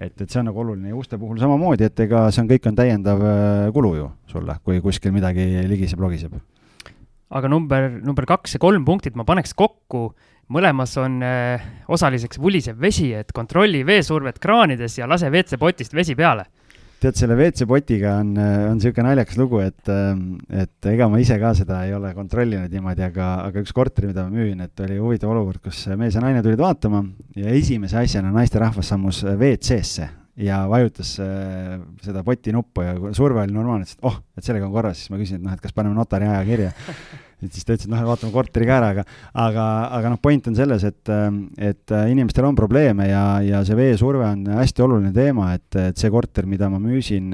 [0.00, 2.70] et, et see on nagu oluline ja uste puhul samamoodi, et ega see on, kõik
[2.70, 3.26] on täiendav
[3.76, 6.40] kulu ju sulle, kui kuskil midagi ligiseb-logiseb.
[7.30, 10.14] aga number, number kaks ja kolm punktit ma paneks kokku
[10.50, 16.46] mõlemas on äh, osaliseks vulisev vesi, et kontrolli veesurvet kraanides ja lase WC-potist vesi peale.
[17.00, 20.10] tead, selle WC-potiga on, äh, on niisugune naljakas lugu, et, äh,
[20.62, 24.26] et ega ma ise ka seda ei ole kontrollinud niimoodi, aga, aga üks korter, mida
[24.26, 27.04] ma müün, et oli huvitav olukord, kus mees ja naine tulid vaatama
[27.40, 30.10] ja esimese asjana naisterahvas sammus WC-sse
[30.40, 34.68] ja vajutas äh, seda poti nuppu ja surve oli normaalne, ütles, et oh, et sellega
[34.68, 36.76] on korras, siis ma küsin, et noh, et kas paneme notari aja kirja
[37.40, 39.04] et siis ta ütles, et noh, vaatame korteri ka ära, aga,
[39.46, 39.66] aga,
[39.98, 41.12] aga noh, point on selles, et,
[41.70, 46.12] et inimestel on probleeme ja, ja see veesurve on hästi oluline teema, et, et see
[46.12, 47.30] korter, mida ma müüsin,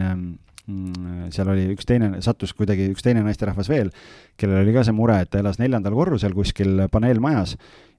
[0.66, 3.90] mm, seal oli üks teine, sattus kuidagi üks teine naisterahvas veel,
[4.38, 7.56] kellel oli ka see mure, et ta elas neljandal korrusel kuskil paneelmajas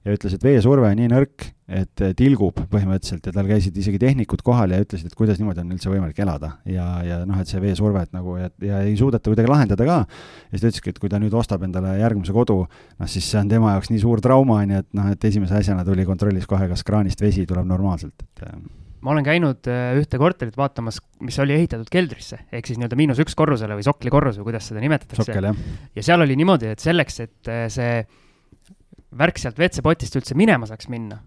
[0.08, 4.40] ja ütles, et veesurve on nii nõrk, et tilgub põhimõtteliselt ja tal käisid isegi tehnikud
[4.44, 7.60] kohal ja ütlesid, et kuidas niimoodi on üldse võimalik elada ja, ja noh, et see
[7.60, 9.98] veesurvet nagu ja, ja ei suudeta kuidagi lahendada ka.
[10.08, 13.40] ja siis ta ütleski, et kui ta nüüd ostab endale järgmise kodu, noh siis see
[13.42, 16.48] on tema jaoks nii suur trauma, on ju, et noh, et esimese asjana tuli kontrollis
[16.48, 18.54] kohe, kas kraanist vesi tuleb normaalselt, et äh.
[19.04, 23.20] ma olen käinud äh, ühte korterit vaatamas, mis oli ehitatud keldrisse, ehk siis nii-öelda miinus
[23.26, 25.36] üks korrusele või sokli korrus või kuidas seda nimetatakse.
[25.36, 27.92] ja seal oli niimoodi, et selleks, et see
[29.16, 31.20] värk sealt WC-potist üldse minema saaks minna,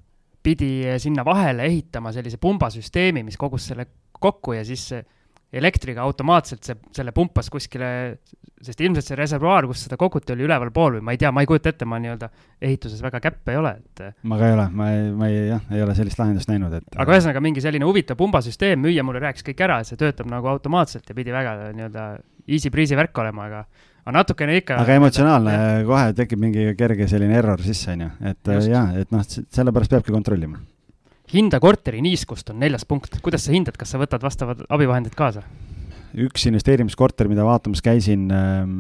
[0.44, 3.88] pidi sinna vahele ehitama sellise pumbasüsteemi, mis kogus selle
[4.22, 4.90] kokku ja siis
[5.52, 7.90] elektriga automaatselt see, selle pumpas kuskile,
[8.64, 11.50] sest ilmselt see reservuaar, kus seda koguti, oli ülevalpool või ma ei tea, ma ei
[11.50, 12.30] kujuta ette, ma nii-öelda
[12.64, 14.04] ehituses väga käpp ei ole, et.
[14.24, 16.88] ma ka ei ole, ma ei, ma ei, jah, ei ole sellist lahendust näinud, et.
[16.96, 20.48] aga ühesõnaga mingi selline huvitav pumbasüsteem, müüja mulle rääkis kõik ära, et see töötab nagu
[20.54, 22.08] automaatselt ja pidi väga nii-öelda
[22.48, 23.66] easy breezy värk olema, aga
[24.02, 24.80] aga natukene ikka.
[24.82, 25.56] aga emotsionaalne,
[25.88, 28.72] kohe tekib mingi kerge selline error sisse, on ju, et Just.
[28.74, 30.62] jaa, et noh, sellepärast peabki kontrollima.
[31.34, 35.46] hinda korteri niiskust on neljas punkt, kuidas sa hindad, kas sa võtad vastavad abivahendid kaasa?
[36.12, 38.74] üks investeerimiskorter, mida vaatamas käisin ähm,,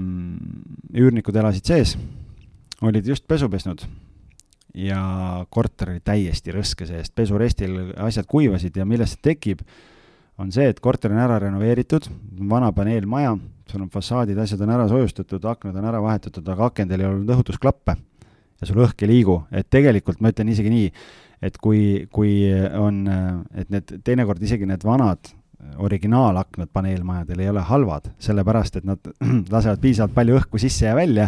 [0.91, 1.95] üürnikud elasid sees,
[2.84, 3.85] olid just pesu pesnud
[4.76, 9.64] ja korter oli täiesti rõske seest, pesurestil asjad kuivasid ja millest see tekib,
[10.41, 12.07] on see, et korter on ära renoveeritud,
[12.49, 13.35] vana paneelmaja
[13.72, 17.35] sul on fassaadid, asjad on ära soojustatud, aknad on ära vahetatud, aga akendel ei olnud
[17.35, 17.98] õhutusklappe.
[18.61, 20.89] Ja sul õhk ei liigu, et tegelikult ma ütlen isegi nii,
[21.41, 22.35] et kui, kui
[22.77, 23.03] on,
[23.57, 25.31] et need teinekord isegi need vanad
[25.81, 29.11] originaalaknad paneelmajadel ei ole halvad, sellepärast et nad
[29.53, 31.27] lasevad piisavalt palju õhku sisse ja välja,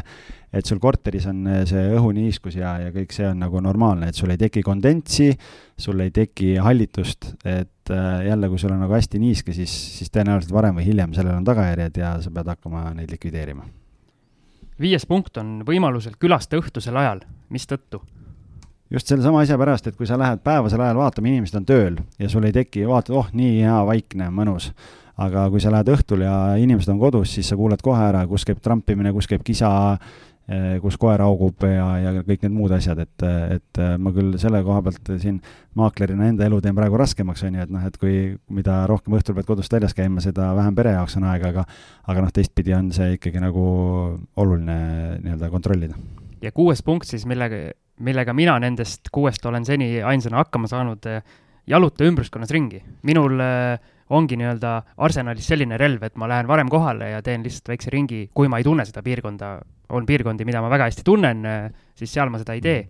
[0.54, 4.34] et sul korteris on see õhuniiskus ja, ja kõik see on nagu normaalne, et sul
[4.34, 5.32] ei teki kondentsi,
[5.80, 10.14] sul ei teki hallitust, et äh, jälle, kui sul on nagu hästi niiske, siis, siis
[10.14, 13.66] tõenäoliselt varem või hiljem sellel on tagajärjed ja sa pead hakkama neid likvideerima.
[14.80, 18.02] viies punkt on võimalusel külasta õhtusel ajal, mistõttu
[18.94, 22.30] just sellesama asja pärast, et kui sa lähed päevasel ajal vaatama, inimesed on tööl ja
[22.30, 24.74] sul ei teki, vaatad, oh, nii hea, vaikne, mõnus.
[25.14, 28.46] aga kui sa lähed õhtul ja inimesed on kodus, siis sa kuuled kohe ära, kus
[28.50, 29.70] käib trampimine, kus käib kisa,
[30.50, 33.26] eh, kus koer haugub ja, ja kõik need muud asjad, et,
[33.58, 35.38] et ma küll selle koha pealt siin
[35.78, 38.16] maaklerina enda elu teen praegu raskemaks, on ju, et noh, et kui,
[38.50, 41.68] mida rohkem õhtul pead kodust väljas käima, seda vähem pere jaoks on aega, aga
[42.10, 43.64] aga noh, teistpidi on see ikkagi nagu
[44.34, 44.82] oluline
[45.22, 45.98] nii-öelda kontrollida.
[46.42, 47.70] ja kuues punkt siis, millega
[48.02, 51.22] millega mina nendest kuuest olen seni ainsana hakkama saanud, eh,
[51.68, 52.82] jaluta ümbruskonnas ringi.
[53.04, 53.78] minul eh,
[54.10, 58.28] ongi nii-öelda arsenalis selline relv, et ma lähen varem kohale ja teen lihtsalt väikse ringi,
[58.34, 59.60] kui ma ei tunne seda piirkonda.
[59.94, 62.90] on piirkondi, mida ma väga hästi tunnen, eh, siis seal ma seda ei tee.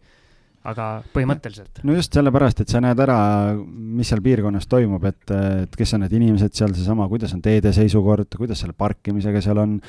[0.63, 1.81] aga põhimõtteliselt.
[1.83, 5.31] no just sellepärast, et sa näed ära, mis seal piirkonnas toimub, et,
[5.63, 9.59] et kes on need inimesed seal, seesama, kuidas on teede seisukord, kuidas selle parkimisega seal
[9.59, 9.81] on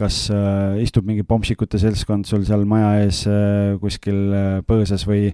[0.00, 5.30] kas äh, istub mingi pomsikute seltskond sul seal maja ees äh, kuskil äh, põõsas või,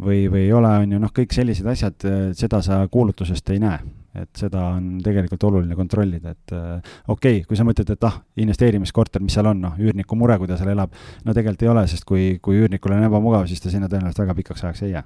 [0.00, 3.62] või, või ei ole, on ju, noh, kõik sellised asjad äh,, seda sa kuulutusest ei
[3.62, 3.78] näe.
[4.16, 8.14] et seda on tegelikult oluline kontrollida, et äh, okei okay,, kui sa mõtled, et ah,
[8.40, 10.94] investeerimiskorter, mis seal on, noh, üürniku mure, kui ta seal elab,
[11.24, 14.38] no tegelikult ei ole, sest kui, kui üürnikul on ebamugav, siis ta sinna tõenäoliselt väga
[14.40, 15.04] pikaks ajaks ei jää.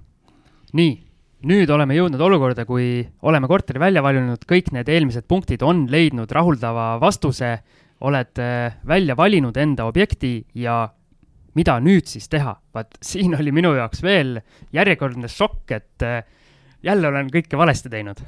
[0.78, 0.92] nii
[1.50, 6.30] nüüd oleme jõudnud olukorda, kui oleme korteri välja valinud, kõik need eelmised punktid on leidnud
[6.30, 7.56] rahuldava vastuse
[8.06, 10.82] oled äh, välja valinud enda objekti ja
[11.58, 12.56] mida nüüd siis teha?
[12.74, 14.38] vaat siin oli minu jaoks veel
[14.76, 16.22] järjekordne šokk, et äh,
[16.86, 18.22] jälle olen kõike valesti teinud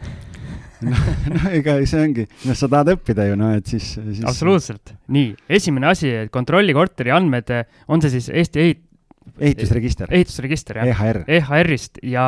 [0.91, 4.25] noh, no ega see ongi, noh, sa tahad õppida ju, no et siis, siis.
[4.29, 7.53] absoluutselt, nii, esimene asi, kontrolli korteri andmed,
[7.93, 8.83] on see siis Eesti ehit-.
[9.39, 10.11] ehitusregister.
[10.11, 10.91] ehitusregister, jah.
[10.91, 11.23] EHR.
[11.39, 12.27] EHR-ist ja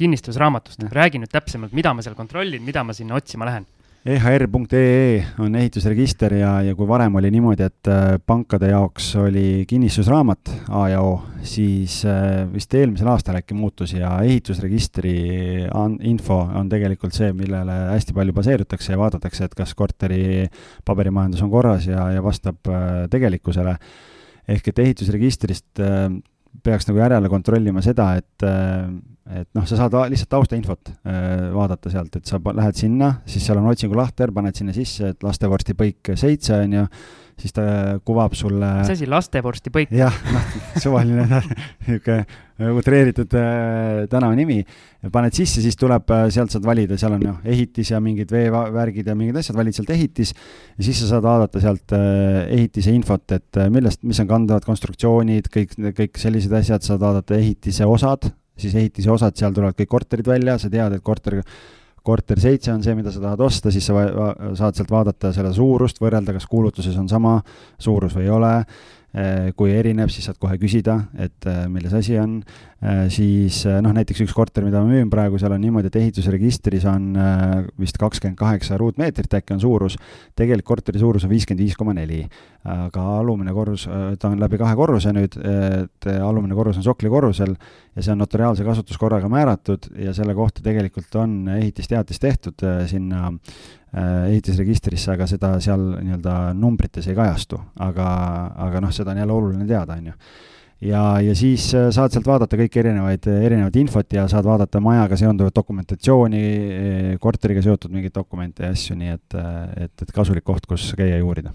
[0.00, 3.68] kinnistusraamatust, räägi nüüd täpsemalt, mida ma seal kontrollin, mida ma sinna otsima lähen
[4.00, 10.52] EHR.ee on ehitusregister ja, ja kui varem oli niimoodi, et äh, pankade jaoks oli kinnistusraamat
[10.72, 15.12] A ja O, siis äh, vist eelmisel aastal äkki muutus ja ehitusregistri
[16.08, 20.48] info on tegelikult see, millele hästi palju baseerutakse ja vaadatakse, et kas korteri
[20.88, 23.76] paberimajandus on korras ja, ja vastab äh, tegelikkusele.
[24.48, 25.78] ehk et ehitusregistrist
[26.64, 28.46] peaks nagu järele kontrollima seda, et
[29.30, 33.60] et noh, sa saad lihtsalt taustainfot äh, vaadata sealt, et sa lähed sinna, siis seal
[33.60, 36.86] on otsingulahter, paned sinna sisse, et lastevorsti põik seitse, on ju,
[37.40, 37.64] siis ta
[38.06, 39.92] kuvab sulle mis asi, lastevorsti põik?
[39.94, 42.22] jah, noh, suvaline niisugune
[42.76, 44.58] utreeritud äh, tänava nimi,
[45.12, 49.08] paned sisse, siis tuleb äh,, sealt saad valida, seal on noh, ehitis ja mingid veevärgid
[49.08, 53.24] ja mingid asjad, valid sealt ehitis ja siis sa saad vaadata sealt äh, ehitise infot,
[53.36, 58.28] et äh, millest, mis on kandavad konstruktsioonid, kõik, kõik sellised asjad, saad vaadata ehitise osad,
[58.60, 61.40] siis ehitise osad, seal tulevad kõik korterid välja, sa tead, et korter,
[62.02, 64.06] korter seitse on see, mida sa tahad osta, siis sa
[64.58, 67.38] saad sealt vaadata selle suurust, võrrelda, kas kuulutuses on sama
[67.78, 68.54] suurus või ei ole
[69.10, 72.36] Eh, kui erineb, siis saad kohe küsida, et eh, milles asi on.
[72.80, 76.86] Eh, siis noh, näiteks üks korter, mida ma müün praegu, seal on niimoodi, et ehitusregistris
[76.88, 77.10] on
[77.80, 79.98] vist kakskümmend kaheksa ruutmeetrit äkki on suurus.
[80.36, 82.22] tegelikult korteri suurus on viiskümmend viis koma neli,
[82.64, 83.86] aga alumine korrus,
[84.20, 87.56] ta on läbi kahe korruse nüüd, et alumine korrus on soklikorrusel
[87.96, 93.32] ja see on notariaalse kasutuskorraga määratud ja selle kohta tegelikult on ehitisteatis tehtud sinna
[93.90, 98.04] Äh, ehitusregistrisse, aga seda seal nii-öelda numbrites ei kajastu, aga,
[98.68, 100.14] aga noh, seda on jälle oluline teada, on ju.
[100.80, 105.18] Ja, ja siis äh, saad sealt vaadata kõiki erinevaid, erinevat infot ja saad vaadata majaga
[105.20, 106.44] seonduvat dokumentatsiooni,
[107.22, 109.40] korteriga seotud mingeid dokumente ja asju, nii et,
[109.88, 111.52] et, et kasulik koht, kus käia ja uurida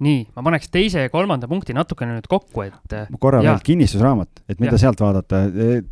[0.00, 2.94] nii, ma paneks teise ja kolmanda punkti natukene nüüd kokku, et.
[3.20, 4.82] korra veel kinnistusraamat, et mida ja.
[4.86, 5.42] sealt vaadata.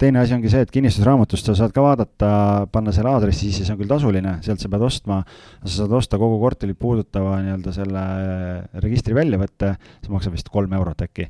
[0.01, 2.31] teine asi ongi see, et kinnistusraamatust sa saad ka vaadata,
[2.73, 5.21] panna selle aadressi sisse, see on küll tasuline, sealt sa pead ostma.
[5.61, 8.05] sa saad osta kogu korterit puudutava nii-öelda selle
[8.85, 9.75] registri väljavõtte,
[10.05, 11.29] see maksab vist kolm eurot äkki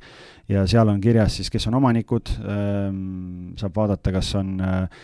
[0.48, 3.00] ja seal on kirjas siis, kes on omanikud, ehm,
[3.60, 5.02] saab vaadata, kas on äh,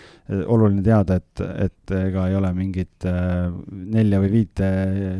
[0.51, 3.51] oluline teada, et, et ega ei ole mingit äh,
[3.97, 4.71] nelja või viite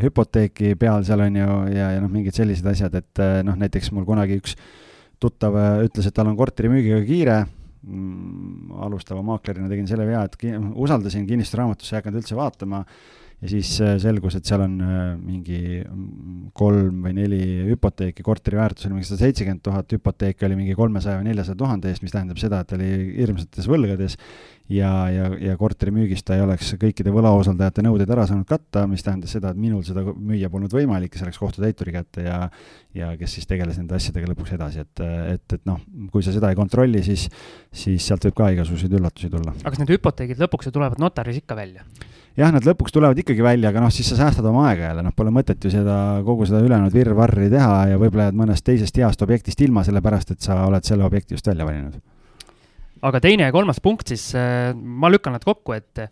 [0.03, 3.93] hüpoteeki peal seal on ju, ja, ja noh, mingid sellised asjad, et äh, noh, näiteks
[3.93, 4.57] mul kunagi üks
[5.21, 7.45] tuttav ütles, et tal on korteri müügiga kiire.
[7.85, 12.81] Mm, alustava maaklerina tegin selle vea, et ki usaldasin kinnistusraamatusse, ei hakanud üldse vaatama
[13.45, 15.61] ja siis äh, selgus, et seal on äh, mingi
[16.57, 21.21] kolm või neli hüpoteeki, korteri väärtus oli mingi sada seitsekümmend tuhat, hüpoteek oli mingi kolmesaja
[21.21, 22.89] või neljasaja tuhande eest, mis tähendab seda, et ta oli
[23.19, 24.17] hirmsates võlgades
[24.73, 29.05] ja, ja, ja korteri müügist ta ei oleks kõikide võlausaldajate nõudeid ära saanud katta, mis
[29.05, 32.41] tähendas seda, et minul seda müüa polnud võimalik, see läks kohtutäituri kätte ja
[32.95, 35.05] ja kes siis tegeles nende asjadega lõpuks edasi, et,
[35.35, 35.81] et, et noh,
[36.15, 37.27] kui sa seda ei kontrolli, siis,
[37.75, 39.53] siis sealt võib ka igasuguseid üllatusi tulla.
[39.59, 41.83] aga kas need hüpoteegid lõpuks ju tulevad notaris ikka välja?
[42.39, 45.15] Jah, nad lõpuks tulevad ikkagi välja, aga noh, siis sa säästad oma aega jälle, noh,
[45.17, 45.97] pole mõtet ju seda,
[46.27, 50.43] kogu seda ülejäänud virvarri teha ja võib-olla jääd mõnest teisest heast objektist ilma, sellepärast et
[50.45, 52.01] sa oled selle objekti just välja valinud.
[53.05, 56.11] aga teine ja kolmas punkt siis, äh, ma lükkan nad kokku, et äh,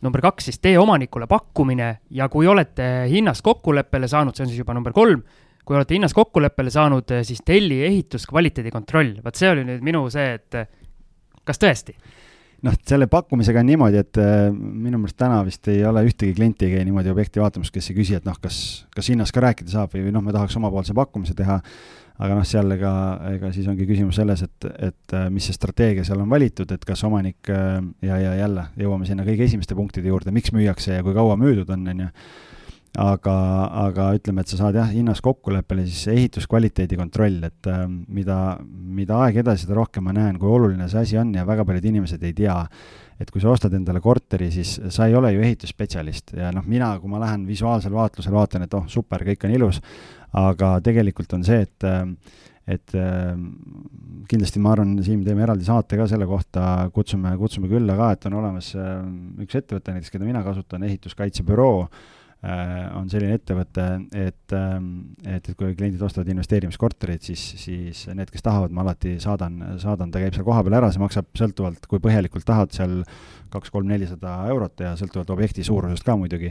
[0.00, 4.62] number kaks siis tee omanikule pakkumine ja kui olete hinnas kokkuleppele saanud, see on siis
[4.62, 5.22] juba number kolm,
[5.64, 10.06] kui olete hinnas kokkuleppele saanud, äh, siis telli ehituskvaliteedi kontroll, vot see oli nüüd minu
[10.10, 10.62] see, et
[11.44, 11.98] kas tõesti
[12.66, 16.68] noh, selle pakkumisega on niimoodi, et äh, minu meelest täna vist ei ole ühtegi klienti
[16.68, 18.60] ei käi niimoodi objekti vaatamas, kes ei küsi, et noh, kas,
[18.94, 21.60] kas hinnast ka rääkida saab või, või noh, me tahaks omapoolse pakkumise teha.
[22.20, 22.92] aga noh, seal ega,
[23.32, 26.84] ega siis ongi küsimus selles, et, et äh, mis see strateegia seal on valitud, et
[26.84, 31.06] kas omanik äh, ja, ja jälle jõuame sinna kõige esimeste punktide juurde, miks müüakse ja
[31.06, 32.10] kui kaua müüdud on, on ju
[32.98, 33.34] aga,
[33.86, 39.20] aga ütleme, et sa saad jah, hinnas kokkuleppele siis ehituskvaliteedi kontroll, et äh, mida, mida
[39.26, 42.24] aeg edasi, seda rohkem ma näen, kui oluline see asi on ja väga paljud inimesed
[42.26, 42.56] ei tea,
[43.20, 46.34] et kui sa ostad endale korteri, siis sa ei ole ju ehitusspetsialist.
[46.40, 49.82] Ja noh, mina, kui ma lähen visuaalsel vaatlusel, vaatan, et oh, super, kõik on ilus,
[50.40, 52.06] aga tegelikult on see, et äh,
[52.70, 53.32] et äh,
[54.30, 58.26] kindlasti ma arvan, Siim, teeme eraldi saate ka selle kohta, kutsume, kutsume külla ka, et
[58.28, 59.00] on olemas äh,
[59.42, 61.80] üks ettevõte näiteks, keda mina kasutan, ehituskaitsebüroo.
[61.82, 63.86] äh,, on selline ettevõte,
[64.16, 64.86] et, ähm,
[65.26, 70.12] et, et kui kliendid ostavad investeerimiskorterit, siis, siis need, kes tahavad, ma alati saadan, saadan,
[70.12, 73.02] ta käib seal kohapeal ära, see maksab sõltuvalt, kui põhjalikult tahad, seal
[73.52, 76.48] kaks-kolm-nelisada eurot ja sõltuvalt objekti suurusest ka muidugi.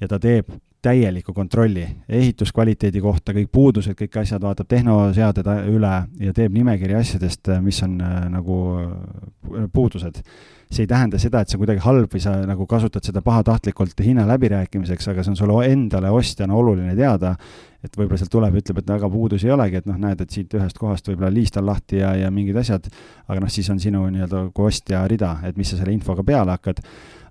[0.00, 0.50] ja ta teeb
[0.82, 7.52] täieliku kontrolli ehituskvaliteedi kohta, kõik puudused, kõik asjad, vaatab tehnoseaded üle ja teeb nimekirja asjadest,
[7.62, 10.24] mis on äh, nagu äh, puudused
[10.70, 13.98] see ei tähenda seda, et see on kuidagi halb või sa nagu kasutad seda pahatahtlikult
[14.06, 17.34] hinna läbirääkimiseks, aga see on sulle endale ostjana oluline teada,
[17.82, 20.52] et võib-olla sealt tuleb, ütleb, et väga puudusi ei olegi, et noh, näed, et siit
[20.54, 22.86] ühest kohast võib-olla liist on lahti ja, ja mingid asjad,
[23.26, 26.54] aga noh, siis on sinu nii-öelda kui ostja rida, et mis sa selle infoga peale
[26.58, 26.84] hakkad.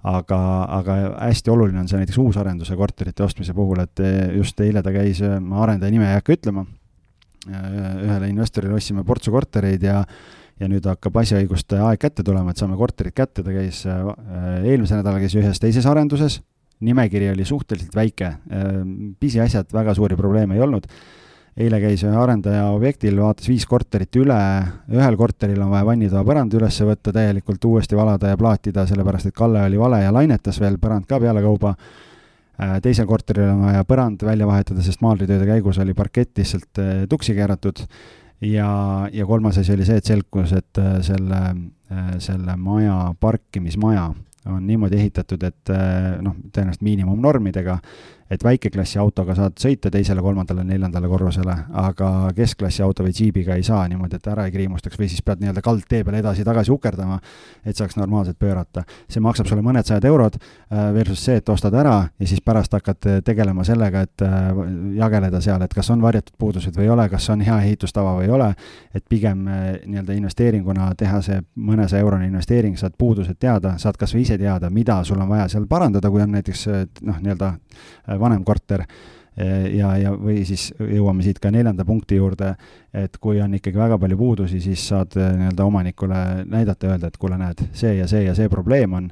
[0.09, 0.37] Aga,
[0.77, 0.93] aga
[1.25, 3.99] hästi oluline on see näiteks uusarenduse korterite ostmise puhul, et
[4.31, 6.63] just eile ta käis, ma arendaja nime ei hakka ütlema,
[7.49, 10.05] ühele investorile ostsime portsu kortereid ja
[10.60, 15.23] ja nüüd hakkab asjaõiguste aeg kätte tulema, et saame korterid kätte, ta käis, eelmisel nädalal
[15.23, 16.41] käis ühes teises arenduses,
[16.84, 18.34] nimekiri oli suhteliselt väike,
[19.19, 20.88] pisiasjad, väga suuri probleeme ei olnud.
[21.60, 24.38] Eile käis ühe arendaja objektil, vaatas viis korterit üle,
[24.95, 29.36] ühel korteril on vaja vannitoa põrand üles võtta, täielikult uuesti valada ja plaatida, sellepärast et
[29.36, 31.73] Kalle oli vale ja lainetas veel põrand ka pealekauba.
[32.60, 37.03] Äh, teisel korteril on vaja põrand välja vahetada, sest maalritööde käigus oli parkett lihtsalt äh,
[37.11, 37.84] tuksi keeratud.
[38.41, 38.71] Ja,
[39.13, 41.43] ja kolmas asi oli see, et selgus, et äh, selle,
[42.21, 44.09] selle maja, parkimismaja
[44.49, 45.71] on niimoodi ehitatud, et
[46.23, 47.79] noh, tõenäoliselt miinimumnormidega
[48.30, 53.64] et väikeklassi autoga saad sõita teisele, kolmandale, neljandale korrusele, aga keskklassi auto või džiibiga ei
[53.65, 57.18] saa niimoodi, et ära ei kriimustaks või siis pead nii-öelda kaldtee peal edasi-tagasi ukerdama,
[57.65, 58.84] et saaks normaalselt pöörata.
[59.10, 62.73] see maksab sulle mõned sajad eurod äh, versus see, et ostad ära ja siis pärast
[62.73, 64.61] hakkad äh, tegelema sellega, et äh,
[64.99, 68.30] jageleda seal, et kas on varjatud puudused või ei ole, kas on hea ehitustava või
[68.30, 68.51] ei ole,
[68.93, 74.22] et pigem nii-öelda investeeringuna teha see mõnesaja eurone investeering, saad puudused teada, saad kas või
[74.27, 76.68] ise teada, mida sul on vaja seal parandada, kui on näiteks
[77.01, 77.53] noh, nii-öelda
[78.19, 78.85] vanem korter
[79.73, 82.53] ja, ja või siis jõuame siit ka neljanda punkti juurde,
[82.93, 87.19] et kui on ikkagi väga palju puudusi, siis saad eh, nii-öelda omanikule näidata, öelda, et
[87.21, 89.09] kuule, näed, see ja see ja see probleem on,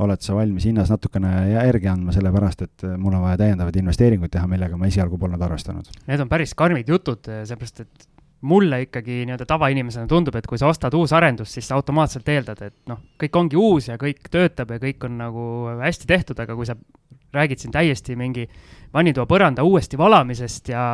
[0.00, 4.46] oled sa valmis hinnas natukene järgi andma, sellepärast et mul on vaja täiendavaid investeeringuid teha,
[4.48, 5.90] millega ma esialgu polnud arvestanud.
[6.08, 8.08] Need on päris karmid jutud, eh, seepärast et
[8.40, 12.76] mulle ikkagi nii-öelda tavainimesena tundub, et kui sa ostad uusarendust, siis sa automaatselt eeldad, et
[12.88, 15.44] noh, kõik ongi uus ja kõik töötab ja kõik on nagu
[15.82, 16.78] hästi tehtud, aga kui sa
[17.34, 18.46] räägid siin täiesti mingi
[18.94, 20.84] vannitoa põranda uuesti valamisest ja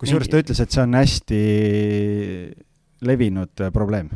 [0.00, 0.34] kusjuures mingi...
[0.34, 1.40] ta ütles, et see on hästi
[3.08, 4.10] levinud äh, probleem.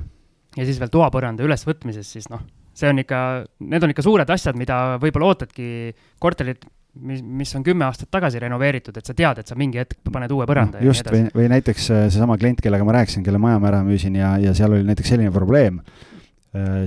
[0.56, 2.42] ja siis veel toapõranda ülesvõtmises, siis noh,
[2.76, 3.20] see on ikka,
[3.66, 5.68] need on ikka suured asjad, mida võib-olla ootadki
[6.22, 6.66] korterit
[7.00, 10.32] mis, mis on kümme aastat tagasi renoveeritud, et sa tead, et sa mingi hetk paned
[10.32, 10.88] uue põranda no,.
[10.88, 14.16] just, või, või näiteks äh, seesama klient, kellega ma rääkisin, kelle maja ma ära müüsin
[14.18, 15.80] ja, ja seal oli näiteks selline probleem,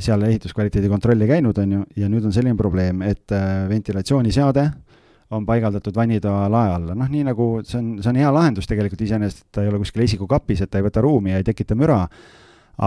[0.03, 4.65] seal ehituskvaliteedi kontrolli käinud, on ju, ja nüüd on selline probleem, et äh, ventilatsiooniseade
[5.35, 9.03] on paigaldatud vannitoa lae alla, noh, nii nagu see on, see on hea lahendus tegelikult
[9.05, 11.77] iseenesest, et ta ei ole kuskil esikukapis, et ta ei võta ruumi ja ei tekita
[11.77, 11.99] müra,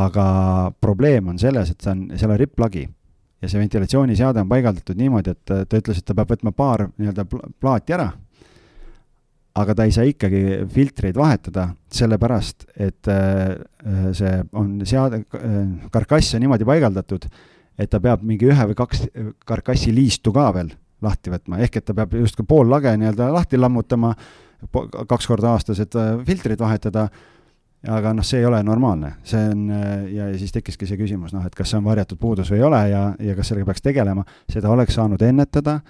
[0.03, 0.27] aga
[0.83, 2.89] probleem on selles, et see on, seal on ripplagi.
[3.43, 7.25] Ja see ventilatsiooniseade on paigaldatud niimoodi, et ta ütles, et ta peab võtma paar nii-öelda
[7.59, 8.13] plaati ära,
[9.59, 10.43] aga ta ei saa ikkagi
[10.73, 13.57] filtreid vahetada, sellepärast et äh,
[14.16, 15.59] see on seade, äh,
[15.93, 17.27] karkass on niimoodi paigaldatud,
[17.79, 19.05] et ta peab mingi ühe või kaks
[19.49, 20.73] karkassi liistu ka veel
[21.03, 24.15] lahti võtma, ehk et ta peab justkui pool lage nii-öelda lahti lammutama
[25.11, 27.11] kaks korda aastas, et äh, filtrit vahetada.
[27.83, 31.43] Aga noh, see ei ole normaalne, see on ja, ja siis tekkiski see küsimus, noh,
[31.43, 34.23] et kas see on varjatud puudus või ei ole ja, ja kas sellega peaks tegelema,
[34.47, 35.81] seda oleks saanud ennetada,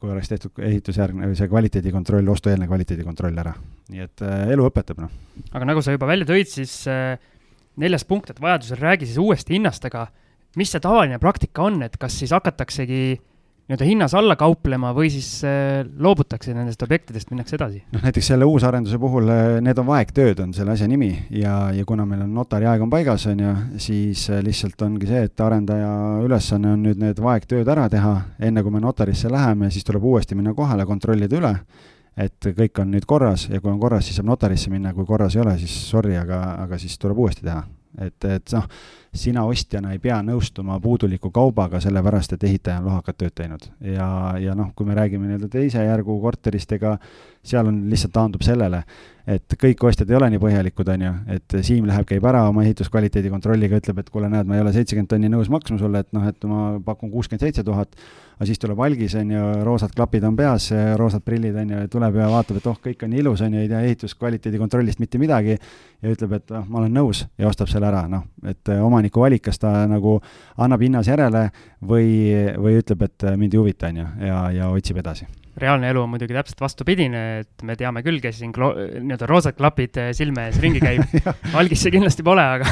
[0.00, 3.52] kui oleks tehtud ehitusjärgne või see kvaliteedikontroll, ostueelne kvaliteedikontroll ära.
[3.92, 5.12] nii et äh, elu õpetab, noh.
[5.52, 7.18] aga nagu sa juba välja tõid, siis äh,
[7.80, 10.06] neljas punkt, et vajadusel räägi siis uuesti hinnast, aga
[10.56, 13.20] mis see tavaline praktika on, et kas siis hakataksegi
[13.70, 17.82] nii-öelda hinnas alla kauplema või siis äh, loobutakse nendest objektidest, minnakse edasi?
[17.94, 21.84] noh, näiteks selle uusarenduse puhul äh, need on vaegtööd, on selle asja nimi ja, ja
[21.86, 25.46] kuna meil on notari aeg on paigas, on ju, siis äh, lihtsalt ongi see, et
[25.46, 25.92] arendaja
[26.26, 30.38] ülesanne on nüüd need vaegtööd ära teha, enne kui me notarisse läheme, siis tuleb uuesti
[30.38, 31.54] minna kohale, kontrollida üle,
[32.18, 35.38] et kõik on nüüd korras ja kui on korras, siis saab notarisse minna, kui korras
[35.38, 37.62] ei ole, siis sorry, aga, aga siis tuleb uuesti teha.
[37.98, 38.66] Et, et noh
[39.10, 43.66] sina ostjana ei pea nõustuma puuduliku kaubaga, sellepärast et ehitaja on lohakat tööd teinud.
[43.82, 44.06] ja,
[44.38, 46.94] ja noh, kui me räägime nii-öelda teise järgu korterist, ega
[47.42, 48.84] seal on, lihtsalt taandub sellele,
[49.26, 52.62] et kõik ostjad ei ole nii põhjalikud, on ju, et Siim läheb, käib ära oma
[52.62, 56.12] ehituskvaliteedi kontrolliga, ütleb, et kuule, näed, ma ei ole seitsekümmend tonni nõus maksma sulle, et
[56.14, 57.98] noh, et ma pakun kuuskümmend seitse tuhat,
[58.40, 62.14] aga siis tuleb algis, on ju, roosad klapid on peas, roosad prillid, on ju, tuleb
[62.16, 65.58] ja vaatab, et oh, kõik on ilus, on ju, ei tea ehituskvaliteedi kontrollist mitte midagi
[65.58, 69.26] ja ütleb, et noh, ma olen nõus ja ostab selle ära, noh, et eh, omaniku
[69.26, 70.16] valik, kas ta nagu
[70.56, 71.50] annab hinnas järele
[71.84, 72.08] või,
[72.56, 75.28] või ütleb, et mind ei huvita, on ju, ja, ja otsib edasi
[75.58, 79.98] reaalne elu on muidugi täpselt vastupidine, et me teame küll, kes siin nii-öelda roosad klapid
[80.00, 81.02] eh, silme ees ringi käib
[81.58, 82.68] algis see kindlasti pole, aga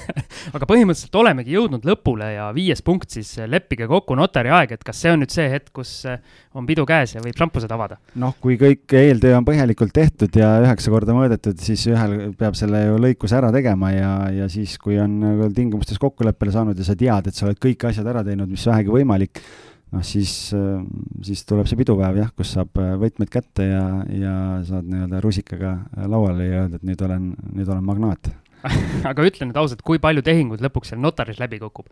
[0.56, 4.86] aga põhimõtteliselt olemegi jõudnud lõpule ja viies punkt siis, eh, leppige kokku notari aeg, et
[4.86, 6.20] kas see on nüüd see hetk, kus eh,
[6.54, 7.98] on pidu käes ja võib šampused avada?
[8.20, 12.84] noh, kui kõik eeltöö on põhjalikult tehtud ja üheksa korda mõõdetud, siis ühel peab selle
[12.86, 16.96] ju lõikuse ära tegema ja, ja siis, kui on nagu tingimustes kokkuleppele saanud ja sa
[16.98, 19.42] tead, et sa oled kõik asjad ära teinud, mis vähegi võimalik
[19.90, 20.82] noh, siis, äh,
[21.26, 23.84] siis tuleb see pidupäev jah, kus saab äh, võtmed kätte ja,
[24.14, 24.36] ja
[24.66, 25.76] saad nii-öelda rusikaga
[26.10, 28.32] lauale ja öelda, et nüüd olen, nüüd olen magnaat
[29.10, 31.88] aga ütle nüüd ausalt, kui palju tehinguid lõpuks seal notaris läbi kukub?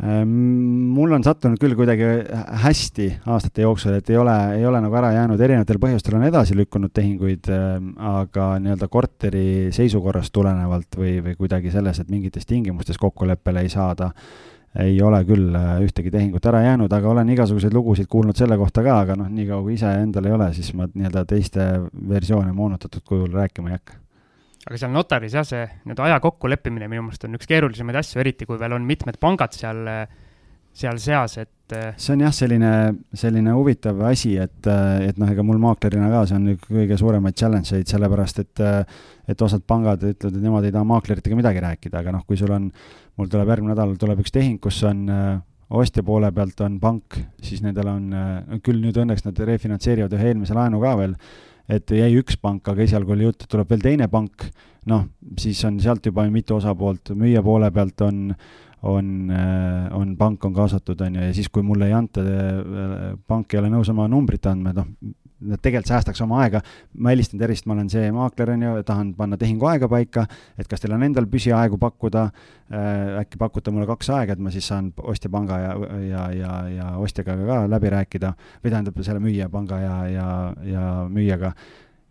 [0.00, 0.30] Ähm,
[0.96, 2.06] mul on sattunud küll kuidagi
[2.62, 6.56] hästi aastate jooksul, et ei ole, ei ole nagu ära jäänud, erinevatel põhjustel on edasi
[6.56, 12.96] lükkunud tehinguid, ähm, aga nii-öelda korteri seisukorrast tulenevalt või, või kuidagi selles, et mingites tingimustes
[13.02, 14.08] kokkuleppele ei saada
[14.78, 18.84] ei ole küll äh, ühtegi tehingut ära jäänud, aga olen igasuguseid lugusid kuulnud selle kohta
[18.86, 21.66] ka, aga noh, niikaua kui ise endal ei ole, siis ma nii-öelda teiste
[22.08, 23.98] versioone moonutatud kujul rääkima ei hakka.
[24.68, 28.46] aga seal notaris jah, see nii-öelda aja kokkuleppimine minu meelest on üks keerulisemaid asju, eriti
[28.46, 29.82] kui veel on mitmed pangad seal,
[30.76, 32.72] seal seas, et äh, see on jah, selline,
[33.16, 37.38] selline huvitav asi, et, et noh, ega mul maaklerina ka see on üks kõige suuremaid
[37.38, 38.64] challenge eid, sellepärast et
[39.30, 42.50] et osad pangad ütlevad, et nemad ei taha maakleritega midagi rääkida, aga noh, kui sul
[42.50, 42.66] on
[43.18, 45.04] mul tuleb järgmine nädal tuleb üks tehing, kus on
[45.70, 48.08] ostja poole pealt on pank, siis nendel on,
[48.64, 51.14] küll nüüd õnneks nad refinantseerivad ühe eelmise laenu ka veel,
[51.70, 54.48] et jäi üks pank, aga esialgu oli jutt, et tuleb veel teine pank,
[54.90, 55.06] noh,
[55.38, 58.30] siis on sealt juba mitu osapoolt, müüja poole pealt on,
[58.82, 62.24] on, äh, on pank on kaasatud, on ju, ja siis, kui mulle ei anta,
[63.28, 66.60] pank ei ole nõus oma numbrit andma, et noh, nad tegelikult säästaks oma aega.
[66.98, 70.26] ma helistan tervist, ma olen see maakler, on ju, tahan panna tehingu aega paika,
[70.58, 74.52] et kas teil on endal püsiaegu pakkuda äh,, äkki pakute mulle kaks aega, et ma
[74.52, 78.34] siis saan ostjapanga ja, ja, ja, ja ostjaga ka läbi rääkida
[78.64, 80.26] või tähendab, selle müüja panga ja, ja,
[80.66, 81.54] ja müüjaga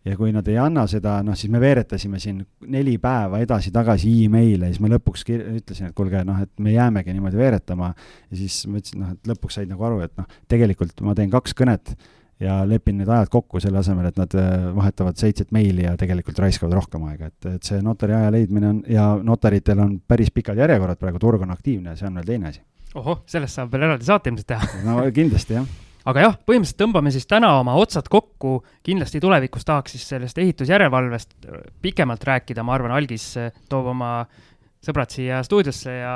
[0.05, 2.39] ja kui nad ei anna seda, noh, siis me veeretasime siin
[2.71, 7.15] neli päeva edasi-tagasi email'e ja siis ma lõpuks ütlesin, et kuulge, noh, et me jäämegi
[7.15, 7.91] niimoodi veeretama.
[8.29, 11.33] ja siis ma ütlesin, noh, et lõpuks said nagu aru, et noh, tegelikult ma teen
[11.33, 11.93] kaks kõnet
[12.39, 16.39] ja lepin need ajad kokku selle asemel, et nad äh, vahetavad seitset meili ja tegelikult
[16.39, 20.63] raiskavad rohkem aega, et, et see notari aja leidmine on ja notaritel on päris pikad
[20.63, 22.63] järjekorrad praegu, turg on aktiivne, see on veel teine asi.
[22.95, 27.13] ohoh, sellest saab veel eraldi saate ilmselt teha no kindlasti, jah aga jah, põhimõtteliselt tõmbame
[27.13, 31.49] siis täna oma otsad kokku, kindlasti tulevikus tahaks siis sellest ehitusjärelevalvest
[31.81, 33.31] pikemalt rääkida, ma arvan, Algis
[33.69, 34.49] toob oma äh,
[34.83, 36.13] sõbrad siia stuudiosse ja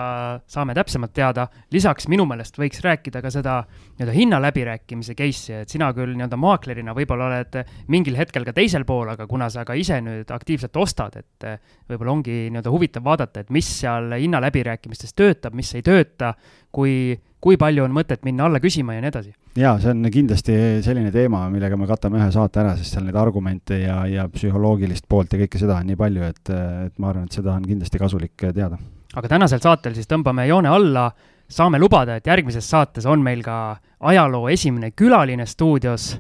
[0.48, 1.48] saame täpsemalt teada.
[1.72, 6.40] lisaks minu meelest võiks rääkida ka seda nii-öelda hinna läbirääkimise case'i, et sina küll nii-öelda
[6.40, 7.58] maaklerina võib-olla oled
[7.92, 11.48] mingil hetkel ka teisel pool, aga kuna sa ka ise nüüd aktiivselt ostad, et
[11.92, 16.34] võib-olla ongi nii-öelda huvitav vaadata, et mis seal hinna läbirääkimistes töötab, mis ei tööta,
[16.72, 19.34] kui kui palju on mõtet minna alla küsima ja nii edasi.
[19.60, 20.56] jaa, see on kindlasti
[20.86, 25.10] selline teema, millega me katame ühe saate ära, sest seal neid argumente ja, ja psühholoogilist
[25.12, 26.54] poolt ja kõike seda on nii palju, et,
[26.88, 28.80] et ma arvan, et seda on kindlasti kasulik teada.
[29.14, 31.10] aga tänasel saatel siis tõmbame joone alla,
[31.52, 36.14] saame lubada, et järgmises saates on meil ka ajaloo esimene külaline stuudios.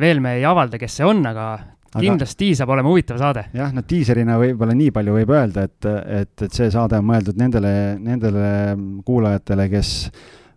[0.00, 1.50] veel me ei avalda, kes see on, aga
[1.96, 3.46] Aga, kindlasti saab olema huvitav saade.
[3.56, 5.86] jah, no diiserina võib-olla nii palju võib öelda, et,
[6.20, 7.70] et, et see saade on mõeldud nendele,
[8.02, 8.50] nendele
[9.06, 9.92] kuulajatele, kes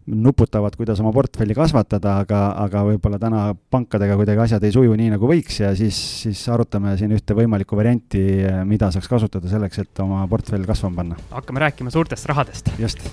[0.09, 3.41] nuputavad, kuidas oma portfelli kasvatada, aga, aga võib-olla täna
[3.71, 7.77] pankadega kuidagi asjad ei suju nii, nagu võiks ja siis, siis arutame siin ühte võimalikku
[7.79, 8.23] varianti,
[8.69, 11.19] mida saaks kasutada selleks, et oma portfell kasvama panna.
[11.33, 12.71] hakkame rääkima suurtest rahadest.
[12.81, 13.05] just.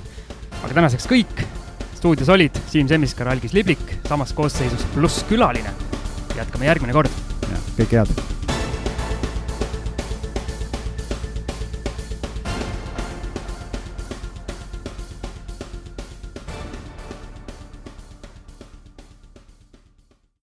[0.63, 1.45] aga tänaseks kõik.
[1.97, 5.75] stuudios olid Siim Semiskar, Algis Liblik, samas koosseisus pluss külaline.
[6.37, 7.23] jätkame järgmine kord.
[7.77, 8.36] kõike head